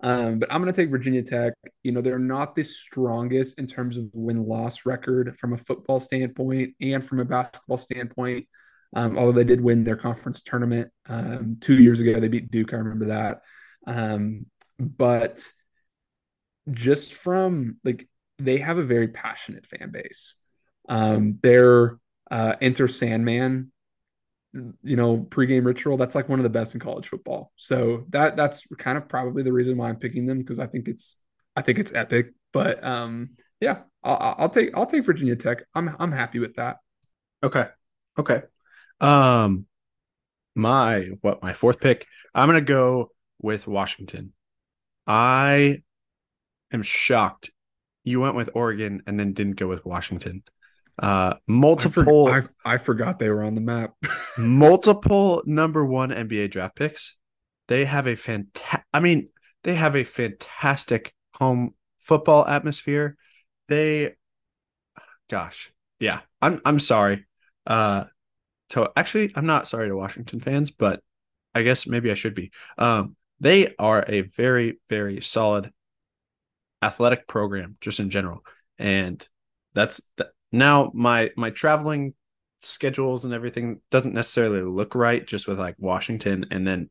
Um, 0.04 0.40
but 0.40 0.52
I'm 0.52 0.62
going 0.62 0.72
to 0.72 0.82
take 0.82 0.92
Virginia 0.92 1.24
Tech. 1.24 1.54
You 1.84 1.92
know, 1.92 2.02
they're 2.02 2.20
not 2.20 2.54
the 2.54 2.64
strongest 2.64 3.58
in 3.60 3.66
terms 3.66 3.98
of 3.98 4.06
win 4.14 4.46
loss 4.46 4.86
record 4.86 5.38
from 5.38 5.54
a 5.54 5.58
football 5.58 6.00
standpoint 6.00 6.76
and 6.82 7.04
from 7.04 7.20
a 7.20 7.26
basketball 7.26 7.78
standpoint. 7.78 8.48
Um, 8.96 9.18
although 9.18 9.32
they 9.32 9.44
did 9.44 9.62
win 9.62 9.84
their 9.84 9.96
conference 9.96 10.42
tournament 10.42 10.92
um, 11.10 11.58
two 11.62 11.82
years 11.82 12.00
ago, 12.00 12.20
they 12.20 12.28
beat 12.28 12.52
Duke. 12.52 12.74
I 12.74 12.78
remember 12.78 13.06
that. 13.08 13.42
Um, 13.88 14.48
but 14.80 15.48
just 16.72 17.14
from 17.14 17.78
like, 17.84 18.08
they 18.38 18.58
have 18.58 18.78
a 18.78 18.84
very 18.84 19.08
passionate 19.08 19.66
fan 19.66 19.92
base. 19.92 20.38
Um, 20.90 21.40
their 21.42 21.98
uh, 22.32 22.56
Enter 22.62 22.88
Sandman 22.88 23.72
you 24.84 24.96
know 24.96 25.18
pregame 25.18 25.66
ritual 25.66 25.98
that's 25.98 26.16
like 26.16 26.30
one 26.30 26.40
of 26.40 26.44
the 26.44 26.50
best 26.50 26.74
in 26.74 26.80
college 26.80 27.08
football. 27.08 27.52
So 27.56 28.06
that 28.10 28.36
that's 28.38 28.66
kind 28.78 28.98
of 28.98 29.08
probably 29.08 29.44
the 29.44 29.54
reason 29.54 29.78
why 29.78 29.90
i'm 29.90 29.98
picking 29.98 30.26
them 30.26 30.40
because 30.40 30.60
i 30.60 30.66
think 30.66 30.88
it's 30.88 31.22
i 31.56 31.62
think 31.62 31.80
it's 31.80 31.94
epic. 31.94 32.34
But 32.54 32.84
um 32.84 33.32
yeah 33.60 33.82
I'll, 34.04 34.36
I'll 34.40 34.50
take 34.50 34.76
i'll 34.76 34.86
take 34.86 35.04
virginia 35.04 35.36
tech. 35.36 35.64
I'm 35.74 35.94
i'm 36.00 36.12
happy 36.12 36.40
with 36.40 36.56
that. 36.56 36.78
Okay. 37.44 37.68
Okay. 38.18 38.42
Um 39.02 39.66
my 40.56 41.10
what 41.22 41.44
my 41.44 41.52
fourth 41.52 41.82
pick 41.82 42.08
i'm 42.34 42.48
gonna 42.48 42.62
go 42.62 43.12
with 43.42 43.68
washington. 43.68 44.32
I 45.06 45.82
am 46.72 46.82
shocked 46.82 47.52
you 48.04 48.22
went 48.22 48.36
with 48.36 48.50
oregon 48.54 49.04
and 49.06 49.20
then 49.20 49.34
didn't 49.34 49.58
go 49.58 49.68
with 49.68 49.86
washington 49.86 50.44
uh, 51.00 51.36
multiple. 51.48 52.28
I, 52.28 52.42
for, 52.42 52.54
I, 52.66 52.74
I 52.74 52.78
forgot 52.78 53.20
they 53.20 53.30
were 53.30 53.44
on 53.44 53.56
the 53.56 53.62
map. 53.62 53.94
multiple 54.38 55.44
number 55.46 55.86
one 55.86 56.10
NBA 56.10 56.52
draft 56.52 56.76
picks. 56.76 57.18
They 57.68 57.86
have 57.86 58.08
a 58.08 58.16
fantastic. 58.16 58.86
I 58.94 59.00
mean, 59.00 59.30
they 59.64 59.76
have 59.76 59.96
a 59.96 60.04
fantastic 60.04 61.14
home 61.34 61.74
football 62.00 62.46
atmosphere. 62.46 63.18
They, 63.68 64.14
gosh, 65.30 65.74
yeah. 66.00 66.22
I'm 66.42 66.62
I'm 66.64 66.80
sorry. 66.80 67.26
Uh, 67.66 68.06
so 68.70 68.92
actually, 68.96 69.32
I'm 69.36 69.46
not 69.46 69.68
sorry 69.68 69.88
to 69.90 69.96
Washington 69.96 70.40
fans, 70.40 70.72
but 70.72 71.02
I 71.54 71.64
guess 71.64 71.88
maybe 71.88 72.12
I 72.12 72.16
should 72.16 72.36
be. 72.36 72.52
Um, 72.78 73.16
they 73.40 73.76
are 73.78 74.06
a 74.08 74.22
very 74.22 74.80
very 74.90 75.22
solid 75.22 75.72
athletic 76.82 77.28
program 77.28 77.78
just 77.82 78.00
in 78.00 78.10
general, 78.10 78.46
and 78.78 79.28
that's 79.74 80.02
now 80.52 80.92
my 80.94 81.32
my 81.36 81.50
traveling 81.50 82.14
schedules 82.60 83.26
and 83.26 83.34
everything 83.34 83.82
doesn't 83.92 84.14
necessarily 84.14 84.62
look 84.62 84.96
right 84.96 85.26
just 85.26 85.48
with 85.48 85.60
like 85.60 85.76
Washington 85.78 86.46
and 86.52 86.68
then 86.68 86.90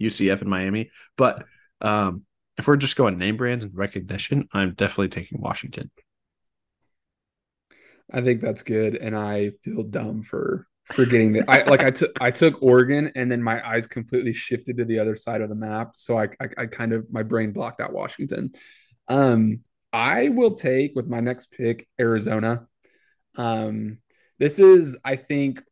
UCF 0.00 0.40
and 0.40 0.50
Miami. 0.50 0.90
But 1.16 1.44
um, 1.80 2.24
if 2.58 2.66
we're 2.66 2.76
just 2.76 2.96
going 2.96 3.18
name 3.18 3.36
brands 3.36 3.64
and 3.64 3.74
recognition, 3.76 4.48
I'm 4.52 4.74
definitely 4.74 5.08
taking 5.08 5.40
Washington. 5.40 5.90
I 8.12 8.20
think 8.20 8.42
that's 8.42 8.62
good, 8.62 8.96
and 8.96 9.16
I 9.16 9.52
feel 9.62 9.82
dumb 9.82 10.22
for 10.22 10.66
forgetting 10.92 11.32
that. 11.32 11.48
I 11.48 11.62
like 11.64 11.82
I 11.82 11.90
took 11.90 12.10
I 12.20 12.30
took 12.30 12.62
Oregon, 12.62 13.10
and 13.14 13.30
then 13.30 13.42
my 13.42 13.66
eyes 13.66 13.86
completely 13.86 14.34
shifted 14.34 14.76
to 14.76 14.84
the 14.84 14.98
other 14.98 15.16
side 15.16 15.40
of 15.40 15.48
the 15.48 15.54
map, 15.54 15.92
so 15.94 16.18
I 16.18 16.28
I, 16.40 16.48
I 16.58 16.66
kind 16.66 16.92
of 16.92 17.06
my 17.10 17.22
brain 17.22 17.52
blocked 17.52 17.80
out 17.80 17.92
Washington. 17.92 18.52
Um, 19.08 19.60
I 19.92 20.28
will 20.28 20.54
take 20.54 20.92
with 20.94 21.08
my 21.08 21.20
next 21.20 21.50
pick 21.52 21.88
Arizona. 21.98 22.66
Um, 23.36 23.98
this 24.38 24.58
is, 24.58 24.98
I 25.04 25.16
think, 25.16 25.62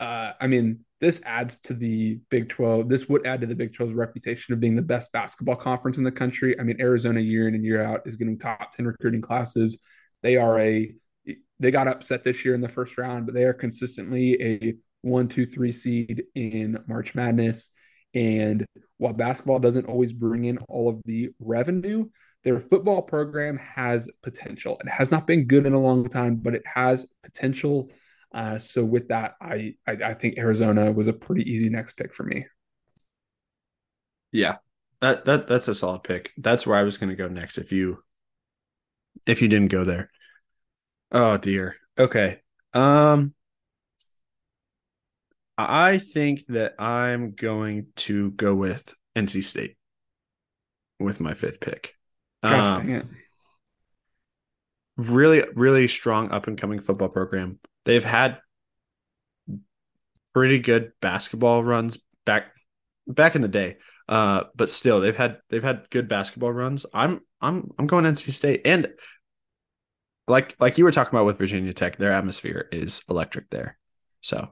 uh, 0.00 0.32
I 0.40 0.46
mean, 0.46 0.84
this 1.00 1.20
adds 1.26 1.56
to 1.62 1.74
the 1.74 2.20
Big 2.30 2.48
12. 2.48 2.88
This 2.88 3.08
would 3.08 3.26
add 3.26 3.40
to 3.40 3.46
the 3.46 3.56
Big 3.56 3.72
12's 3.72 3.94
reputation 3.94 4.54
of 4.54 4.60
being 4.60 4.76
the 4.76 4.82
best 4.82 5.10
basketball 5.12 5.56
conference 5.56 5.98
in 5.98 6.04
the 6.04 6.12
country. 6.12 6.58
I 6.58 6.62
mean, 6.62 6.80
Arizona 6.80 7.20
year 7.20 7.48
in 7.48 7.54
and 7.54 7.64
year 7.64 7.82
out 7.82 8.02
is 8.06 8.14
getting 8.14 8.38
top 8.38 8.72
10 8.72 8.86
recruiting 8.86 9.20
classes. 9.20 9.82
They 10.22 10.36
are 10.36 10.60
a, 10.60 10.94
they 11.58 11.70
got 11.72 11.88
upset 11.88 12.22
this 12.22 12.44
year 12.44 12.54
in 12.54 12.60
the 12.60 12.68
first 12.68 12.96
round, 12.96 13.26
but 13.26 13.34
they 13.34 13.44
are 13.44 13.52
consistently 13.52 14.40
a 14.40 14.74
one, 15.00 15.26
two, 15.26 15.44
three 15.44 15.72
seed 15.72 16.22
in 16.36 16.78
March 16.86 17.16
Madness. 17.16 17.72
And 18.14 18.64
while 18.98 19.12
basketball 19.12 19.58
doesn't 19.58 19.86
always 19.86 20.12
bring 20.12 20.44
in 20.44 20.58
all 20.68 20.88
of 20.88 21.00
the 21.04 21.30
revenue, 21.40 22.08
their 22.44 22.58
football 22.58 23.02
program 23.02 23.58
has 23.58 24.10
potential. 24.22 24.80
It 24.84 24.88
has 24.88 25.12
not 25.12 25.26
been 25.26 25.46
good 25.46 25.66
in 25.66 25.72
a 25.72 25.80
long 25.80 26.08
time, 26.08 26.36
but 26.36 26.54
it 26.54 26.62
has 26.66 27.06
potential. 27.22 27.90
Uh, 28.34 28.58
so 28.58 28.84
with 28.84 29.08
that, 29.08 29.34
I, 29.40 29.74
I, 29.86 29.92
I 29.92 30.14
think 30.14 30.38
Arizona 30.38 30.90
was 30.90 31.06
a 31.06 31.12
pretty 31.12 31.50
easy 31.50 31.68
next 31.68 31.92
pick 31.92 32.14
for 32.14 32.24
me. 32.24 32.46
Yeah, 34.32 34.56
that 35.00 35.26
that 35.26 35.46
that's 35.46 35.68
a 35.68 35.74
solid 35.74 36.04
pick. 36.04 36.32
That's 36.38 36.66
where 36.66 36.76
I 36.76 36.84
was 36.84 36.96
going 36.96 37.10
to 37.10 37.16
go 37.16 37.28
next. 37.28 37.58
If 37.58 37.70
you 37.70 38.02
if 39.26 39.42
you 39.42 39.48
didn't 39.48 39.70
go 39.70 39.84
there, 39.84 40.10
oh 41.12 41.36
dear. 41.36 41.76
Okay. 41.98 42.40
Um, 42.72 43.34
I 45.58 45.98
think 45.98 46.46
that 46.48 46.80
I'm 46.80 47.32
going 47.32 47.88
to 47.96 48.30
go 48.30 48.54
with 48.54 48.94
NC 49.14 49.44
State 49.44 49.76
with 50.98 51.20
my 51.20 51.34
fifth 51.34 51.60
pick. 51.60 51.94
Gosh 52.42 52.78
Um, 52.78 52.88
it. 52.90 53.06
really, 54.96 55.44
really 55.54 55.88
strong 55.88 56.30
up 56.30 56.46
and 56.46 56.58
coming 56.58 56.80
football 56.80 57.08
program. 57.08 57.58
They've 57.84 58.04
had 58.04 58.38
pretty 60.32 60.58
good 60.60 60.92
basketball 61.00 61.62
runs 61.62 61.98
back 62.24 62.52
back 63.06 63.34
in 63.34 63.42
the 63.42 63.48
day. 63.48 63.76
Uh, 64.08 64.44
but 64.54 64.68
still 64.68 65.00
they've 65.00 65.16
had 65.16 65.38
they've 65.50 65.62
had 65.62 65.88
good 65.90 66.08
basketball 66.08 66.52
runs. 66.52 66.86
I'm 66.92 67.20
I'm 67.40 67.70
I'm 67.78 67.86
going 67.86 68.04
NC 68.04 68.32
State. 68.32 68.62
And 68.64 68.88
like 70.28 70.56
like 70.60 70.78
you 70.78 70.84
were 70.84 70.92
talking 70.92 71.14
about 71.16 71.26
with 71.26 71.38
Virginia 71.38 71.72
Tech, 71.72 71.96
their 71.96 72.12
atmosphere 72.12 72.68
is 72.72 73.02
electric 73.08 73.50
there. 73.50 73.78
So 74.20 74.48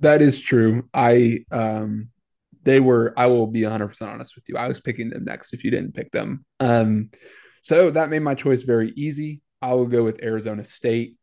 That 0.00 0.20
is 0.22 0.40
true. 0.40 0.88
I 0.92 1.40
um 1.50 2.08
they 2.66 2.80
were 2.80 3.14
I 3.16 3.26
will 3.26 3.46
be 3.46 3.62
100% 3.62 4.12
honest 4.12 4.34
with 4.34 4.44
you. 4.48 4.56
I 4.56 4.68
was 4.68 4.80
picking 4.80 5.08
them 5.08 5.24
next 5.24 5.54
if 5.54 5.64
you 5.64 5.70
didn't 5.70 5.94
pick 5.94 6.10
them. 6.10 6.44
Um 6.60 7.10
so 7.62 7.90
that 7.90 8.10
made 8.10 8.22
my 8.22 8.34
choice 8.34 8.62
very 8.62 8.92
easy. 8.96 9.40
I 9.62 9.72
will 9.74 9.86
go 9.86 10.04
with 10.04 10.22
Arizona 10.22 10.64
State. 10.64 11.14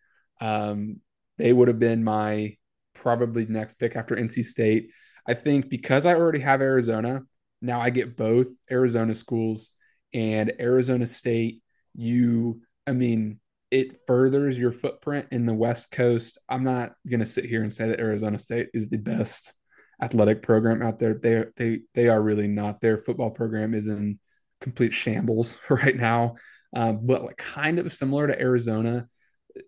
Um 0.41 1.01
they 1.37 1.53
would 1.53 1.67
have 1.67 1.79
been 1.79 2.03
my 2.03 2.57
probably 2.95 3.45
next 3.45 3.75
pick 3.75 3.95
after 3.95 4.15
NC 4.15 4.45
State. 4.45 4.89
I 5.27 5.33
think 5.33 5.69
because 5.69 6.05
I 6.05 6.15
already 6.15 6.39
have 6.39 6.61
Arizona, 6.61 7.21
now 7.61 7.81
I 7.81 7.89
get 7.89 8.17
both 8.17 8.47
Arizona 8.71 9.13
schools 9.13 9.71
and 10.13 10.53
Arizona 10.59 11.05
State. 11.05 11.61
You, 11.93 12.61
I 12.85 12.91
mean, 12.91 13.39
it 13.71 14.05
furthers 14.05 14.57
your 14.57 14.71
footprint 14.71 15.27
in 15.31 15.45
the 15.45 15.53
West 15.53 15.91
Coast. 15.91 16.37
I'm 16.47 16.63
not 16.63 16.93
going 17.09 17.21
to 17.21 17.25
sit 17.25 17.45
here 17.45 17.63
and 17.63 17.73
say 17.73 17.87
that 17.87 17.99
Arizona 17.99 18.37
State 18.37 18.69
is 18.73 18.89
the 18.89 18.97
best 18.97 19.55
athletic 20.01 20.41
program 20.41 20.81
out 20.81 20.99
there. 20.99 21.13
They 21.13 21.45
they 21.55 21.79
they 21.93 22.07
are 22.07 22.21
really 22.21 22.47
not. 22.47 22.81
Their 22.81 22.97
football 22.97 23.31
program 23.31 23.73
is 23.73 23.87
in 23.87 24.19
complete 24.61 24.93
shambles 24.93 25.59
right 25.69 25.95
now. 25.95 26.35
Um, 26.75 27.05
but 27.05 27.23
like 27.23 27.37
kind 27.37 27.79
of 27.79 27.91
similar 27.93 28.27
to 28.27 28.39
Arizona, 28.39 29.07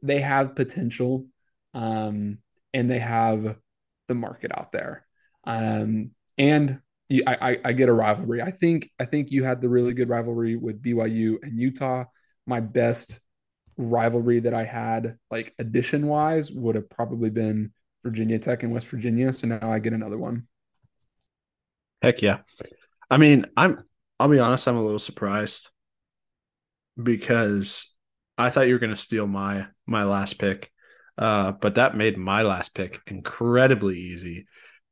they 0.02 0.20
have 0.20 0.56
potential, 0.56 1.28
um, 1.74 2.40
and 2.74 2.90
they 2.90 3.00
have 3.00 3.58
the 4.08 4.16
market 4.16 4.52
out 4.58 4.72
there. 4.72 5.06
Um, 5.44 6.12
and 6.38 6.80
you, 7.10 7.24
I, 7.28 7.60
I, 7.64 7.74
get 7.74 7.90
a 7.90 7.94
rivalry. 7.94 8.42
I 8.42 8.50
think 8.50 8.90
I 9.00 9.06
think 9.06 9.30
you 9.30 9.44
had 9.44 9.62
the 9.62 9.70
really 9.70 9.94
good 9.94 10.10
rivalry 10.10 10.56
with 10.56 10.82
BYU 10.82 11.38
and 11.44 11.60
Utah. 11.60 12.06
My 12.48 12.60
best 12.60 13.22
rivalry 13.78 14.40
that 14.40 14.56
I 14.56 14.64
had, 14.64 15.18
like 15.30 15.54
addition 15.60 16.08
wise, 16.08 16.52
would 16.52 16.76
have 16.76 16.90
probably 16.90 17.30
been 17.30 17.74
Virginia 18.06 18.39
Tech 18.39 18.64
and 18.64 18.72
West 18.72 18.88
Virginia. 18.89 19.34
So 19.34 19.47
now 19.47 19.72
I 19.72 19.80
get 19.80 19.93
another 19.93 20.18
one. 20.18 20.47
heck 22.01 22.22
yeah. 22.22 22.39
I 23.10 23.18
mean, 23.18 23.45
I'm 23.58 23.84
I'll 24.20 24.30
be 24.30 24.39
honest, 24.39 24.68
I'm 24.68 24.78
a 24.78 24.84
little 24.84 24.99
surprised 24.99 25.70
because 27.01 27.95
I 28.38 28.49
thought 28.49 28.68
you 28.68 28.74
were 28.74 28.80
gonna 28.80 28.95
steal 28.95 29.28
my 29.28 29.68
my 29.86 30.03
last 30.03 30.39
pick. 30.39 30.72
Uh, 31.18 31.53
but 31.53 31.76
that 31.76 31.95
made 31.95 32.18
my 32.18 32.43
last 32.43 32.76
pick 32.76 33.01
incredibly 33.08 33.97
easy. 33.99 34.47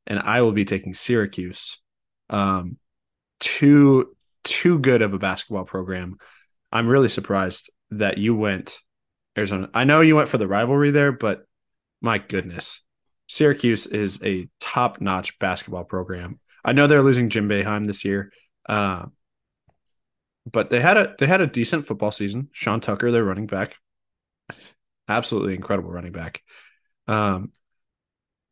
And 0.06 0.18
I 0.18 0.42
will 0.42 0.52
be 0.52 0.64
taking 0.64 0.94
Syracuse. 0.94 1.80
Um 2.30 2.78
too 3.40 4.16
too 4.44 4.78
good 4.78 5.02
of 5.02 5.14
a 5.14 5.18
basketball 5.18 5.64
program. 5.64 6.18
I'm 6.72 6.88
really 6.88 7.08
surprised 7.08 7.72
that 7.90 8.18
you 8.18 8.34
went 8.34 8.78
Arizona. 9.36 9.70
I 9.74 9.84
know 9.84 10.00
you 10.00 10.16
went 10.16 10.28
for 10.28 10.38
the 10.38 10.48
rivalry 10.48 10.90
there, 10.90 11.12
but 11.12 11.44
my 12.00 12.18
goodness. 12.18 12.83
Syracuse 13.34 13.86
is 13.86 14.22
a 14.22 14.48
top-notch 14.60 15.40
basketball 15.40 15.82
program. 15.82 16.38
I 16.64 16.72
know 16.72 16.86
they're 16.86 17.02
losing 17.02 17.30
Jim 17.30 17.48
Boeheim 17.48 17.84
this 17.84 18.04
year. 18.04 18.30
Uh, 18.68 19.06
but 20.50 20.70
they 20.70 20.80
had 20.80 20.96
a 20.96 21.16
they 21.18 21.26
had 21.26 21.40
a 21.40 21.48
decent 21.48 21.84
football 21.84 22.12
season. 22.12 22.48
Sean 22.52 22.78
Tucker, 22.78 23.10
their 23.10 23.24
running 23.24 23.48
back, 23.48 23.74
absolutely 25.08 25.54
incredible 25.54 25.90
running 25.90 26.12
back. 26.12 26.42
Um, 27.08 27.50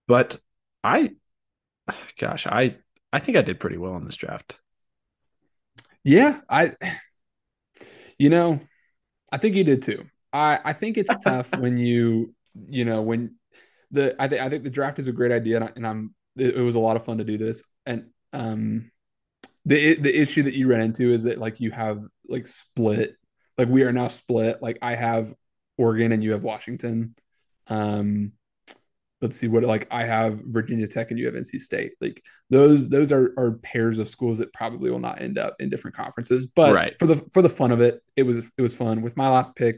but 0.08 0.40
I, 0.82 1.10
gosh, 2.18 2.48
I 2.48 2.76
I 3.12 3.20
think 3.20 3.36
I 3.36 3.42
did 3.42 3.60
pretty 3.60 3.76
well 3.76 3.94
in 3.96 4.04
this 4.04 4.16
draft. 4.16 4.58
Yeah, 6.02 6.40
I, 6.48 6.72
you 8.18 8.30
know, 8.30 8.58
I 9.30 9.36
think 9.36 9.54
you 9.54 9.62
did 9.62 9.82
too. 9.82 10.06
I 10.32 10.58
I 10.64 10.72
think 10.72 10.98
it's 10.98 11.16
tough 11.22 11.56
when 11.56 11.78
you 11.78 12.34
you 12.68 12.84
know 12.84 13.02
when 13.02 13.36
the 13.92 14.20
I 14.20 14.26
think 14.26 14.42
I 14.42 14.48
think 14.48 14.64
the 14.64 14.70
draft 14.70 14.98
is 14.98 15.08
a 15.08 15.12
great 15.12 15.32
idea 15.32 15.56
and, 15.56 15.64
I, 15.64 15.70
and 15.76 15.86
I'm 15.86 16.14
it, 16.36 16.56
it 16.56 16.62
was 16.62 16.74
a 16.74 16.80
lot 16.80 16.96
of 16.96 17.04
fun 17.04 17.18
to 17.18 17.24
do 17.24 17.38
this. 17.38 17.62
And 17.86 18.06
um 18.32 18.90
the 19.64 19.94
the 19.94 20.20
issue 20.20 20.42
that 20.44 20.54
you 20.54 20.66
ran 20.66 20.80
into 20.80 21.12
is 21.12 21.24
that 21.24 21.38
like 21.38 21.60
you 21.60 21.70
have 21.70 22.02
like 22.28 22.46
split. 22.46 23.16
Like 23.58 23.68
we 23.68 23.84
are 23.84 23.92
now 23.92 24.08
split. 24.08 24.62
Like 24.62 24.78
I 24.82 24.94
have 24.94 25.32
Oregon 25.78 26.12
and 26.12 26.24
you 26.24 26.32
have 26.32 26.42
Washington. 26.42 27.14
Um 27.68 28.32
let's 29.20 29.36
see 29.36 29.46
what 29.46 29.62
like 29.62 29.86
I 29.90 30.04
have 30.04 30.40
Virginia 30.46 30.88
Tech 30.88 31.10
and 31.10 31.18
you 31.18 31.26
have 31.26 31.34
NC 31.34 31.60
State. 31.60 31.92
Like 32.00 32.24
those 32.50 32.88
those 32.88 33.12
are 33.12 33.32
are 33.38 33.52
pairs 33.62 33.98
of 33.98 34.08
schools 34.08 34.38
that 34.38 34.52
probably 34.52 34.90
will 34.90 34.98
not 34.98 35.20
end 35.20 35.38
up 35.38 35.54
in 35.60 35.70
different 35.70 35.96
conferences. 35.96 36.46
But 36.46 36.74
Right. 36.74 36.96
for 36.98 37.06
the 37.06 37.16
for 37.32 37.42
the 37.42 37.48
fun 37.48 37.70
of 37.70 37.80
it 37.80 38.02
it 38.16 38.24
was 38.24 38.38
it 38.38 38.62
was 38.62 38.74
fun. 38.74 39.02
With 39.02 39.16
my 39.16 39.28
last 39.28 39.54
pick 39.54 39.76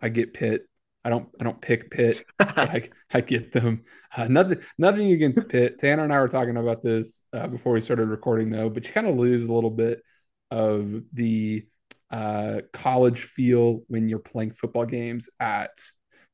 I 0.00 0.08
get 0.08 0.32
Pitt 0.32 0.62
I 1.04 1.10
don't 1.10 1.28
I 1.40 1.44
don't 1.44 1.60
pick 1.60 1.90
Pitt 1.90 2.22
but 2.38 2.58
I, 2.58 2.88
I 3.14 3.20
get 3.22 3.52
them. 3.52 3.84
Uh, 4.16 4.28
nothing 4.28 4.58
nothing 4.78 5.12
against 5.12 5.48
Pitt. 5.48 5.78
Tanner 5.78 6.04
and 6.04 6.12
I 6.12 6.20
were 6.20 6.28
talking 6.28 6.56
about 6.56 6.82
this 6.82 7.24
uh, 7.32 7.46
before 7.46 7.72
we 7.72 7.80
started 7.80 8.06
recording, 8.06 8.50
though. 8.50 8.68
But 8.68 8.86
you 8.86 8.92
kind 8.92 9.06
of 9.06 9.16
lose 9.16 9.46
a 9.46 9.52
little 9.52 9.70
bit 9.70 10.02
of 10.50 11.02
the 11.12 11.66
uh, 12.10 12.60
college 12.72 13.20
feel 13.20 13.82
when 13.88 14.08
you're 14.08 14.18
playing 14.18 14.52
football 14.52 14.84
games 14.84 15.30
at 15.38 15.70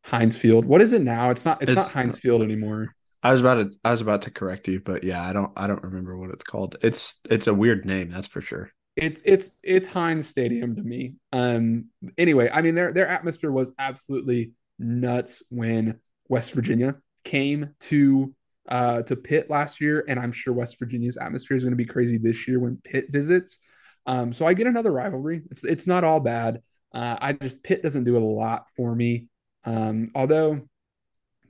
Heinz 0.05 0.37
Field. 0.37 0.65
What 0.65 0.81
is 0.81 0.93
it 0.93 1.03
now? 1.03 1.31
It's 1.31 1.45
not. 1.45 1.63
It's, 1.63 1.73
It's- 1.73 1.87
not 1.87 1.93
Heinz 1.93 2.19
Field 2.19 2.43
anymore. 2.43 2.95
I 3.23 3.31
was 3.33 3.41
about 3.41 3.55
to 3.55 3.79
I 3.85 3.91
was 3.91 4.01
about 4.03 4.23
to 4.23 4.31
correct 4.31 4.69
you, 4.69 4.81
but 4.81 5.03
yeah, 5.03 5.21
I 5.21 5.33
don't 5.33 5.51
I 5.57 5.67
don't 5.67 5.83
remember 5.83 6.17
what 6.17 6.31
it's 6.31 6.45
called. 6.45 6.77
It's 6.81 7.21
it's 7.29 7.49
a 7.49 7.55
weird 7.55 7.85
name, 7.85 8.11
that's 8.11 8.29
for 8.29 8.41
sure. 8.41 8.71
It's 8.97 9.23
it's 9.27 9.59
it's 9.63 9.89
Heinz 9.89 10.27
Stadium 10.27 10.75
to 10.77 10.83
me. 10.83 11.17
Um. 11.33 11.91
Anyway, 12.17 12.49
I 12.53 12.63
mean 12.63 12.75
their 12.75 12.93
their 12.93 13.07
atmosphere 13.07 13.53
was 13.53 13.75
absolutely 13.79 14.53
nuts 14.79 15.45
when 15.51 16.01
West 16.29 16.55
Virginia 16.55 16.97
came 17.23 17.75
to 17.81 18.35
uh 18.69 19.03
to 19.03 19.17
Pitt 19.17 19.51
last 19.51 19.81
year, 19.81 20.05
and 20.09 20.19
I'm 20.19 20.33
sure 20.33 20.55
West 20.55 20.79
Virginia's 20.79 21.19
atmosphere 21.19 21.57
is 21.57 21.63
going 21.63 21.73
to 21.73 21.77
be 21.77 21.85
crazy 21.85 22.17
this 22.17 22.49
year 22.49 22.59
when 22.59 22.79
Pitt 22.79 23.07
visits. 23.11 23.59
Um. 24.07 24.33
So 24.33 24.47
I 24.47 24.55
get 24.55 24.67
another 24.67 24.93
rivalry. 24.93 25.43
It's 25.51 25.65
it's 25.65 25.87
not 25.87 26.03
all 26.03 26.21
bad. 26.21 26.63
Uh. 26.95 27.17
I 27.21 27.33
just 27.35 27.63
Pitt 27.63 27.83
doesn't 27.83 28.05
do 28.05 28.17
a 28.17 28.21
lot 28.21 28.71
for 28.75 28.95
me. 28.95 29.27
Um. 29.65 30.09
Although 30.15 30.63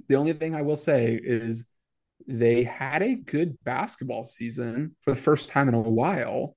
the 0.08 0.16
only 0.16 0.32
thing 0.32 0.56
I 0.56 0.62
will 0.62 0.76
say 0.76 1.18
is 1.22 1.68
they 2.26 2.64
had 2.64 3.02
a 3.02 3.14
good 3.14 3.56
basketball 3.62 4.24
season 4.24 4.96
for 5.02 5.12
the 5.12 5.20
first 5.20 5.48
time 5.48 5.68
in 5.68 5.74
a 5.74 5.80
while. 5.80 6.56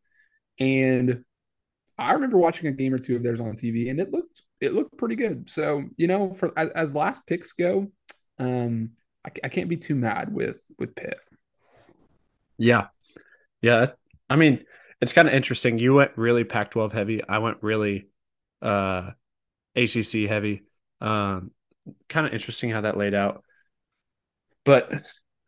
And 0.59 1.23
I 1.97 2.13
remember 2.13 2.37
watching 2.37 2.67
a 2.67 2.71
game 2.71 2.93
or 2.93 2.99
two 2.99 3.15
of 3.15 3.23
theirs 3.23 3.41
on 3.41 3.53
TV, 3.53 3.89
and 3.89 3.99
it 3.99 4.11
looked 4.11 4.43
it 4.61 4.73
looked 4.73 4.97
pretty 4.97 5.15
good. 5.15 5.49
So 5.49 5.85
you 5.97 6.07
know, 6.07 6.33
for 6.33 6.51
as, 6.57 6.69
as 6.71 6.95
last 6.95 7.25
picks 7.27 7.53
go, 7.53 7.91
um, 8.39 8.91
I, 9.25 9.31
I 9.43 9.49
can't 9.49 9.69
be 9.69 9.77
too 9.77 9.95
mad 9.95 10.33
with 10.33 10.61
with 10.77 10.95
Pitt. 10.95 11.19
Yeah. 12.57 12.87
Yeah. 13.61 13.87
I 14.29 14.35
mean, 14.35 14.65
it's 15.01 15.13
kind 15.13 15.27
of 15.27 15.33
interesting. 15.33 15.79
You 15.79 15.95
went 15.95 16.11
really 16.17 16.43
Pac 16.43 16.71
12 16.71 16.93
heavy. 16.93 17.27
I 17.27 17.39
went 17.39 17.57
really 17.61 18.09
uh 18.61 19.11
ACC 19.75 20.27
heavy. 20.27 20.63
Um 21.01 21.51
kind 22.09 22.27
of 22.27 22.33
interesting 22.33 22.69
how 22.69 22.81
that 22.81 22.97
laid 22.97 23.13
out. 23.13 23.43
But 24.65 24.93
I 24.93 24.99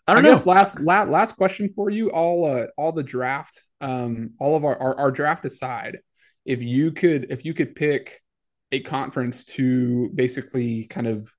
I, 0.07 0.13
don't 0.15 0.23
know. 0.23 0.29
guess 0.29 0.45
last 0.45 0.79
la, 0.79 1.03
last 1.03 1.33
question 1.37 1.69
for 1.69 1.89
you. 1.89 2.11
All 2.11 2.45
uh, 2.45 2.65
all 2.77 2.91
the 2.91 3.03
draft, 3.03 3.63
um, 3.81 4.31
all 4.39 4.55
of 4.55 4.63
our, 4.63 4.77
our 4.77 4.97
our 4.97 5.11
draft 5.11 5.45
aside, 5.45 5.99
if 6.45 6.61
you 6.61 6.91
could 6.91 7.27
if 7.29 7.45
you 7.45 7.53
could 7.53 7.75
pick 7.75 8.21
a 8.71 8.79
conference 8.79 9.43
to 9.43 10.09
basically 10.15 10.85
kind 10.85 11.07
of 11.07 11.31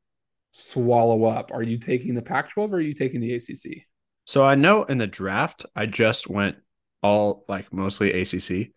swallow 0.50 1.24
up, 1.24 1.50
are 1.52 1.62
you 1.62 1.78
taking 1.78 2.14
the 2.14 2.22
Pac-12 2.22 2.72
or 2.72 2.74
are 2.76 2.80
you 2.80 2.92
taking 2.92 3.20
the 3.20 3.34
ACC? 3.34 3.84
So 4.24 4.44
I 4.44 4.54
know 4.54 4.82
in 4.84 4.98
the 4.98 5.06
draft, 5.06 5.64
I 5.74 5.86
just 5.86 6.28
went 6.28 6.56
all 7.02 7.44
like 7.48 7.72
mostly 7.72 8.12
ACC, 8.12 8.72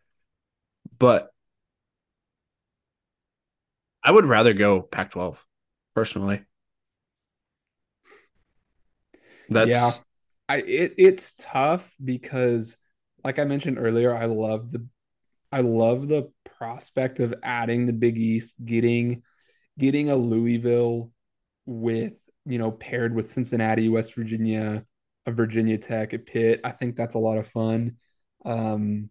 but 0.98 1.30
I 4.04 4.12
would 4.12 4.26
rather 4.26 4.54
go 4.54 4.82
Pac 4.82 5.12
12 5.12 5.46
personally. 5.96 6.42
That's 9.50 9.70
Yeah. 9.70 9.92
I 10.48 10.58
it, 10.58 10.94
it's 10.98 11.44
tough 11.44 11.96
because 12.04 12.78
like 13.26 13.40
I 13.40 13.44
mentioned 13.44 13.80
earlier, 13.80 14.16
I 14.16 14.26
love 14.26 14.72
the 14.72 14.88
I 15.52 15.62
love 15.62 16.08
the 16.08 16.32
prospect 16.58 17.20
of 17.20 17.34
adding 17.42 17.88
the 17.88 17.94
Big 17.94 18.18
East, 18.18 18.54
getting 18.64 19.24
getting 19.80 20.10
a 20.10 20.16
Louisville 20.16 21.12
with, 21.66 22.14
you 22.46 22.60
know, 22.60 22.72
paired 22.72 23.16
with 23.16 23.32
Cincinnati, 23.32 23.90
West 23.90 24.16
Virginia, 24.16 24.86
a 25.26 25.32
Virginia 25.32 25.80
Tech, 25.80 26.14
a 26.14 26.20
Pitt. 26.20 26.62
I 26.64 26.70
think 26.70 26.96
that's 26.96 27.16
a 27.16 27.20
lot 27.20 27.40
of 27.40 27.48
fun. 27.48 27.98
Um, 28.46 29.10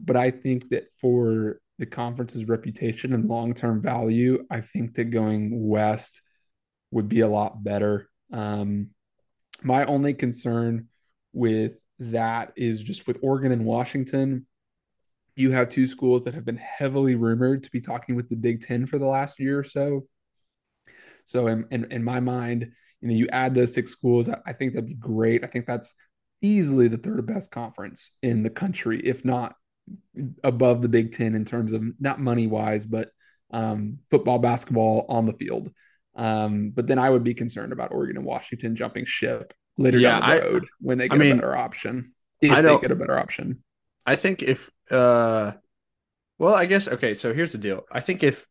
but 0.00 0.16
I 0.16 0.30
think 0.30 0.70
that 0.70 0.84
for 0.98 1.60
the 1.78 1.86
conference's 1.86 2.48
reputation 2.48 3.12
and 3.12 3.28
long 3.28 3.52
term 3.52 3.82
value, 3.82 4.46
I 4.50 4.62
think 4.62 4.94
that 4.94 5.10
going 5.10 5.50
west 5.68 6.22
would 6.90 7.10
be 7.10 7.20
a 7.20 7.28
lot 7.28 7.62
better. 7.62 8.08
Um, 8.32 8.90
my 9.62 9.84
only 9.84 10.14
concern 10.14 10.88
with 11.34 11.74
that 11.98 12.52
is 12.56 12.82
just 12.82 13.06
with 13.06 13.18
Oregon 13.22 13.52
and 13.52 13.64
Washington. 13.64 14.46
You 15.36 15.52
have 15.52 15.68
two 15.68 15.86
schools 15.86 16.24
that 16.24 16.34
have 16.34 16.44
been 16.44 16.56
heavily 16.56 17.14
rumored 17.14 17.64
to 17.64 17.70
be 17.70 17.80
talking 17.80 18.14
with 18.14 18.28
the 18.28 18.36
Big 18.36 18.60
Ten 18.60 18.86
for 18.86 18.98
the 18.98 19.06
last 19.06 19.40
year 19.40 19.58
or 19.58 19.64
so. 19.64 20.06
So, 21.24 21.46
in, 21.46 21.66
in, 21.70 21.90
in 21.90 22.04
my 22.04 22.20
mind, 22.20 22.72
you 23.00 23.08
know, 23.08 23.14
you 23.14 23.28
add 23.28 23.54
those 23.54 23.74
six 23.74 23.90
schools, 23.92 24.28
I, 24.28 24.52
think 24.52 24.72
that'd 24.72 24.88
be 24.88 24.94
great. 24.94 25.44
I 25.44 25.46
think 25.46 25.66
that's 25.66 25.94
easily 26.42 26.88
the 26.88 26.98
third 26.98 27.26
best 27.26 27.50
conference 27.50 28.16
in 28.22 28.42
the 28.42 28.50
country, 28.50 29.00
if 29.00 29.24
not 29.24 29.54
above 30.42 30.82
the 30.82 30.88
Big 30.88 31.12
Ten 31.12 31.34
in 31.34 31.44
terms 31.44 31.72
of 31.72 31.82
not 31.98 32.20
money 32.20 32.46
wise, 32.46 32.86
but 32.86 33.08
um, 33.50 33.92
football, 34.10 34.38
basketball 34.38 35.06
on 35.08 35.26
the 35.26 35.32
field. 35.32 35.70
Um, 36.16 36.70
but 36.70 36.86
then 36.86 36.98
I 36.98 37.10
would 37.10 37.24
be 37.24 37.34
concerned 37.34 37.72
about 37.72 37.92
Oregon 37.92 38.16
and 38.16 38.26
Washington 38.26 38.76
jumping 38.76 39.04
ship 39.04 39.52
later 39.76 39.98
yeah, 39.98 40.20
down 40.20 40.30
the 40.30 40.42
road 40.42 40.64
I, 40.64 40.68
when 40.80 40.98
they 40.98 41.08
get 41.08 41.14
I 41.14 41.18
mean, 41.18 41.32
a 41.32 41.36
better 41.36 41.56
option. 41.56 42.12
If 42.40 42.50
I 42.50 42.60
they 42.60 42.78
get 42.78 42.90
a 42.90 42.96
better 42.96 43.18
option. 43.18 43.62
I 44.06 44.16
think 44.16 44.42
if 44.42 44.70
uh 44.90 45.52
well, 46.38 46.54
I 46.54 46.66
guess 46.66 46.88
okay, 46.88 47.14
so 47.14 47.32
here's 47.32 47.52
the 47.52 47.58
deal. 47.58 47.82
I 47.90 48.00
think 48.00 48.22
if 48.22 48.46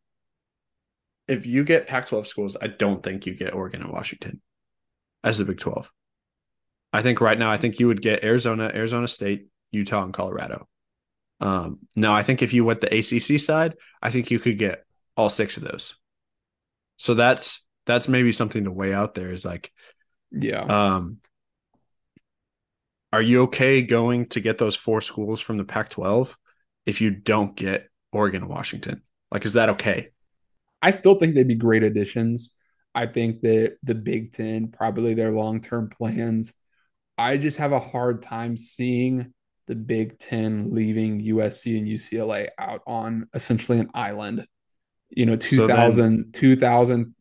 if 1.28 1.46
you 1.46 1.64
get 1.64 1.88
Pac-12 1.88 2.28
schools, 2.28 2.58
I 2.62 2.68
don't 2.68 3.02
think 3.02 3.26
you 3.26 3.36
get 3.36 3.54
Oregon 3.54 3.82
and 3.82 3.92
Washington 3.92 4.42
as 5.24 5.38
the 5.38 5.46
Big 5.46 5.58
12. 5.58 5.92
I 6.92 7.02
think 7.02 7.22
right 7.22 7.40
now, 7.40 7.50
I 7.50 7.58
think 7.58 7.80
you 7.80 7.88
would 7.88 8.02
get 8.02 8.24
Arizona, 8.24 8.70
Arizona 8.74 9.08
State, 9.08 9.48
Utah, 9.72 10.04
and 10.04 10.14
Colorado. 10.14 10.68
Um, 11.40 11.80
now, 11.96 12.14
I 12.14 12.24
think 12.24 12.42
if 12.42 12.54
you 12.54 12.64
went 12.66 12.82
the 12.82 12.94
ACC 12.94 13.40
side, 13.40 13.76
I 14.02 14.12
think 14.12 14.32
you 14.32 14.40
could 14.40 14.60
get 14.60 14.86
all 15.18 15.30
six 15.30 15.58
of 15.58 15.64
those. 15.64 15.98
So 16.98 17.16
that's 17.16 17.66
that's 17.86 18.08
maybe 18.08 18.32
something 18.32 18.66
to 18.66 18.72
weigh 18.72 18.94
out 18.94 19.16
there. 19.16 19.32
Is 19.32 19.44
like, 19.44 19.72
yeah. 20.34 20.62
Um, 20.62 21.20
are 23.12 23.22
you 23.22 23.44
okay 23.44 23.82
going 23.82 24.26
to 24.28 24.40
get 24.40 24.58
those 24.58 24.76
four 24.76 25.00
schools 25.00 25.40
from 25.40 25.58
the 25.58 25.64
Pac-12 25.64 26.36
if 26.86 27.00
you 27.00 27.12
don't 27.12 27.56
get 27.56 27.88
Oregon 28.12 28.42
and 28.42 28.50
Washington? 28.50 29.04
Like, 29.32 29.46
is 29.46 29.54
that 29.54 29.70
okay? 29.70 30.10
I 30.82 30.92
still 30.92 31.16
think 31.16 31.34
they'd 31.34 31.48
be 31.48 31.56
great 31.56 31.84
additions. 31.84 32.56
I 32.94 33.08
think 33.08 33.42
that 33.42 33.78
the 33.84 33.96
Big 33.96 34.34
Ten, 34.34 34.68
probably 34.68 35.14
their 35.14 35.32
long 35.32 35.62
term 35.62 35.90
plans. 35.90 36.54
I 37.18 37.38
just 37.38 37.58
have 37.58 37.72
a 37.72 37.80
hard 37.80 38.22
time 38.22 38.58
seeing 38.58 39.34
the 39.68 39.76
Big 39.76 40.20
Ten 40.20 40.74
leaving 40.74 41.22
USC 41.22 41.78
and 41.78 41.88
UCLA 41.88 42.50
out 42.60 42.82
on 42.86 43.28
essentially 43.34 43.80
an 43.80 43.90
island. 43.94 44.46
You 45.10 45.26
know, 45.26 45.36
2000, 45.36 45.92
so 45.92 46.02
then, 46.02 46.32
2000 46.34 47.16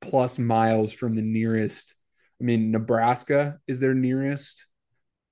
plus 0.00 0.38
miles 0.38 0.92
from 0.92 1.16
the 1.16 1.22
nearest. 1.22 1.95
I 2.40 2.44
mean, 2.44 2.70
Nebraska 2.70 3.58
is 3.66 3.80
their 3.80 3.94
nearest. 3.94 4.66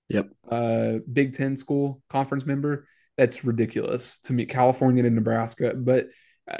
Yep. 0.08 0.30
Uh, 0.48 0.94
Big 1.10 1.32
Ten 1.32 1.56
school 1.56 2.02
conference 2.08 2.46
member. 2.46 2.86
That's 3.16 3.44
ridiculous 3.44 4.18
to 4.20 4.32
me. 4.32 4.44
California 4.44 5.04
and 5.04 5.14
Nebraska, 5.14 5.74
but 5.74 6.06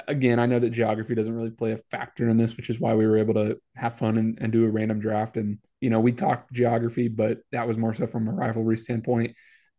again, 0.07 0.39
I 0.39 0.45
know 0.45 0.59
that 0.59 0.71
geography 0.71 1.15
doesn't 1.15 1.33
really 1.33 1.51
play 1.51 1.71
a 1.71 1.77
factor 1.91 2.27
in 2.27 2.37
this, 2.37 2.57
which 2.57 2.69
is 2.69 2.79
why 2.79 2.95
we 2.95 3.05
were 3.05 3.17
able 3.17 3.35
to 3.35 3.59
have 3.75 3.97
fun 3.97 4.17
and, 4.17 4.37
and 4.41 4.51
do 4.51 4.65
a 4.65 4.71
random 4.71 4.99
draft. 4.99 5.37
And, 5.37 5.59
you 5.79 5.89
know, 5.89 5.99
we 5.99 6.11
talked 6.11 6.53
geography, 6.53 7.07
but 7.07 7.39
that 7.51 7.67
was 7.67 7.77
more 7.77 7.93
so 7.93 8.07
from 8.07 8.27
a 8.27 8.31
rivalry 8.31 8.77
standpoint. 8.77 9.35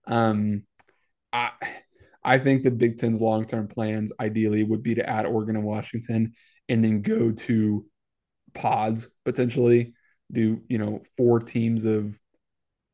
Um, 0.07 0.63
I, 1.33 1.51
I 2.23 2.39
think 2.39 2.63
the 2.63 2.71
Big 2.71 2.99
Ten's 2.99 3.21
long 3.21 3.47
term 3.47 3.69
plans 3.69 4.13
ideally 4.21 4.63
would 4.63 4.83
be 4.83 4.95
to 4.95 5.09
add 5.09 5.27
Oregon 5.27 5.57
and 5.57 5.65
Washington 5.65 6.33
and 6.69 6.83
then 6.83 7.03
go 7.03 7.33
to 7.33 7.85
pods 8.55 9.09
potentially, 9.25 9.95
do, 10.31 10.61
you 10.69 10.79
know, 10.79 11.03
four 11.17 11.41
teams 11.41 11.85
of, 11.85 12.19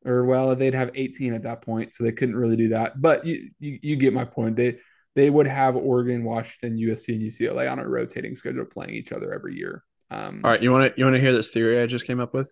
or 0.05 0.25
well, 0.25 0.55
they'd 0.55 0.73
have 0.73 0.91
18 0.93 1.33
at 1.33 1.43
that 1.43 1.61
point. 1.61 1.93
So 1.93 2.03
they 2.03 2.11
couldn't 2.11 2.35
really 2.35 2.57
do 2.57 2.69
that. 2.69 3.01
But 3.01 3.25
you, 3.25 3.49
you, 3.59 3.79
you 3.81 3.95
get 3.95 4.13
my 4.13 4.25
point. 4.25 4.55
They, 4.55 4.79
they 5.15 5.29
would 5.29 5.47
have 5.47 5.75
Oregon, 5.75 6.23
Washington, 6.23 6.77
USC, 6.77 7.09
and 7.09 7.21
UCLA 7.21 7.71
on 7.71 7.79
a 7.79 7.87
rotating 7.87 8.35
schedule 8.35 8.65
playing 8.65 8.91
each 8.91 9.11
other 9.11 9.33
every 9.33 9.55
year. 9.55 9.83
Um, 10.09 10.41
All 10.43 10.51
right, 10.51 10.61
you 10.61 10.71
want 10.71 10.93
to 10.93 10.99
you 10.99 11.05
want 11.05 11.15
to 11.15 11.21
hear 11.21 11.33
this 11.33 11.51
theory 11.51 11.81
I 11.81 11.87
just 11.87 12.05
came 12.05 12.19
up 12.19 12.33
with? 12.33 12.51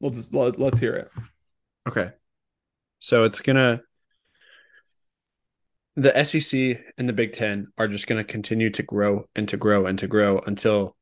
Let's 0.00 0.32
let, 0.32 0.58
let's 0.58 0.78
hear 0.78 0.94
it. 0.94 1.08
Okay, 1.88 2.10
so 2.98 3.24
it's 3.24 3.40
gonna 3.40 3.80
the 5.96 6.24
SEC 6.24 6.80
and 6.98 7.08
the 7.08 7.12
Big 7.12 7.32
Ten 7.32 7.68
are 7.78 7.88
just 7.88 8.06
gonna 8.06 8.24
continue 8.24 8.70
to 8.70 8.82
grow 8.82 9.24
and 9.34 9.48
to 9.48 9.56
grow 9.56 9.86
and 9.86 9.98
to 9.98 10.06
grow 10.06 10.38
until 10.38 10.96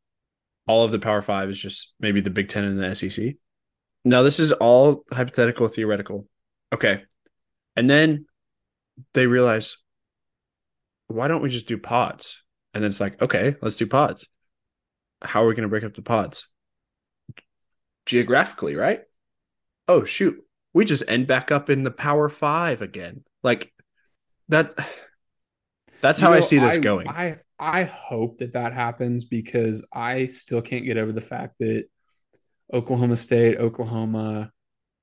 all 0.67 0.85
of 0.85 0.93
the 0.93 0.99
Power 0.99 1.23
Five 1.23 1.49
is 1.49 1.61
just 1.61 1.95
maybe 2.01 2.21
the 2.21 2.31
Big 2.31 2.49
Ten 2.49 2.65
and 2.65 2.79
the 2.79 2.95
SEC. 2.95 3.35
Now 4.05 4.23
this 4.23 4.41
is 4.41 4.53
all 4.53 5.05
hypothetical, 5.13 5.69
theoretical. 5.69 6.27
Okay, 6.73 7.03
and 7.77 7.89
then 7.89 8.27
they 9.15 9.27
realize 9.27 9.77
why 11.09 11.29
don't 11.29 11.43
we 11.43 11.51
just 11.51 11.69
do 11.69 11.79
pods? 11.79 12.43
And 12.73 12.83
then 12.83 12.89
it's 12.89 13.01
like, 13.01 13.21
okay, 13.21 13.57
let's 13.61 13.77
do 13.77 13.87
pods. 13.87 14.27
How 15.23 15.43
are 15.43 15.49
we 15.49 15.55
going 15.55 15.65
to 15.65 15.69
break 15.69 15.85
up 15.85 15.95
the 15.95 16.03
pods? 16.03 16.49
Geographically, 18.07 18.77
right? 18.77 19.01
Oh, 19.89 20.05
shoot. 20.05 20.39
We 20.73 20.85
just 20.85 21.03
end 21.09 21.27
back 21.27 21.51
up 21.51 21.69
in 21.69 21.83
the 21.83 21.91
power 21.91 22.29
five 22.29 22.81
again. 22.81 23.25
Like 23.43 23.73
that. 24.49 24.73
That's 26.01 26.19
how 26.19 26.29
you 26.29 26.35
know, 26.35 26.39
I 26.39 26.41
see 26.41 26.59
this 26.59 26.77
I, 26.77 26.79
going. 26.79 27.09
I, 27.09 27.39
I 27.61 27.85
hope 27.85 28.39
that 28.39 28.55
that 28.55 28.73
happens 28.73 29.27
because 29.27 29.87
I 29.93 30.27
still 30.27 30.63
can't 30.63 30.87
get 30.87 30.97
over 30.97 31.13
the 31.13 31.21
fact 31.21 31.57
that 31.61 31.85
Oklahoma 32.73 33.17
State, 33.17 33.59
Oklahoma, 33.59 34.51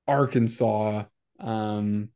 Arkansas, 0.07 1.03
um, 1.39 2.09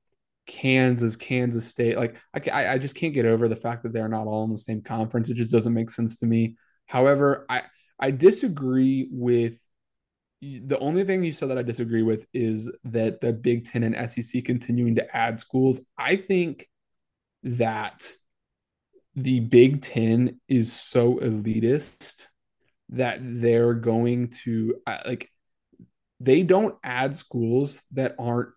Kansas, 0.48 1.16
Kansas 1.16 1.68
State. 1.68 1.96
Like 1.96 2.18
I, 2.34 2.70
I 2.70 2.78
just 2.80 2.96
can't 2.96 3.14
get 3.14 3.28
over 3.28 3.48
the 3.48 3.56
fact 3.56 3.84
that 3.84 3.94
they're 3.94 4.10
not 4.10 4.26
all 4.26 4.44
in 4.46 4.50
the 4.50 4.58
same 4.58 4.82
conference. 4.82 5.30
It 5.30 5.36
just 5.36 5.52
doesn't 5.52 5.76
make 5.76 5.92
sense 5.92 6.18
to 6.20 6.26
me. 6.26 6.56
However, 6.88 7.46
I 7.48 7.62
I 8.00 8.10
disagree 8.10 9.08
with 9.12 9.60
the 10.42 10.80
only 10.80 11.04
thing 11.04 11.24
you 11.24 11.34
said 11.34 11.52
that 11.52 11.60
I 11.60 11.64
disagree 11.64 12.02
with 12.02 12.26
is 12.34 12.72
that 12.86 13.22
the 13.22 13.32
Big 13.32 13.66
Ten 13.66 13.84
and 13.84 14.10
SEC 14.10 14.44
continuing 14.44 14.96
to 14.96 15.16
add 15.16 15.40
schools. 15.40 15.82
I 16.00 16.16
think 16.16 16.68
that 17.44 18.08
the 19.16 19.40
Big 19.40 19.82
Ten 19.82 20.40
is 20.48 20.72
so 20.72 21.16
elitist 21.16 22.28
that 22.90 23.20
they're 23.22 23.74
going 23.74 24.30
to 24.44 24.76
like 25.06 25.30
they 26.20 26.44
don't 26.44 26.76
add 26.84 27.16
schools 27.16 27.86
that 27.92 28.16
aren't 28.20 28.50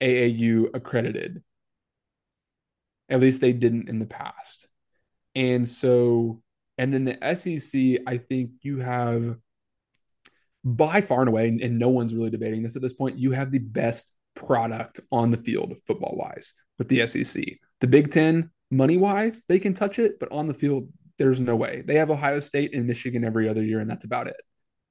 AAU 0.00 0.74
accredited. 0.74 1.42
At 3.08 3.20
least 3.20 3.40
they 3.40 3.52
didn't 3.52 3.88
in 3.88 3.98
the 3.98 4.06
past. 4.06 4.68
And 5.34 5.66
so, 5.68 6.42
and 6.76 6.92
then 6.92 7.04
the 7.04 7.34
SEC, 7.34 8.02
I 8.06 8.18
think 8.18 8.50
you 8.62 8.80
have 8.80 9.36
by 10.64 11.00
far 11.00 11.20
and 11.20 11.28
away, 11.28 11.48
and 11.48 11.78
no 11.78 11.88
one's 11.88 12.14
really 12.14 12.30
debating 12.30 12.62
this 12.62 12.76
at 12.76 12.82
this 12.82 12.92
point, 12.92 13.18
you 13.18 13.32
have 13.32 13.50
the 13.50 13.58
best 13.58 14.12
product 14.34 15.00
on 15.10 15.30
the 15.30 15.36
field 15.36 15.74
football 15.86 16.16
wise 16.16 16.54
with 16.78 16.88
the 16.88 17.06
SEC. 17.06 17.44
The 17.80 17.86
Big 17.86 18.10
Ten, 18.10 18.50
money 18.70 18.96
wise, 18.96 19.44
they 19.48 19.58
can 19.58 19.74
touch 19.74 19.98
it, 19.98 20.18
but 20.20 20.30
on 20.32 20.46
the 20.46 20.54
field, 20.54 20.88
there's 21.18 21.40
no 21.40 21.56
way. 21.56 21.82
They 21.84 21.96
have 21.96 22.10
Ohio 22.10 22.40
State 22.40 22.74
and 22.74 22.86
Michigan 22.86 23.24
every 23.24 23.48
other 23.48 23.62
year, 23.62 23.80
and 23.80 23.90
that's 23.90 24.04
about 24.04 24.28
it. 24.28 24.40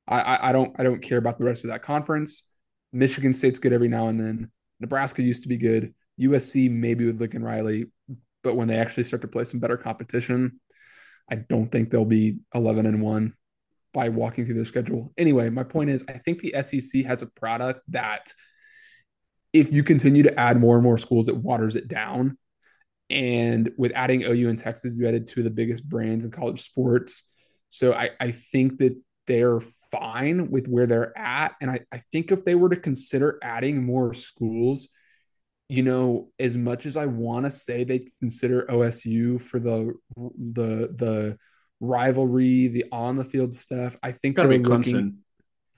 I, 0.08 0.22
I, 0.22 0.50
I 0.50 0.52
don't 0.52 0.76
I 0.80 0.84
don't 0.84 1.02
care 1.02 1.18
about 1.18 1.38
the 1.38 1.46
rest 1.46 1.64
of 1.64 1.72
that 1.72 1.84
conference. 1.84 2.50
Michigan 2.94 3.34
State's 3.34 3.60
good 3.60 3.74
every 3.74 3.88
now 3.88 4.08
and 4.08 4.20
then. 4.20 4.52
Nebraska 4.80 5.22
used 5.22 5.44
to 5.44 5.50
be 5.50 5.58
good. 5.58 5.94
USC 6.20 6.70
maybe 6.70 7.06
with 7.06 7.20
Lincoln 7.20 7.44
Riley, 7.44 7.88
but 8.44 8.56
when 8.56 8.68
they 8.68 8.78
actually 8.78 9.04
start 9.04 9.22
to 9.22 9.28
play 9.28 9.44
some 9.44 9.60
better 9.60 9.78
competition, 9.78 10.60
I 11.30 11.36
don't 11.36 11.68
think 11.68 11.90
they'll 11.90 12.06
be 12.06 12.40
11 12.54 12.86
and 12.86 13.02
1 13.02 13.34
by 13.94 14.10
walking 14.10 14.46
through 14.46 14.56
their 14.56 14.66
schedule. 14.66 15.12
Anyway, 15.18 15.50
my 15.50 15.64
point 15.64 15.90
is 15.90 16.06
I 16.08 16.14
think 16.14 16.40
the 16.40 16.56
SEC 16.62 17.06
has 17.06 17.22
a 17.22 17.28
product 17.28 17.82
that 17.90 18.32
if 19.54 19.72
you 19.72 19.84
continue 19.84 20.24
to 20.24 20.40
add 20.40 20.60
more 20.60 20.76
and 20.76 20.84
more 20.84 20.98
schools, 20.98 21.28
it 21.28 21.38
waters 21.38 21.76
it 21.76 21.88
down. 21.88 22.38
And 23.10 23.72
with 23.78 23.92
adding 23.96 24.24
OU 24.24 24.50
and 24.50 24.60
Texas, 24.60 24.96
you 24.96 25.08
added 25.08 25.28
two 25.28 25.40
of 25.40 25.46
the 25.46 25.50
biggest 25.50 25.88
brands 25.88 26.26
in 26.26 26.32
college 26.32 26.62
sports. 26.62 27.30
So 27.70 27.94
I, 27.94 28.12
I 28.20 28.32
think 28.32 28.80
that 28.80 29.00
they're 29.28 29.60
fine 29.92 30.50
with 30.50 30.68
where 30.68 30.88
they're 30.88 31.18
at. 31.18 31.56
And 31.62 31.70
I, 31.70 31.82
I 31.92 32.00
think 32.12 32.32
if 32.32 32.44
they 32.44 32.56
were 32.56 32.70
to 32.70 32.76
consider 32.76 33.40
adding 33.42 33.86
more 33.86 34.14
schools, 34.14 34.90
you 35.70 35.84
know, 35.84 36.30
as 36.40 36.56
much 36.56 36.86
as 36.86 36.96
I 36.98 37.06
want 37.06 37.46
to 37.46 37.52
say 37.52 37.84
they 37.84 38.08
consider 38.20 38.66
OSU 38.70 39.42
for 39.42 39.60
the 39.60 39.94
the 40.16 40.94
the 40.96 41.38
rivalry, 41.80 42.68
the 42.68 42.86
on 42.92 43.18
the 43.18 43.26
field 43.26 43.54
stuff, 43.54 43.98
I 44.02 44.14
think 44.14 44.38
they're 44.38 44.58
looking. 44.60 45.20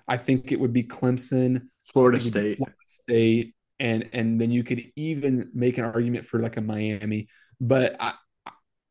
I 0.07 0.17
think 0.17 0.51
it 0.51 0.59
would 0.59 0.73
be 0.73 0.83
Clemson, 0.83 1.67
Florida 1.83 2.19
State, 2.19 2.57
Florida 2.57 2.77
State, 2.85 3.53
and 3.79 4.09
and 4.13 4.39
then 4.39 4.51
you 4.51 4.63
could 4.63 4.83
even 4.95 5.49
make 5.53 5.77
an 5.77 5.85
argument 5.85 6.25
for 6.25 6.39
like 6.39 6.57
a 6.57 6.61
Miami. 6.61 7.27
But 7.59 7.95
I 7.99 8.13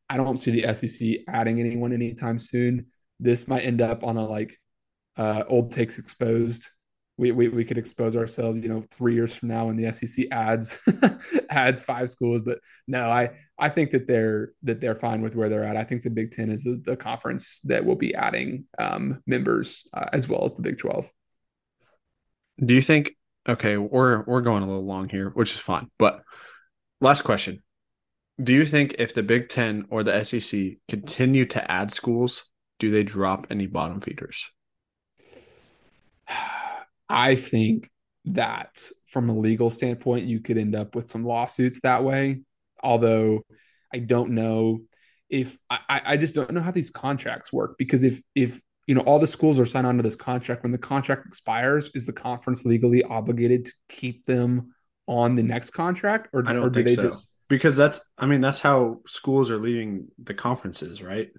I 0.09 0.17
don't 0.17 0.37
see 0.37 0.51
the 0.51 0.73
SEC 0.73 1.19
adding 1.27 1.59
anyone 1.59 1.93
anytime 1.93 2.39
soon. 2.39 2.87
This 3.19 3.47
might 3.47 3.61
end 3.61 3.81
up 3.81 4.03
on 4.03 4.17
a 4.17 4.25
like 4.25 4.57
uh, 5.17 5.43
old 5.47 5.71
takes 5.71 5.99
exposed. 5.99 6.69
We, 7.17 7.31
we, 7.31 7.49
we 7.49 7.65
could 7.65 7.77
expose 7.77 8.15
ourselves, 8.15 8.59
you 8.59 8.69
know, 8.69 8.81
three 8.91 9.13
years 9.13 9.35
from 9.35 9.49
now 9.49 9.65
when 9.65 9.75
the 9.75 9.91
SEC 9.91 10.27
adds 10.31 10.79
adds 11.49 11.83
five 11.83 12.09
schools. 12.09 12.41
But 12.45 12.59
no, 12.87 13.11
I 13.11 13.31
I 13.57 13.69
think 13.69 13.91
that 13.91 14.07
they're 14.07 14.53
that 14.63 14.79
they're 14.79 14.95
fine 14.95 15.21
with 15.21 15.35
where 15.35 15.49
they're 15.49 15.65
at. 15.65 15.77
I 15.77 15.83
think 15.83 16.01
the 16.01 16.09
Big 16.09 16.31
Ten 16.31 16.49
is 16.49 16.63
the, 16.63 16.81
the 16.83 16.95
conference 16.95 17.59
that 17.61 17.85
will 17.85 17.97
be 17.97 18.15
adding 18.15 18.65
um, 18.79 19.21
members 19.27 19.85
uh, 19.93 20.05
as 20.13 20.29
well 20.29 20.45
as 20.45 20.55
the 20.55 20.61
Big 20.61 20.77
Twelve. 20.77 21.11
Do 22.63 22.73
you 22.73 22.81
think? 22.81 23.11
Okay, 23.47 23.77
we're 23.77 24.23
we're 24.23 24.41
going 24.41 24.63
a 24.63 24.67
little 24.67 24.85
long 24.85 25.09
here, 25.09 25.29
which 25.29 25.53
is 25.53 25.59
fine. 25.59 25.89
But 25.97 26.21
last 27.01 27.23
question: 27.23 27.63
Do 28.41 28.53
you 28.53 28.65
think 28.65 28.95
if 28.99 29.13
the 29.13 29.23
Big 29.23 29.49
Ten 29.49 29.85
or 29.89 30.03
the 30.03 30.23
SEC 30.23 30.77
continue 30.87 31.45
to 31.47 31.71
add 31.71 31.91
schools, 31.91 32.45
do 32.79 32.91
they 32.91 33.03
drop 33.03 33.47
any 33.49 33.67
bottom 33.67 34.01
feeders? 34.01 34.49
I 37.09 37.35
think 37.35 37.89
that 38.25 38.85
from 39.05 39.29
a 39.29 39.33
legal 39.37 39.69
standpoint, 39.69 40.25
you 40.25 40.39
could 40.39 40.57
end 40.57 40.75
up 40.75 40.95
with 40.95 41.07
some 41.07 41.23
lawsuits 41.23 41.81
that 41.81 42.03
way. 42.03 42.41
Although 42.83 43.45
I 43.93 43.99
don't 43.99 44.31
know 44.31 44.81
if 45.29 45.57
I, 45.69 46.01
I 46.05 46.17
just 46.17 46.35
don't 46.35 46.51
know 46.51 46.61
how 46.61 46.71
these 46.71 46.89
contracts 46.91 47.53
work 47.53 47.77
because 47.77 48.03
if 48.03 48.21
if 48.35 48.59
you 48.89 48.95
know 48.95 49.01
all 49.01 49.19
the 49.19 49.27
schools 49.27 49.59
are 49.59 49.67
signed 49.67 49.85
onto 49.85 50.01
this 50.01 50.15
contract 50.15 50.63
when 50.63 50.71
the 50.71 50.77
contract 50.79 51.27
expires, 51.27 51.91
is 51.93 52.07
the 52.07 52.11
conference 52.11 52.65
legally 52.65 53.03
obligated 53.03 53.65
to 53.65 53.73
keep 53.87 54.25
them 54.25 54.73
on 55.05 55.35
the 55.35 55.43
next 55.43 55.69
contract, 55.69 56.27
or, 56.33 56.43
I 56.47 56.53
don't 56.53 56.63
or 56.63 56.69
do 56.71 56.79
think 56.79 56.87
they 56.87 56.95
so. 56.95 57.03
just 57.03 57.31
Because 57.49 57.77
that's, 57.77 58.03
I 58.17 58.25
mean, 58.25 58.41
that's 58.41 58.59
how 58.59 59.01
schools 59.05 59.51
are 59.51 59.59
leaving 59.59 60.07
the 60.17 60.33
conferences, 60.33 61.03
right? 61.03 61.29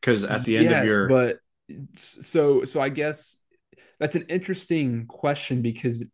Because 0.00 0.24
at 0.24 0.46
the 0.46 0.56
end 0.56 0.72
of 0.72 0.84
your, 0.86 1.08
but 1.08 1.36
so 1.94 2.64
so 2.64 2.80
I 2.80 2.88
guess 2.88 3.42
that's 4.00 4.16
an 4.16 4.24
interesting 4.30 5.04
question 5.08 5.60
because 5.60 6.06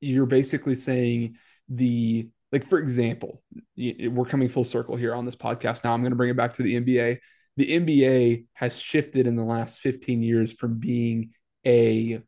you're 0.00 0.24
basically 0.24 0.76
saying 0.76 1.36
the 1.68 2.26
like 2.52 2.64
for 2.64 2.78
example, 2.78 3.42
we're 3.76 4.24
coming 4.24 4.48
full 4.48 4.64
circle 4.64 4.96
here 4.96 5.14
on 5.14 5.26
this 5.26 5.36
podcast. 5.36 5.84
Now 5.84 5.92
I'm 5.92 6.00
going 6.00 6.12
to 6.12 6.16
bring 6.16 6.30
it 6.30 6.38
back 6.38 6.54
to 6.54 6.62
the 6.62 6.80
NBA. 6.80 7.18
The 7.60 7.78
NBA 7.78 8.44
has 8.54 8.80
shifted 8.80 9.26
in 9.26 9.36
the 9.36 9.44
last 9.44 9.80
15 9.80 10.22
years 10.22 10.54
from 10.54 10.78
being 10.78 11.32
a 11.66 12.22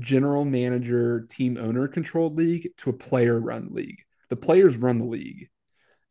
general 0.00 0.44
manager, 0.44 1.28
team 1.30 1.56
owner 1.56 1.86
controlled 1.86 2.34
league 2.34 2.70
to 2.78 2.90
a 2.90 2.92
player 2.92 3.38
run 3.38 3.68
league. 3.70 4.02
The 4.30 4.36
players 4.36 4.76
run 4.76 4.98
the 4.98 5.04
league. 5.04 5.48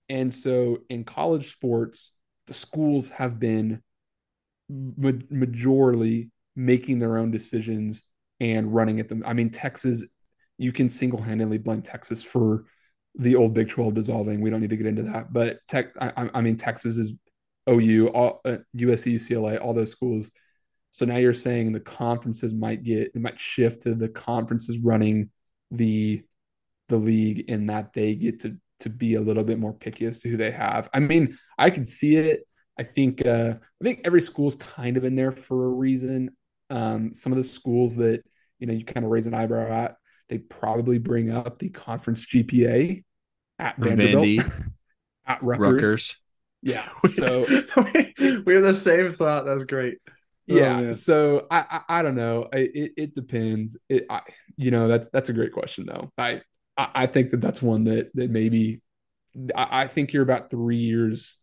And 0.08 0.34
so 0.34 0.78
in 0.90 1.04
college 1.04 1.52
sports, 1.52 2.14
the 2.46 2.54
schools 2.54 3.10
have 3.10 3.38
been 3.38 3.84
ma- 4.70 5.12
majorly 5.12 6.30
making 6.56 7.00
their 7.00 7.18
own 7.18 7.32
decisions 7.32 8.04
and 8.40 8.74
running 8.74 9.02
at 9.02 9.10
them. 9.10 9.24
I 9.26 9.34
mean, 9.34 9.50
Texas, 9.50 10.06
you 10.58 10.72
can 10.72 10.90
single 10.90 11.22
handedly 11.22 11.58
blame 11.58 11.82
Texas 11.82 12.24
for 12.24 12.64
the 13.14 13.36
old 13.36 13.54
Big 13.54 13.68
12 13.68 13.94
dissolving. 13.94 14.40
We 14.40 14.50
don't 14.50 14.62
need 14.62 14.70
to 14.70 14.78
get 14.78 14.86
into 14.86 15.04
that. 15.04 15.34
But 15.34 15.60
tech, 15.68 15.88
I, 16.00 16.30
I 16.34 16.40
mean, 16.40 16.56
Texas 16.56 16.96
is 16.96 17.14
OU, 17.70 18.08
all, 18.10 18.42
uh, 18.46 18.58
USC, 18.76 19.16
UCLA, 19.16 19.62
all 19.62 19.74
those 19.74 19.92
schools. 19.92 20.32
So 20.92 21.06
now 21.06 21.18
you're 21.18 21.34
saying 21.34 21.72
the 21.72 21.80
conferences 21.80 22.54
might 22.54 22.84
get, 22.84 23.12
it 23.14 23.22
might 23.22 23.40
shift 23.40 23.84
to 23.84 23.96
the 23.96 24.10
conferences 24.10 24.80
running 24.80 25.30
the 25.72 26.24
the 26.90 26.98
league 26.98 27.50
in 27.50 27.68
that 27.68 27.94
they 27.94 28.16
get 28.16 28.40
to 28.40 28.58
to 28.80 28.90
be 28.90 29.16
a 29.16 29.22
little 29.22 29.44
bit 29.44 29.60
more 29.60 29.74
picky 29.74 30.06
as 30.06 30.20
to 30.20 30.30
who 30.30 30.38
they 30.38 30.52
have. 30.52 30.90
I 30.94 31.00
mean, 31.00 31.38
I 31.58 31.70
can 31.70 31.86
see 31.86 32.16
it. 32.16 32.48
I 32.80 32.84
think 32.84 33.26
uh, 33.26 33.56
I 33.60 33.84
think 33.84 34.02
every 34.06 34.22
school's 34.22 34.56
kind 34.56 34.98
of 34.98 35.04
in 35.04 35.16
there 35.16 35.32
for 35.32 35.66
a 35.66 35.70
reason. 35.70 36.36
Um, 36.70 37.14
some 37.14 37.32
of 37.32 37.38
the 37.38 37.44
schools 37.44 37.96
that 37.98 38.24
you 38.60 38.68
know 38.68 38.74
you 38.74 38.86
kind 38.86 39.06
of 39.06 39.12
raise 39.12 39.28
an 39.28 39.34
eyebrow 39.34 39.72
at, 39.72 39.98
they 40.30 40.38
probably 40.38 41.00
bring 41.00 41.32
up 41.32 41.60
the 41.60 41.70
conference 41.70 42.26
GPA 42.26 43.04
at 43.60 43.78
Vanderbilt, 43.78 44.46
at 45.26 45.42
Rutgers. 45.42 45.60
Rutgers. 45.60 46.22
Yeah. 46.62 46.88
So 47.08 47.46
we 47.78 48.54
have 48.54 48.64
the 48.64 48.74
same 48.74 49.12
thought. 49.12 49.46
That's 49.46 49.64
great. 49.64 49.98
Oh, 50.50 50.56
yeah. 50.56 50.82
man. 50.82 50.94
so 50.94 51.46
I, 51.52 51.66
I 51.70 52.00
I 52.00 52.02
don't 52.02 52.16
know. 52.16 52.48
I, 52.54 52.70
it 52.74 52.92
it 52.98 53.16
depends. 53.16 53.78
It 53.90 54.06
I 54.10 54.22
you 54.56 54.72
know 54.72 54.88
that's 54.88 55.10
that's 55.10 55.30
a 55.30 55.34
great 55.34 55.52
question 55.52 55.86
though. 55.86 56.12
I 56.18 56.42
I, 56.78 57.08
think 57.08 57.32
that 57.32 57.42
that's 57.42 57.62
one 57.62 57.86
that 57.86 58.12
that 58.14 58.30
maybe 58.30 58.82
I, 59.56 59.84
I 59.84 59.88
think 59.88 60.14
you're 60.14 60.24
about 60.24 60.52
three 60.52 60.78
years. 60.78 61.40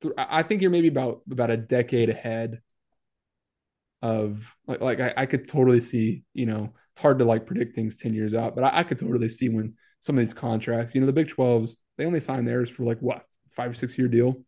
th- 0.00 0.14
I 0.16 0.26
I 0.38 0.42
think 0.42 0.62
you're 0.62 0.70
maybe 0.70 0.88
about 0.88 1.20
about 1.30 1.50
a 1.50 1.56
decade 1.56 2.08
ahead 2.08 2.60
of 4.00 4.56
like 4.66 4.80
like 4.80 5.00
I, 5.00 5.14
I 5.16 5.26
could 5.26 5.48
totally 5.48 5.80
see 5.80 6.24
you 6.34 6.46
know 6.46 6.72
it's 6.92 7.02
hard 7.02 7.20
to 7.20 7.24
like 7.24 7.46
predict 7.46 7.74
things 7.74 7.96
10 7.96 8.12
years 8.14 8.34
out 8.34 8.54
but 8.56 8.64
I, 8.64 8.80
I 8.80 8.82
could 8.82 8.98
totally 8.98 9.28
see 9.28 9.48
when 9.48 9.74
some 10.00 10.16
of 10.16 10.18
these 10.18 10.34
contracts 10.34 10.94
you 10.94 11.00
know 11.00 11.06
the 11.06 11.12
big 11.12 11.28
12s 11.28 11.76
they 11.96 12.04
only 12.04 12.18
sign 12.18 12.44
theirs 12.44 12.68
for 12.68 12.82
like 12.84 12.98
what 12.98 13.24
five 13.54 13.70
or 13.70 13.74
six 13.74 13.96
year 13.98 14.08
deal 14.08 14.44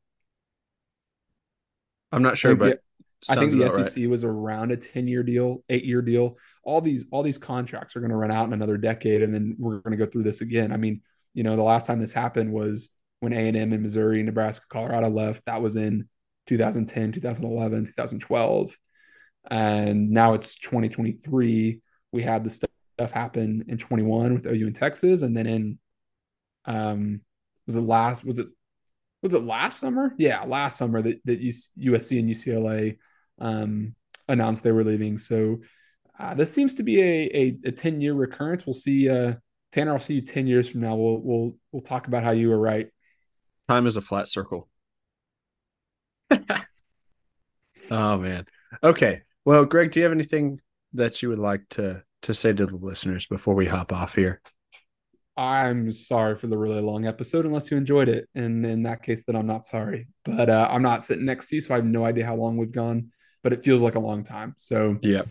I'm 2.14 2.22
not 2.22 2.38
sure, 2.38 2.56
think 2.56 2.60
but 2.60 2.80
I 3.28 3.34
think 3.34 3.52
the 3.52 3.62
about 3.62 3.76
right. 3.76 3.86
SEC 3.86 4.06
was 4.08 4.22
around 4.22 4.70
a 4.70 4.76
10 4.76 5.08
year 5.08 5.22
deal, 5.22 5.64
eight 5.68 5.84
year 5.84 6.02
deal. 6.02 6.36
All 6.62 6.80
these, 6.80 7.06
all 7.10 7.22
these 7.22 7.38
contracts 7.38 7.96
are 7.96 8.00
going 8.00 8.10
to 8.10 8.16
run 8.16 8.30
out 8.30 8.46
in 8.46 8.52
another 8.52 8.76
decade. 8.76 9.22
And 9.22 9.34
then 9.34 9.56
we're 9.58 9.80
going 9.80 9.96
to 9.98 10.04
go 10.04 10.10
through 10.10 10.22
this 10.22 10.40
again. 10.40 10.72
I 10.72 10.76
mean, 10.76 11.00
you 11.32 11.42
know, 11.42 11.56
the 11.56 11.62
last 11.62 11.86
time 11.86 11.98
this 11.98 12.12
happened 12.12 12.52
was 12.52 12.90
when 13.20 13.32
A&M 13.32 13.56
and 13.56 13.82
Missouri, 13.82 14.22
Nebraska, 14.22 14.66
Colorado 14.68 15.08
left. 15.08 15.44
That 15.46 15.62
was 15.62 15.76
in 15.76 16.08
2010, 16.46 17.12
2011, 17.12 17.86
2012. 17.86 18.76
And 19.50 20.10
now 20.10 20.34
it's 20.34 20.54
2023. 20.56 21.80
We 22.12 22.22
had 22.22 22.44
the 22.44 22.50
stuff 22.50 23.10
happen 23.10 23.64
in 23.68 23.78
21 23.78 24.34
with 24.34 24.46
OU 24.46 24.66
in 24.68 24.72
Texas. 24.72 25.22
And 25.22 25.36
then 25.36 25.46
in, 25.46 25.78
um, 26.66 27.22
was 27.66 27.76
it 27.76 27.80
last, 27.80 28.24
was 28.24 28.38
it, 28.38 28.48
was 29.24 29.34
it 29.34 29.42
last 29.42 29.80
summer? 29.80 30.14
Yeah, 30.18 30.42
last 30.42 30.76
summer 30.76 31.00
that, 31.00 31.18
that 31.24 31.40
USC 31.40 32.18
and 32.18 32.28
UCLA 32.28 32.98
um, 33.38 33.94
announced 34.28 34.62
they 34.62 34.70
were 34.70 34.84
leaving. 34.84 35.16
So 35.16 35.62
uh, 36.18 36.34
this 36.34 36.52
seems 36.52 36.74
to 36.74 36.82
be 36.82 37.00
a, 37.00 37.30
a, 37.34 37.58
a 37.68 37.72
10 37.72 38.02
year 38.02 38.12
recurrence. 38.12 38.66
We'll 38.66 38.74
see. 38.74 39.08
Uh, 39.08 39.36
Tanner, 39.72 39.94
I'll 39.94 39.98
see 39.98 40.16
you 40.16 40.20
10 40.20 40.46
years 40.46 40.70
from 40.70 40.82
now. 40.82 40.94
We'll, 40.94 41.22
we'll, 41.22 41.56
we'll 41.72 41.80
talk 41.80 42.06
about 42.06 42.22
how 42.22 42.32
you 42.32 42.50
were 42.50 42.60
right. 42.60 42.88
Time 43.66 43.86
is 43.86 43.96
a 43.96 44.02
flat 44.02 44.28
circle. 44.28 44.68
oh 47.90 48.18
man. 48.18 48.44
Okay. 48.82 49.22
Well, 49.46 49.64
Greg, 49.64 49.90
do 49.90 50.00
you 50.00 50.04
have 50.04 50.12
anything 50.12 50.60
that 50.92 51.22
you 51.22 51.30
would 51.30 51.38
like 51.38 51.66
to 51.70 52.02
to 52.22 52.34
say 52.34 52.52
to 52.52 52.66
the 52.66 52.76
listeners 52.76 53.26
before 53.26 53.54
we 53.54 53.64
hop 53.64 53.90
off 53.90 54.14
here? 54.14 54.42
I'm 55.36 55.92
sorry 55.92 56.36
for 56.36 56.46
the 56.46 56.56
really 56.58 56.80
long 56.80 57.06
episode, 57.06 57.44
unless 57.44 57.70
you 57.70 57.76
enjoyed 57.76 58.08
it. 58.08 58.28
And 58.34 58.64
in 58.64 58.84
that 58.84 59.02
case, 59.02 59.24
then 59.24 59.36
I'm 59.36 59.46
not 59.46 59.66
sorry. 59.66 60.08
But 60.24 60.48
uh, 60.48 60.68
I'm 60.70 60.82
not 60.82 61.04
sitting 61.04 61.24
next 61.24 61.48
to 61.48 61.56
you, 61.56 61.60
so 61.60 61.74
I 61.74 61.78
have 61.78 61.84
no 61.84 62.04
idea 62.04 62.26
how 62.26 62.36
long 62.36 62.56
we've 62.56 62.72
gone, 62.72 63.10
but 63.42 63.52
it 63.52 63.64
feels 63.64 63.82
like 63.82 63.96
a 63.96 64.00
long 64.00 64.22
time. 64.22 64.54
So 64.56 64.98
Yeah. 65.02 65.22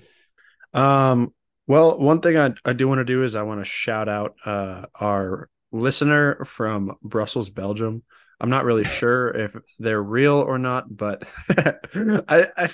Um, 0.73 1.33
well, 1.67 1.97
one 1.97 2.19
thing 2.19 2.37
I, 2.37 2.53
I 2.65 2.73
do 2.73 2.87
want 2.87 2.99
to 2.99 3.05
do 3.05 3.23
is 3.23 3.35
I 3.35 3.43
want 3.43 3.61
to 3.61 3.65
shout 3.65 4.09
out 4.09 4.35
uh, 4.45 4.85
our 4.99 5.49
listener 5.71 6.43
from 6.45 6.95
Brussels, 7.01 7.49
Belgium. 7.49 8.03
I'm 8.39 8.49
not 8.49 8.65
really 8.65 8.83
sure 8.83 9.29
if 9.29 9.55
they're 9.79 10.03
real 10.03 10.35
or 10.35 10.57
not, 10.57 10.93
but 10.95 11.27
I, 11.49 12.47
I 12.57 12.69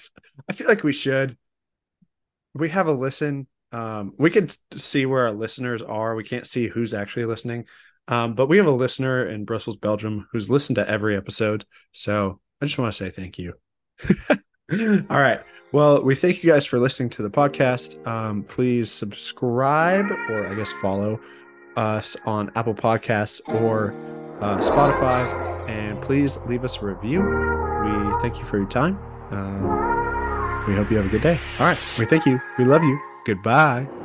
I 0.48 0.54
feel 0.54 0.68
like 0.68 0.84
we 0.84 0.94
should. 0.94 1.38
We 2.56 2.70
have 2.70 2.88
a 2.88 2.92
listen. 2.92 3.48
Um, 3.72 4.14
we 4.18 4.30
could 4.30 4.54
see 4.76 5.06
where 5.06 5.26
our 5.28 5.32
listeners 5.32 5.82
are. 5.82 6.16
We 6.16 6.24
can't 6.24 6.48
see 6.48 6.68
who's 6.68 6.94
actually 6.94 7.26
listening, 7.26 7.66
um, 8.08 8.34
but 8.34 8.48
we 8.48 8.58
have 8.58 8.66
a 8.66 8.72
listener 8.72 9.26
in 9.28 9.46
Brussels, 9.46 9.78
Belgium, 9.78 10.28
who's 10.32 10.50
listened 10.50 10.78
to 10.78 10.90
every 10.90 11.16
episode. 11.16 11.66
So 11.92 12.40
I 12.62 12.66
just 12.66 12.80
want 12.80 12.94
to 12.94 12.98
say 12.98 13.10
thank 13.10 13.38
you. 13.38 13.54
All 15.10 15.20
right. 15.20 15.42
Well, 15.72 16.04
we 16.04 16.16
thank 16.16 16.44
you 16.44 16.52
guys 16.52 16.66
for 16.66 16.80
listening 16.80 17.10
to 17.12 17.22
the 17.22 17.30
podcast. 17.30 18.06
Um, 18.08 18.44
please 18.44 18.92
subscribe 18.92 20.10
or 20.12 20.48
I 20.48 20.56
guess 20.56 20.72
follow 20.74 21.20
us 21.76 22.18
on 22.26 22.52
Apple 22.56 22.74
Podcasts 22.74 23.42
or 23.48 23.94
uh, 24.42 24.58
Spotify, 24.58 25.70
and 25.70 26.02
please 26.02 26.38
leave 26.48 26.64
us 26.64 26.82
a 26.82 26.86
review. 26.86 27.22
We 27.22 28.22
thank 28.22 28.40
you 28.40 28.46
for 28.46 28.58
your 28.58 28.68
time. 28.68 28.98
Um, 29.32 30.66
we 30.68 30.76
hope 30.76 30.90
you 30.90 30.98
have 30.98 31.06
a 31.06 31.10
good 31.10 31.22
day. 31.22 31.40
All 31.60 31.66
right. 31.66 31.78
We 31.98 32.06
thank 32.06 32.26
you. 32.26 32.42
We 32.58 32.66
love 32.66 32.84
you. 32.84 33.09
Goodbye. 33.30 33.99